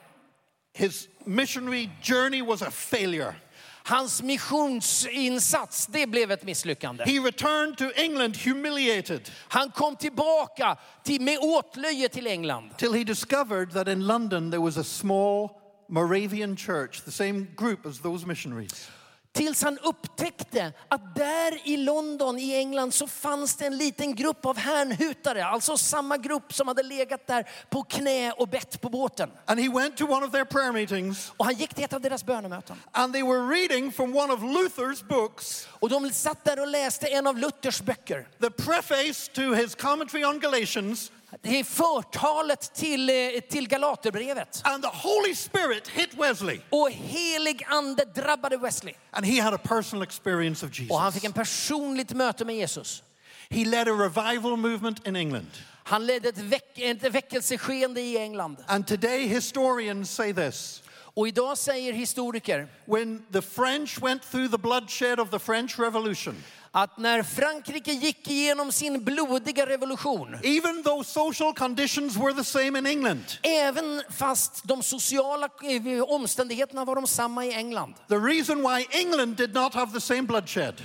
His 0.74 1.08
missionary 1.26 1.90
journey 2.02 2.42
was 2.42 2.62
a 2.62 2.72
failure. 2.72 3.36
Hans 3.84 4.22
missionsinsats, 4.22 5.88
det 5.88 6.08
blev 6.08 6.32
ett 6.32 6.44
misslyckande. 6.44 7.04
He 7.04 7.20
returned 7.20 7.78
to 7.78 7.92
England 7.96 8.38
humiliated 8.38 9.32
Han 9.48 9.72
kom 9.72 9.96
tillbaka 9.96 10.78
till, 11.04 11.22
med 11.22 11.38
åtlöje 11.40 12.10
till 12.10 12.28
England. 12.28 12.78
till 12.78 12.94
he 12.94 13.04
discovered 13.04 13.72
that 13.72 13.88
in 13.88 14.08
London 14.08 14.52
there 14.52 14.62
was 14.62 14.78
a 14.78 14.84
small 14.84 15.50
Moravian 15.90 16.56
church, 16.58 17.04
the 17.06 17.12
same 17.12 17.48
group 17.58 17.86
as 17.86 18.00
those 18.00 18.28
missionaries. 18.28 18.90
Tills 19.36 19.64
han 19.64 19.78
upptäckte 19.80 20.74
att 20.90 21.16
där 21.16 21.68
i 21.68 21.78
London 21.78 22.40
i 22.40 22.56
England 22.56 22.94
så 22.94 23.08
fanns 23.08 23.56
det 23.56 23.66
en 23.66 23.78
liten 23.78 24.16
grupp 24.16 24.46
av 24.46 24.58
härnhutare. 24.58 25.46
Alltså 25.46 25.78
samma 25.78 26.18
grupp 26.18 26.54
som 26.54 26.68
hade 26.68 26.84
legat 26.84 27.28
där 27.28 27.50
på 27.70 27.84
knä 27.84 28.32
och 28.32 28.48
bett 28.48 28.82
på 28.82 28.90
båten. 28.90 29.32
And 29.46 29.60
he 29.60 29.70
went 29.70 29.98
to 29.98 30.06
one 30.06 30.26
of 30.26 30.32
their 30.32 30.46
prayer 30.46 30.72
meetings 30.72 31.32
Och 31.38 31.46
han 31.46 31.54
gick 31.54 31.74
till 31.74 31.84
ett 31.84 31.94
av 31.94 32.02
deras 32.02 32.24
bönemöten. 32.26 32.78
and 32.92 33.14
they 33.14 33.24
were 33.24 33.48
reading 33.48 33.92
from 33.92 34.16
one 34.16 34.34
of 34.34 34.40
Luther's 34.40 35.08
books, 35.08 35.68
Och 35.72 35.90
de 35.90 36.10
satt 36.12 36.44
där 36.44 36.60
och 36.60 36.68
läste 36.68 37.08
en 37.08 37.28
av 37.28 37.38
Luthers 37.38 37.82
böcker. 37.82 38.28
the 38.42 38.50
preface 38.50 39.32
to 39.34 39.42
his 39.54 39.76
commentary 39.76 40.26
on 40.26 40.40
Galatians, 40.40 41.12
Det 41.42 41.60
är 41.60 41.64
förtalet 41.64 42.74
till, 42.74 43.10
eh, 43.10 43.16
till 43.50 43.68
Galaterbrevet. 43.68 44.62
and 44.64 44.84
the 44.84 44.90
Holy 44.90 45.36
Spirit 45.36 45.88
hit 45.88 46.14
Wesley. 46.14 46.60
Och 46.70 46.92
helig 46.92 47.64
ande 47.68 48.06
drabbade 48.06 48.58
Wesley. 48.58 48.94
And 49.12 49.26
he 49.26 49.42
had 49.42 49.54
a 49.54 49.58
personal 49.64 50.04
experience 50.04 50.66
of 50.66 50.72
Och 50.90 51.00
han 51.00 51.08
Jesus. 51.08 51.14
fick 51.14 51.24
en 51.24 51.34
personligt 51.34 52.14
möte 52.14 52.46
med 52.46 52.56
Jesus. 52.56 53.04
He 53.50 53.66
led 53.66 53.88
a 53.88 53.92
revival 53.92 54.58
movement 54.58 55.08
in 55.08 55.16
England. 55.16 55.48
Han 55.84 56.06
ledde 56.06 56.30
ett, 56.30 56.38
väck, 56.38 56.80
ett 56.80 57.04
väckelseskeende 57.04 58.02
i 58.02 58.18
England. 58.18 58.58
And 58.68 58.88
today, 58.88 59.28
historians 59.28 60.12
say 60.12 60.34
this 60.34 60.82
Och 61.18 61.28
idag 61.28 61.58
säger 61.58 61.94
historiker 61.94 62.68
when 62.86 63.26
the 63.34 63.42
French 63.42 64.00
went 64.02 64.32
through 64.32 64.52
the 64.52 64.58
bloodshed 64.58 65.20
of 65.20 65.30
the 65.30 65.40
French 65.40 65.80
Revolution, 65.80 66.44
att 66.76 66.98
när 66.98 67.24
Frankrike 67.24 67.92
gick 67.92 68.28
igenom 68.28 68.72
sin 68.72 69.04
blodiga 69.04 69.66
revolution, 69.66 70.38
even 70.44 70.84
though 70.84 71.04
social 71.04 71.54
conditions 71.54 72.18
were 72.18 72.34
the 72.34 72.44
same 72.44 72.80
in 72.80 72.86
England, 72.86 73.24
även 73.42 74.02
fast 74.10 74.64
de 74.64 74.84
sociala 74.84 75.50
eh, 75.64 76.04
omständigheterna 76.04 76.86
var 76.86 76.96
de 76.96 77.08
samma 77.08 77.46
i 77.46 77.54
England, 77.54 77.94
the 78.08 78.16
reason 78.16 78.62
why 78.62 78.88
England 78.92 79.38
did 79.38 79.54
not 79.54 79.74
have 79.74 79.94
the 79.94 80.02
same 80.02 80.22
bloodshed 80.22 80.82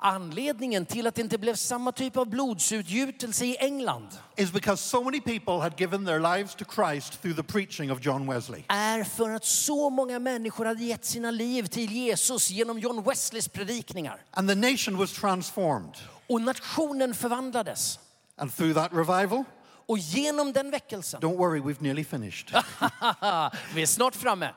anledningen 0.00 0.86
till 0.86 1.06
att 1.06 1.14
det 1.14 1.20
inte 1.20 1.38
blev 1.38 1.54
samma 1.54 1.92
typ 1.92 2.16
av 2.16 2.26
blodsutgjutelse 2.26 3.44
i 3.44 3.56
England 3.60 4.08
is 4.36 4.52
because 4.52 4.82
so 4.82 5.02
many 5.04 5.20
people 5.20 5.52
had 5.52 5.80
given 5.80 6.06
their 6.06 6.20
lives 6.36 6.54
to 6.54 6.64
Christ 6.74 7.22
through 7.22 7.36
the 7.36 7.42
preaching 7.42 7.92
of 7.92 8.06
John 8.06 8.26
Wesley. 8.30 8.64
är 8.68 9.04
för 9.04 9.30
att 9.30 9.44
så 9.44 9.90
många 9.90 10.18
människor 10.18 10.64
hade 10.64 10.84
gett 10.84 11.04
sina 11.04 11.30
liv 11.30 11.66
till 11.66 11.92
Jesus 11.92 12.50
genom 12.50 12.78
John 12.78 13.02
Wesleys 13.02 13.48
predikningar. 13.48 14.22
And 14.30 14.48
the 14.48 14.54
nation 14.54 14.96
was 14.96 15.12
transformed. 15.12 15.94
Och 16.26 16.40
nationen 16.40 17.14
förvandlades. 17.14 17.98
And 18.36 18.56
through 18.56 18.74
that 18.74 18.92
revival, 18.92 19.44
Och 19.86 19.98
genom 19.98 20.52
den 20.52 20.70
väckelsen, 20.70 21.20
don't 21.20 21.36
worry, 21.36 21.60
we've 21.60 21.82
nearly 21.82 22.04
finished. 22.04 22.50
vi 23.74 23.82
är 23.82 23.86
snart 23.86 24.14
framme, 24.14 24.54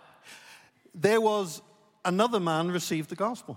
there 1.02 1.20
was 1.20 1.62
another 2.02 2.40
man 2.40 2.74
received 2.74 3.10
the 3.10 3.16
gospel. 3.16 3.56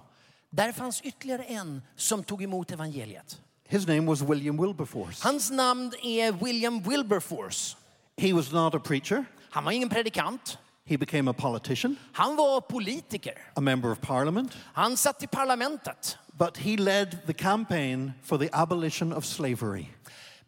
Där 0.54 0.72
fanns 0.72 1.00
ytterligare 1.00 1.44
en 1.44 1.82
som 1.96 2.22
tog 2.24 2.42
emot 2.42 2.70
evangeliet. 2.70 3.40
His 3.68 3.86
name 3.86 4.00
was 4.06 4.22
William 4.22 4.56
Wilberforce. 4.62 5.22
Hans 5.22 5.50
namn 5.50 5.92
är 6.02 6.32
William 6.32 6.82
Wilberforce. 6.82 7.76
He 8.16 8.32
was 8.32 8.52
not 8.52 8.74
a 8.74 8.78
preacher. 8.78 9.24
Han 9.50 9.64
var 9.64 9.72
ingen 9.72 9.88
predikant. 9.88 10.58
He 10.86 10.96
became 10.98 11.30
a 11.30 11.32
politician, 11.34 11.96
Han 12.12 12.36
var 12.36 12.60
politiker. 12.60 13.32
a 13.56 13.60
member 13.60 13.90
of 13.90 14.00
parliament, 14.00 14.52
Han 14.74 14.96
satt 14.96 15.22
i 15.22 15.26
parlamentet. 15.26 16.18
but 16.38 16.56
he 16.56 16.76
led 16.76 17.18
the 17.26 17.32
campaign 17.32 18.12
for 18.22 18.38
the 18.38 18.48
abolition 18.52 19.12
of 19.12 19.24
slavery. 19.24 19.86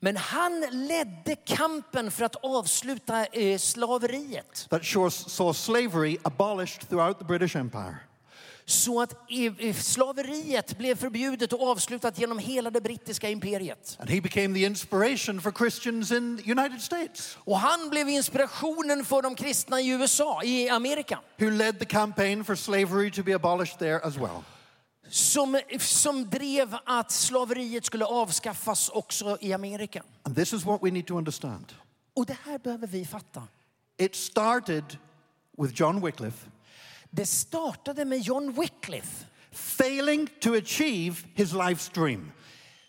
Men 0.00 0.16
han 0.16 0.60
ledde 0.72 1.36
kampen 1.44 2.10
för 2.10 2.24
att 2.24 2.36
avsluta 2.44 3.26
eh, 3.26 3.58
slaveriet. 3.58 4.66
That 4.70 4.84
sure 4.84 5.10
saw 5.10 5.52
slavery 5.54 6.18
abolished 6.22 6.88
throughout 6.88 7.18
the 7.18 7.24
British 7.24 7.56
Empire. 7.56 7.96
Så 8.68 9.00
att 9.00 9.14
slaveriet 9.74 10.78
blev 10.78 10.96
förbjudet 10.96 11.52
och 11.52 11.68
avslutat 11.68 12.18
genom 12.18 12.38
hela 12.38 12.70
det 12.70 12.80
brittiska 12.80 13.30
imperiet. 13.30 13.96
And 14.00 14.10
he 14.10 14.20
became 14.20 14.54
the 14.54 14.64
inspiration 14.66 15.40
for 15.40 15.52
Christians 15.52 16.10
in 16.12 16.36
the 16.38 16.50
United 16.52 16.80
States, 16.82 17.36
Och 17.44 17.58
han 17.58 17.90
blev 17.90 18.08
inspirationen 18.08 19.04
för 19.04 19.22
de 19.22 19.34
kristna 19.34 19.80
i 19.80 19.88
USA, 19.88 20.42
i 20.44 20.68
Amerika. 20.68 21.20
who 21.38 21.50
led 21.50 21.78
the 21.78 21.84
campaign 21.84 22.44
for 22.44 22.54
slavery 22.54 23.10
to 23.10 23.22
be 23.22 23.34
abolished 23.34 23.78
there 23.78 24.00
as 24.04 24.16
well. 24.16 24.42
Som, 25.08 25.60
som 25.80 26.30
drev 26.30 26.76
att 26.84 27.10
slaveriet 27.12 27.84
skulle 27.84 28.04
avskaffas 28.04 28.88
också 28.88 29.38
i 29.40 29.52
Amerika. 29.52 30.02
And 30.22 30.36
this 30.36 30.52
is 30.52 30.64
what 30.64 30.82
we 30.82 30.90
need 30.90 31.06
to 31.06 31.16
understand. 31.16 31.72
Och 32.14 32.26
det 32.26 32.36
här 32.44 32.58
behöver 32.58 32.86
vi 32.86 33.04
fatta. 33.04 33.42
It 33.98 34.16
started 34.16 34.84
with 35.58 35.80
John 35.80 36.00
Wycliffe 36.04 36.50
Det 37.10 37.26
startade 37.26 38.04
med 38.04 38.18
John 38.20 38.52
Wycliffe 38.52 39.24
failing 39.52 40.28
to 40.40 40.54
achieve 40.54 41.16
his 41.34 41.52
life's 41.52 41.90
dream. 41.94 42.32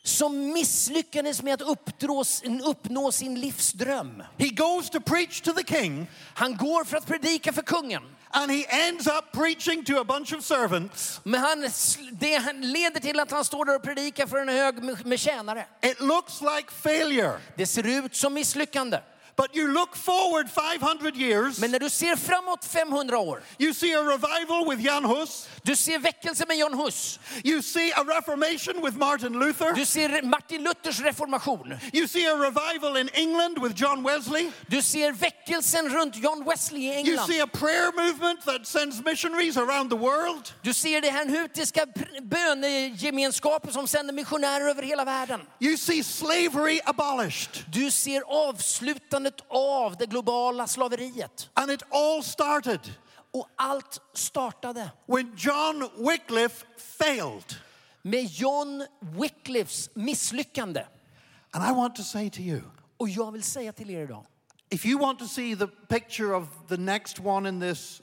som 0.04 0.54
misslyckades 0.54 1.44
med 1.44 1.54
att 1.54 1.62
uppnå, 1.70 2.24
uppnå 2.66 3.12
sin 3.12 3.40
livsdröm. 3.40 4.24
He 4.38 4.48
goes 4.50 4.90
to 4.90 5.00
preach 5.02 5.42
to 5.42 5.54
the 5.54 5.64
king, 5.64 6.08
Han 6.34 6.58
går 6.58 6.84
för 6.84 6.98
att 6.98 7.06
predika 7.08 7.54
för 7.54 7.62
kungen. 7.62 8.04
and 8.32 8.52
he 8.52 8.66
ends 8.88 9.08
up 9.08 9.32
preaching 9.32 9.84
to 9.86 10.00
a 10.00 10.04
bunch 10.04 10.34
of 10.34 10.44
servants. 10.46 11.22
Men 11.24 11.40
han, 11.42 11.70
det 12.12 12.36
han 12.36 12.62
leder 12.72 13.00
till 13.00 13.20
att 13.20 13.32
han 13.32 13.46
står 13.46 13.66
där 13.66 13.76
och 13.76 13.84
predikar 13.84 14.28
för 14.28 14.38
en 14.38 14.50
hög 14.50 15.06
med 15.06 15.20
tjänare. 15.20 15.66
It 15.82 16.00
looks 16.00 16.42
like 16.42 16.72
failure, 16.72 17.40
Det 17.56 17.66
ser 17.68 17.88
ut 18.06 18.16
som 18.16 18.34
misslyckande. 18.34 19.00
But 19.38 19.56
you 19.56 19.68
look 19.68 19.96
forward 19.96 20.50
500 20.50 21.16
years, 21.16 21.60
Men 21.60 21.72
när 21.72 21.80
du 21.80 21.90
ser 21.90 22.16
framåt 22.16 22.66
500 22.66 23.18
år, 23.18 23.42
you 23.60 23.74
see 23.74 23.94
a 23.94 24.02
revival 24.04 24.66
with 24.70 24.82
Jan 24.86 25.06
Hus, 25.06 25.48
du 25.64 25.76
ser 25.76 26.00
väckelse 26.00 26.46
med 26.48 26.58
John 26.58 26.74
Hus, 26.74 27.20
you 27.44 27.62
see 27.62 27.92
a 27.92 28.04
reformation 28.04 28.82
with 28.82 28.98
Martin 28.98 29.34
Luther, 29.40 29.74
du 29.74 29.86
ser 29.86 30.22
Martin 30.24 30.64
Luthers 30.64 31.00
reformation, 31.02 31.78
you 31.94 32.08
see 32.08 32.26
a 32.26 32.36
revival 32.36 32.98
in 32.98 33.10
England 33.14 33.58
with 33.62 33.76
John 33.82 34.04
Wesley, 34.04 34.52
du 34.70 34.82
ser 34.82 35.12
väckelsen 35.12 35.90
runt 35.90 36.16
John 36.16 36.44
Wesley 36.46 36.82
i 36.82 36.86
you 36.88 36.94
England. 37.00 37.28
see 37.28 37.40
a 37.40 37.48
prayer 37.48 37.92
movement 37.96 38.46
that 38.46 38.66
sends 38.68 39.04
missionaries 39.06 39.58
around 39.58 39.90
the 39.90 39.96
world. 39.98 40.52
Du 40.64 40.74
ser 40.74 41.02
det 41.02 41.10
hernhutiska 41.12 41.86
pr- 41.86 42.22
bönegemenskapen 42.22 43.74
som 43.74 43.88
sänder 43.88 44.14
missionärer 44.14 44.70
över 44.70 44.84
hela 44.84 45.06
världen. 45.06 45.42
You 45.60 45.78
see 45.78 46.04
slavery 46.04 46.80
abolished. 46.86 47.66
Du 47.72 47.92
ser 47.92 48.24
avslutandet 49.28 49.42
av 49.50 49.96
det 49.98 50.06
globala 50.06 50.68
slaveriet. 50.68 51.50
And 51.54 51.72
it 51.72 51.84
all 51.90 52.24
started 52.24 52.80
Och 53.32 53.50
allt 53.56 54.02
startade 54.14 54.92
when 55.06 55.34
John 55.38 55.90
Wycliffe 55.98 56.66
failed. 56.78 57.56
med 58.02 58.26
John 58.26 58.86
Wycliffes 59.00 59.90
misslyckande. 59.94 60.86
And 61.52 61.64
I 61.64 61.72
want 61.72 61.96
to 61.96 62.04
say 62.04 62.30
to 62.30 62.40
you 62.42 62.62
Och 62.98 63.10
jag 63.10 63.32
vill 63.32 63.44
säga 63.44 63.74
till 63.74 63.90
er 63.90 64.04
idag, 64.04 64.26
if 64.70 64.86
you 64.86 65.00
want 65.00 65.20
to 65.20 65.28
see 65.28 65.56
the 65.56 65.68
picture 65.68 66.36
of 66.36 66.48
the 66.68 66.78
next 66.78 67.20
one 67.20 67.50
in 67.50 67.60
this 67.62 68.02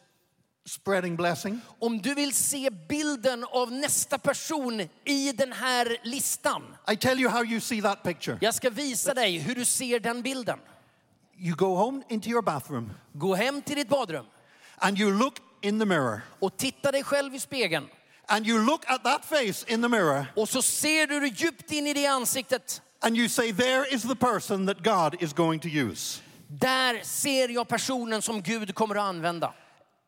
spreading 0.67 1.17
blessing, 1.17 1.61
om 1.79 2.03
du 2.03 2.15
vill 2.15 2.35
se 2.35 2.71
bilden 2.71 3.45
av 3.45 3.73
nästa 3.73 4.19
person 4.19 4.89
i 5.05 5.33
den 5.33 5.53
här 5.53 5.97
listan. 6.03 6.63
I 6.93 6.97
tell 6.97 7.21
you 7.21 7.31
how 7.31 7.45
you 7.45 7.61
see 7.61 7.83
that 7.83 8.03
picture. 8.03 8.39
Jag 8.41 8.55
ska 8.55 8.71
visa 8.71 9.15
dig 9.15 9.39
hur 9.39 9.55
du 9.55 9.65
ser 9.65 10.01
den 10.01 10.23
bilden. 10.23 10.59
You 11.39 11.55
go 11.55 11.77
home 11.77 12.03
into 12.09 12.29
your 12.29 12.43
bathroom 12.43 12.91
Gå 13.13 13.35
hem 13.35 13.63
till 13.63 13.77
ditt 13.77 13.89
badrum 13.89 14.27
and 14.79 14.99
you 14.99 15.11
look 15.19 15.35
in 15.63 15.79
the 15.79 15.87
mirror 15.87 16.21
och 16.41 16.57
titta 16.57 16.93
dig 16.93 17.05
själv 17.05 17.35
i 17.35 17.41
spegeln. 17.41 17.89
and 18.29 18.47
you 18.47 18.59
look 18.67 18.85
at 18.91 19.05
that 19.05 19.25
face 19.25 19.65
in 19.75 19.83
the 19.83 19.89
mirror 19.89 20.27
Och 20.37 20.49
så 20.49 20.63
ser 20.63 21.07
du 21.07 21.29
djupt 21.29 21.71
in 21.73 21.87
i 21.87 21.95
det 21.95 22.07
ansiktet 22.07 22.83
And 23.01 23.17
you 23.17 23.29
say, 23.29 23.53
there 23.53 23.85
is 23.95 24.03
the 24.03 24.15
person 24.17 24.67
that 24.67 24.83
God 24.83 25.23
is 25.23 25.33
going 25.35 25.61
to 25.61 25.69
use. 25.69 26.23
Där 26.49 27.01
ser 27.03 27.49
jag 27.49 27.69
personen 27.69 28.23
som 28.23 28.43
Gud 28.43 28.75
kommer 28.75 28.95
att 28.95 29.03
använda. 29.03 29.55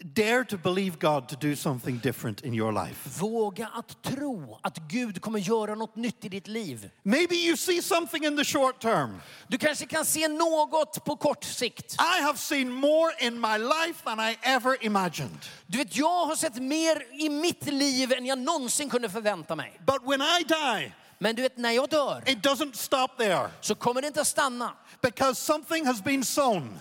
Dare 0.04 0.44
to 0.44 0.58
believe 0.58 0.98
God 0.98 1.28
to 1.28 1.36
do 1.36 1.56
something 1.56 1.98
different 1.98 2.44
in 2.44 2.54
your 2.54 2.72
life. 2.72 3.20
Våga 3.20 3.66
att 3.74 4.02
tro 4.02 4.58
att 4.62 4.78
Gud 4.78 5.20
kommer 5.22 5.38
göra 5.38 5.74
något 5.74 5.96
nytt 5.96 6.24
i 6.24 6.28
ditt 6.28 6.48
liv. 6.48 6.90
Maybe 7.02 7.34
you 7.34 7.56
see 7.56 7.82
something 7.82 8.24
in 8.24 8.36
the 8.36 8.44
short 8.44 8.80
term. 8.82 9.20
Du 9.48 9.58
kanske 9.58 9.86
kan 9.86 10.04
se 10.04 10.28
något 10.28 11.04
på 11.04 11.16
kort 11.16 11.44
sikt. 11.44 11.96
I 12.18 12.22
have 12.22 12.38
seen 12.38 12.72
more 12.72 13.12
in 13.20 13.40
my 13.40 13.58
life 13.58 14.04
than 14.04 14.20
I 14.20 14.36
ever 14.42 14.84
imagined. 14.84 15.38
Du 15.66 15.78
vet, 15.78 15.96
jag 15.96 16.26
har 16.26 16.36
sett 16.36 16.56
mer 16.62 17.02
i 17.24 17.28
mitt 17.28 17.66
liv 17.66 18.12
än 18.12 18.26
jag 18.26 18.38
någonsin 18.38 18.90
kunde 18.90 19.08
förvänta 19.08 19.56
mig. 19.56 19.80
But 19.86 20.02
when 20.04 20.20
I 20.22 20.44
die, 20.48 20.92
Men 21.18 21.34
du 21.36 21.42
vet, 21.42 21.56
när 21.56 21.70
jag 21.70 21.88
dör 21.88 22.22
it 22.26 22.38
doesn't 22.38 22.72
stop 22.74 23.08
there 23.18 23.48
så 23.60 23.74
kommer 23.74 24.00
det 24.02 24.06
inte 24.08 24.20
att 24.20 24.26
stanna. 24.26 24.72
because 25.02 25.40
something 25.40 25.86
has 25.86 26.04
been 26.04 26.24
sown 26.24 26.78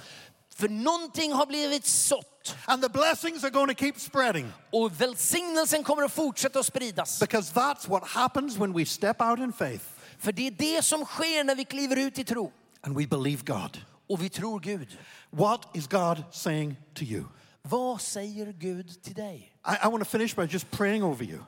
För 0.56 0.70
någonting 0.70 1.34
har 1.34 1.46
blivit 1.46 1.86
sått. 1.86 2.32
And 2.66 2.84
the 2.84 2.90
blessings 2.90 3.44
are 3.44 3.50
going 3.52 3.68
to 3.76 3.80
keep 3.80 3.94
spreading 4.00 4.52
Och 4.72 5.02
välsignelsen 5.02 5.84
kommer 5.84 6.04
att 6.04 6.12
fortsätta 6.14 6.60
att 6.60 6.66
spridas. 6.66 7.20
because 7.20 7.54
that's 7.54 7.88
what 7.90 8.04
happens 8.08 8.58
when 8.58 8.74
we 8.74 8.86
step 8.86 9.22
out 9.22 9.40
in 9.40 9.54
faith 9.54 9.86
För 10.20 10.32
det 10.32 10.48
är 10.48 10.52
det 10.52 10.82
som 10.82 11.06
sker 11.06 11.44
när 11.44 11.56
vi 11.56 11.66
kliver 11.66 11.96
ut 11.96 12.20
i 12.20 12.24
tro. 12.24 12.52
and 12.82 12.98
we 12.98 13.08
believe 13.08 13.44
God. 13.46 13.78
Och 14.08 14.24
vi 14.24 14.30
tror 14.30 14.60
Gud. 14.60 14.98
What 15.30 15.70
is 15.74 15.88
God 15.88 16.24
saying 16.32 16.76
to 16.94 17.04
you? 17.04 17.24
Vad 17.62 18.02
säger 18.02 18.52
Gud 18.54 19.04
till 19.04 19.14
dig? 19.14 19.52
I, 19.68 19.88
I 19.88 19.90
want 19.92 20.04
to 20.04 20.10
finish 20.10 20.36
by 20.36 20.44
just 20.44 20.72
praying 20.72 21.04
over 21.04 21.24
you. 21.26 21.40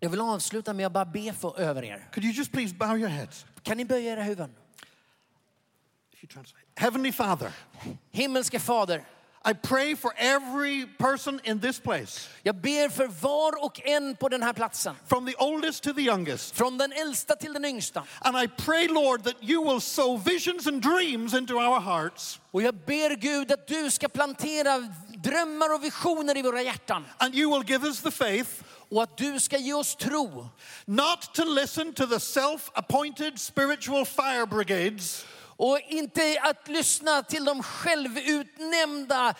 Jag 0.00 0.10
vill 0.10 0.20
avsluta 0.20 0.72
med 0.72 0.86
att 0.86 0.92
bara 0.92 1.04
be 1.04 1.32
för 1.32 1.60
över 1.60 1.82
er. 1.84 2.08
Could 2.12 2.24
you 2.24 2.32
just 2.34 2.52
please 2.52 2.74
bow 2.74 2.98
your 2.98 3.08
heads? 3.08 3.46
Kan 3.62 3.76
ni 3.76 3.84
böja 3.84 4.12
era 4.12 4.22
huvuden? 4.22 4.50
If 6.12 6.24
you 6.24 6.28
translate. 6.32 6.64
Heavenly 6.76 7.12
Father, 7.12 7.52
Himmelske 8.10 8.60
Fader, 8.60 9.04
I 9.44 9.52
pray 9.54 9.96
for 9.96 10.12
every 10.16 10.86
person 10.98 11.40
in 11.44 11.60
this 11.60 11.80
place, 11.80 12.28
jag 12.42 12.54
ber 12.54 12.88
för 12.88 13.06
var 13.06 13.64
och 13.64 13.80
en 13.86 14.16
på 14.16 14.28
den 14.28 14.42
här 14.42 14.52
platsen. 14.52 14.94
from 15.06 15.26
the 15.26 15.34
oldest 15.38 15.82
to 15.82 15.92
the 15.92 16.00
youngest. 16.00 16.54
Från 16.56 16.78
den 16.78 16.92
äldsta 16.92 17.36
till 17.36 17.52
den 17.52 17.64
yngsta. 17.64 18.04
And 18.20 18.36
I 18.44 18.48
pray, 18.48 18.88
Lord, 18.88 19.24
that 19.24 19.34
you 19.40 19.64
will 19.72 19.80
sow 19.80 20.24
visions 20.24 20.66
and 20.66 20.82
dreams 20.82 21.34
into 21.34 21.54
our 21.54 21.80
hearts, 21.80 22.40
Och 22.50 22.62
jag 22.62 22.74
ber 22.74 23.16
Gud 23.16 23.52
att 23.52 23.66
du 23.66 23.90
ska 23.90 24.08
plantera 24.08 24.78
drömmar 25.22 25.74
och 25.74 25.84
visioner 25.84 26.36
i 26.36 26.42
våra 26.42 26.62
hjärtan. 26.62 27.04
and 27.18 27.34
you 27.34 27.50
will 27.58 27.70
give 27.70 27.86
us 27.86 28.00
the 28.00 28.10
faith 28.10 28.50
Och 28.90 29.02
att 29.02 29.16
du 29.16 29.40
ska 29.40 29.58
ge 29.58 29.72
oss 29.74 29.96
tro. 29.96 30.48
not 30.86 31.34
to 31.34 31.44
listen 31.44 31.92
to 31.94 32.06
the 32.06 32.20
self 32.20 32.70
appointed 32.74 33.40
spiritual 33.40 34.04
fire 34.06 34.46
brigades, 34.46 35.24
Och 35.64 35.80
inte 35.88 36.38
att 36.42 36.68
lyssna 36.68 37.22
till 37.22 37.44
de 37.44 37.62
självutnämnda 37.62 39.34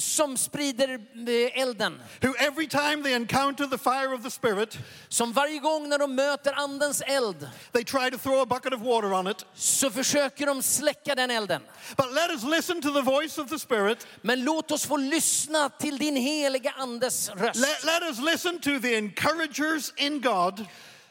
som 0.00 0.36
sprider 0.36 0.88
eh, 1.28 1.62
elden. 1.62 2.00
who 2.22 2.34
every 2.38 2.66
time 2.66 3.02
they 3.02 3.14
encounter 3.14 3.66
the 3.66 3.78
fire 3.78 4.14
of 4.14 4.22
the 4.22 4.30
Spirit, 4.30 4.78
Som 5.08 5.32
varje 5.32 5.58
gång 5.58 5.88
när 5.88 5.98
de 5.98 6.14
möter 6.14 6.52
andens 6.52 7.02
eld 7.06 7.48
they 7.72 7.84
try 7.84 8.10
to 8.10 8.18
throw 8.18 8.40
a 8.40 8.46
bucket 8.46 8.72
of 8.72 8.80
water 8.80 9.12
on 9.12 9.26
it. 9.28 9.44
så 9.54 9.90
försöker 9.90 10.46
de 10.46 10.62
släcka 10.62 11.14
den 11.14 11.30
elden. 11.30 11.62
But 11.96 12.12
let 12.12 12.30
us 12.30 12.44
listen 12.44 12.82
to 12.82 12.90
the 12.92 13.02
voice 13.02 13.38
of 13.38 13.48
the 13.48 13.58
Spirit. 13.58 14.06
Men 14.22 14.44
låt 14.44 14.70
oss 14.70 14.86
få 14.86 14.96
lyssna 14.96 15.68
till 15.68 15.98
din 15.98 16.16
heliga 16.16 16.74
andes 16.76 17.30
röst. 17.30 17.60
Let, 17.60 17.84
let 17.84 18.02
us 18.02 18.18
listen 18.18 18.60
to 18.60 18.80
the 18.80 18.94
encouragers 18.96 19.92
in 19.96 20.20
God. 20.20 20.66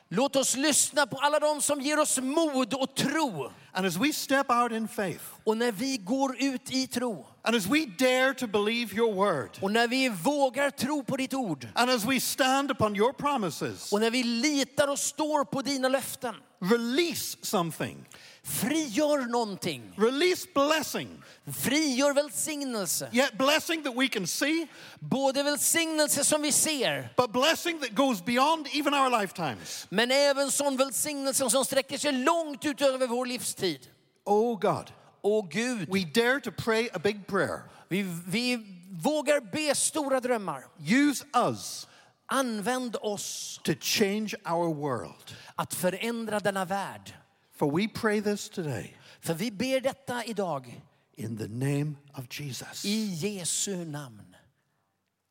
Låt 0.10 0.36
oss 0.36 0.56
lyssna 0.56 1.08
på 1.08 1.18
alla 1.18 1.40
de 1.40 1.62
som 1.62 1.82
ger 1.82 2.00
oss 2.00 2.20
mod 2.20 2.74
och 2.74 2.96
tro. 2.96 3.52
And 3.72 3.86
as 3.86 3.98
we 3.98 4.14
step 4.14 4.50
out 4.50 4.72
in 4.72 4.88
faith, 4.88 5.24
Och 5.44 5.58
när 5.58 5.72
vi 5.72 5.98
går 5.98 6.36
ut 6.44 6.72
i 6.72 6.88
tro 6.88 7.26
and 7.42 7.56
as 7.56 7.66
we 7.66 7.86
dare 7.86 8.34
to 8.34 8.48
believe 8.48 8.96
your 8.96 9.14
word, 9.14 9.50
och 9.62 9.72
när 9.72 9.88
vi 9.88 10.10
vågar 10.10 10.70
tro 10.70 11.04
på 11.04 11.18
ditt 11.18 11.34
ord 11.34 11.68
and 11.74 11.92
as 11.92 12.06
we 12.06 12.20
stand 12.20 12.72
upon 12.72 12.96
your 12.96 13.14
promises, 13.14 13.94
och 13.94 14.00
när 14.00 14.12
vi 14.12 14.24
litar 14.24 14.88
och 14.88 15.00
står 15.00 15.44
på 15.44 15.62
dina 15.62 15.90
löften. 15.90 16.36
release 16.60 17.38
something, 17.42 18.06
Frigör 18.48 19.26
någonting. 19.26 19.94
release 19.98 20.48
blessing. 20.54 21.22
Frigör 21.62 22.14
välsignelse. 22.14 23.10
Yet 23.14 23.38
blessing 23.38 23.84
that 23.84 23.94
we 23.98 24.08
can 24.08 24.28
see, 24.28 24.68
Både 25.00 25.44
välsignelse 25.44 26.24
som 26.24 26.42
vi 26.42 26.52
ser, 26.52 27.14
but 27.18 27.32
blessing 27.32 27.80
that 27.80 27.90
goes 27.96 28.26
beyond 28.26 28.68
even 28.74 28.94
our 28.94 29.22
lifetimes. 29.22 29.88
men 29.90 30.12
även 30.12 30.52
sån 30.52 30.78
välsignelse 30.78 31.50
som 31.50 31.66
sträcker 31.66 31.98
sig 31.98 32.12
långt 32.12 32.66
utöver 32.66 33.08
vår 33.08 33.26
livstid. 33.26 33.88
Oh 34.26 34.60
God, 34.60 34.92
Åh 35.22 35.48
Gud, 35.50 35.90
we 35.94 36.06
dare 36.22 36.40
to 36.40 36.52
pray 36.52 36.90
a 36.94 37.00
big 37.00 37.28
prayer. 37.28 37.62
vi, 37.90 38.02
vi 38.28 38.60
vågar 39.04 39.40
be 39.42 39.76
stora 39.76 40.20
drömmar. 40.20 40.64
Use 40.80 41.26
us 41.36 41.88
Använd 42.30 42.96
oss 43.02 43.60
to 43.64 43.72
change 43.82 44.34
our 44.46 44.74
world. 44.76 45.36
att 45.56 45.74
förändra 45.74 46.40
denna 46.40 46.66
värld. 46.66 47.14
For 47.60 47.72
we 47.78 47.88
pray 47.88 48.22
this 48.22 48.50
today 48.50 48.98
För 49.20 49.34
vi 49.34 49.52
ber 49.52 49.82
detta 49.82 50.24
idag 50.24 50.82
in 51.16 51.38
the 51.38 51.48
name 51.48 51.94
of 52.14 52.40
Jesus. 52.40 52.86
i 52.86 53.06
Jesu 53.06 53.86
namn. 53.86 54.36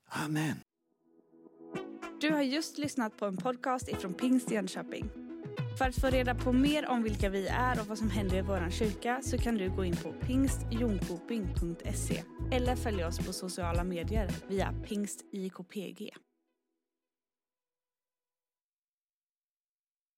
Amen. 0.09 0.61
Du 2.21 2.31
har 2.31 2.43
just 2.43 2.79
lyssnat 2.79 3.17
på 3.17 3.27
en 3.27 3.37
podcast 3.37 3.89
ifrån 3.89 4.15
Pingst 4.15 4.51
Jönköping. 4.51 5.11
För 5.79 5.85
att 5.85 6.01
få 6.01 6.07
reda 6.07 6.35
på 6.35 6.53
mer 6.53 6.89
om 6.89 7.03
vilka 7.03 7.29
vi 7.29 7.47
är 7.47 7.81
och 7.81 7.87
vad 7.87 7.99
som 7.99 8.11
händer 8.11 8.37
i 8.37 8.43
vår 8.43 8.71
kyrka 8.71 9.21
så 9.23 9.39
kan 9.39 9.55
du 9.55 9.71
gå 9.71 9.85
in 9.85 9.97
på 9.97 10.13
pingstjonkoping.se 10.13 12.23
eller 12.53 12.77
följa 12.77 13.07
oss 13.07 13.19
på 13.19 13.33
sociala 13.33 13.85
medier 13.85 14.31
via 14.49 14.75
pingstjkpg. 14.89 16.11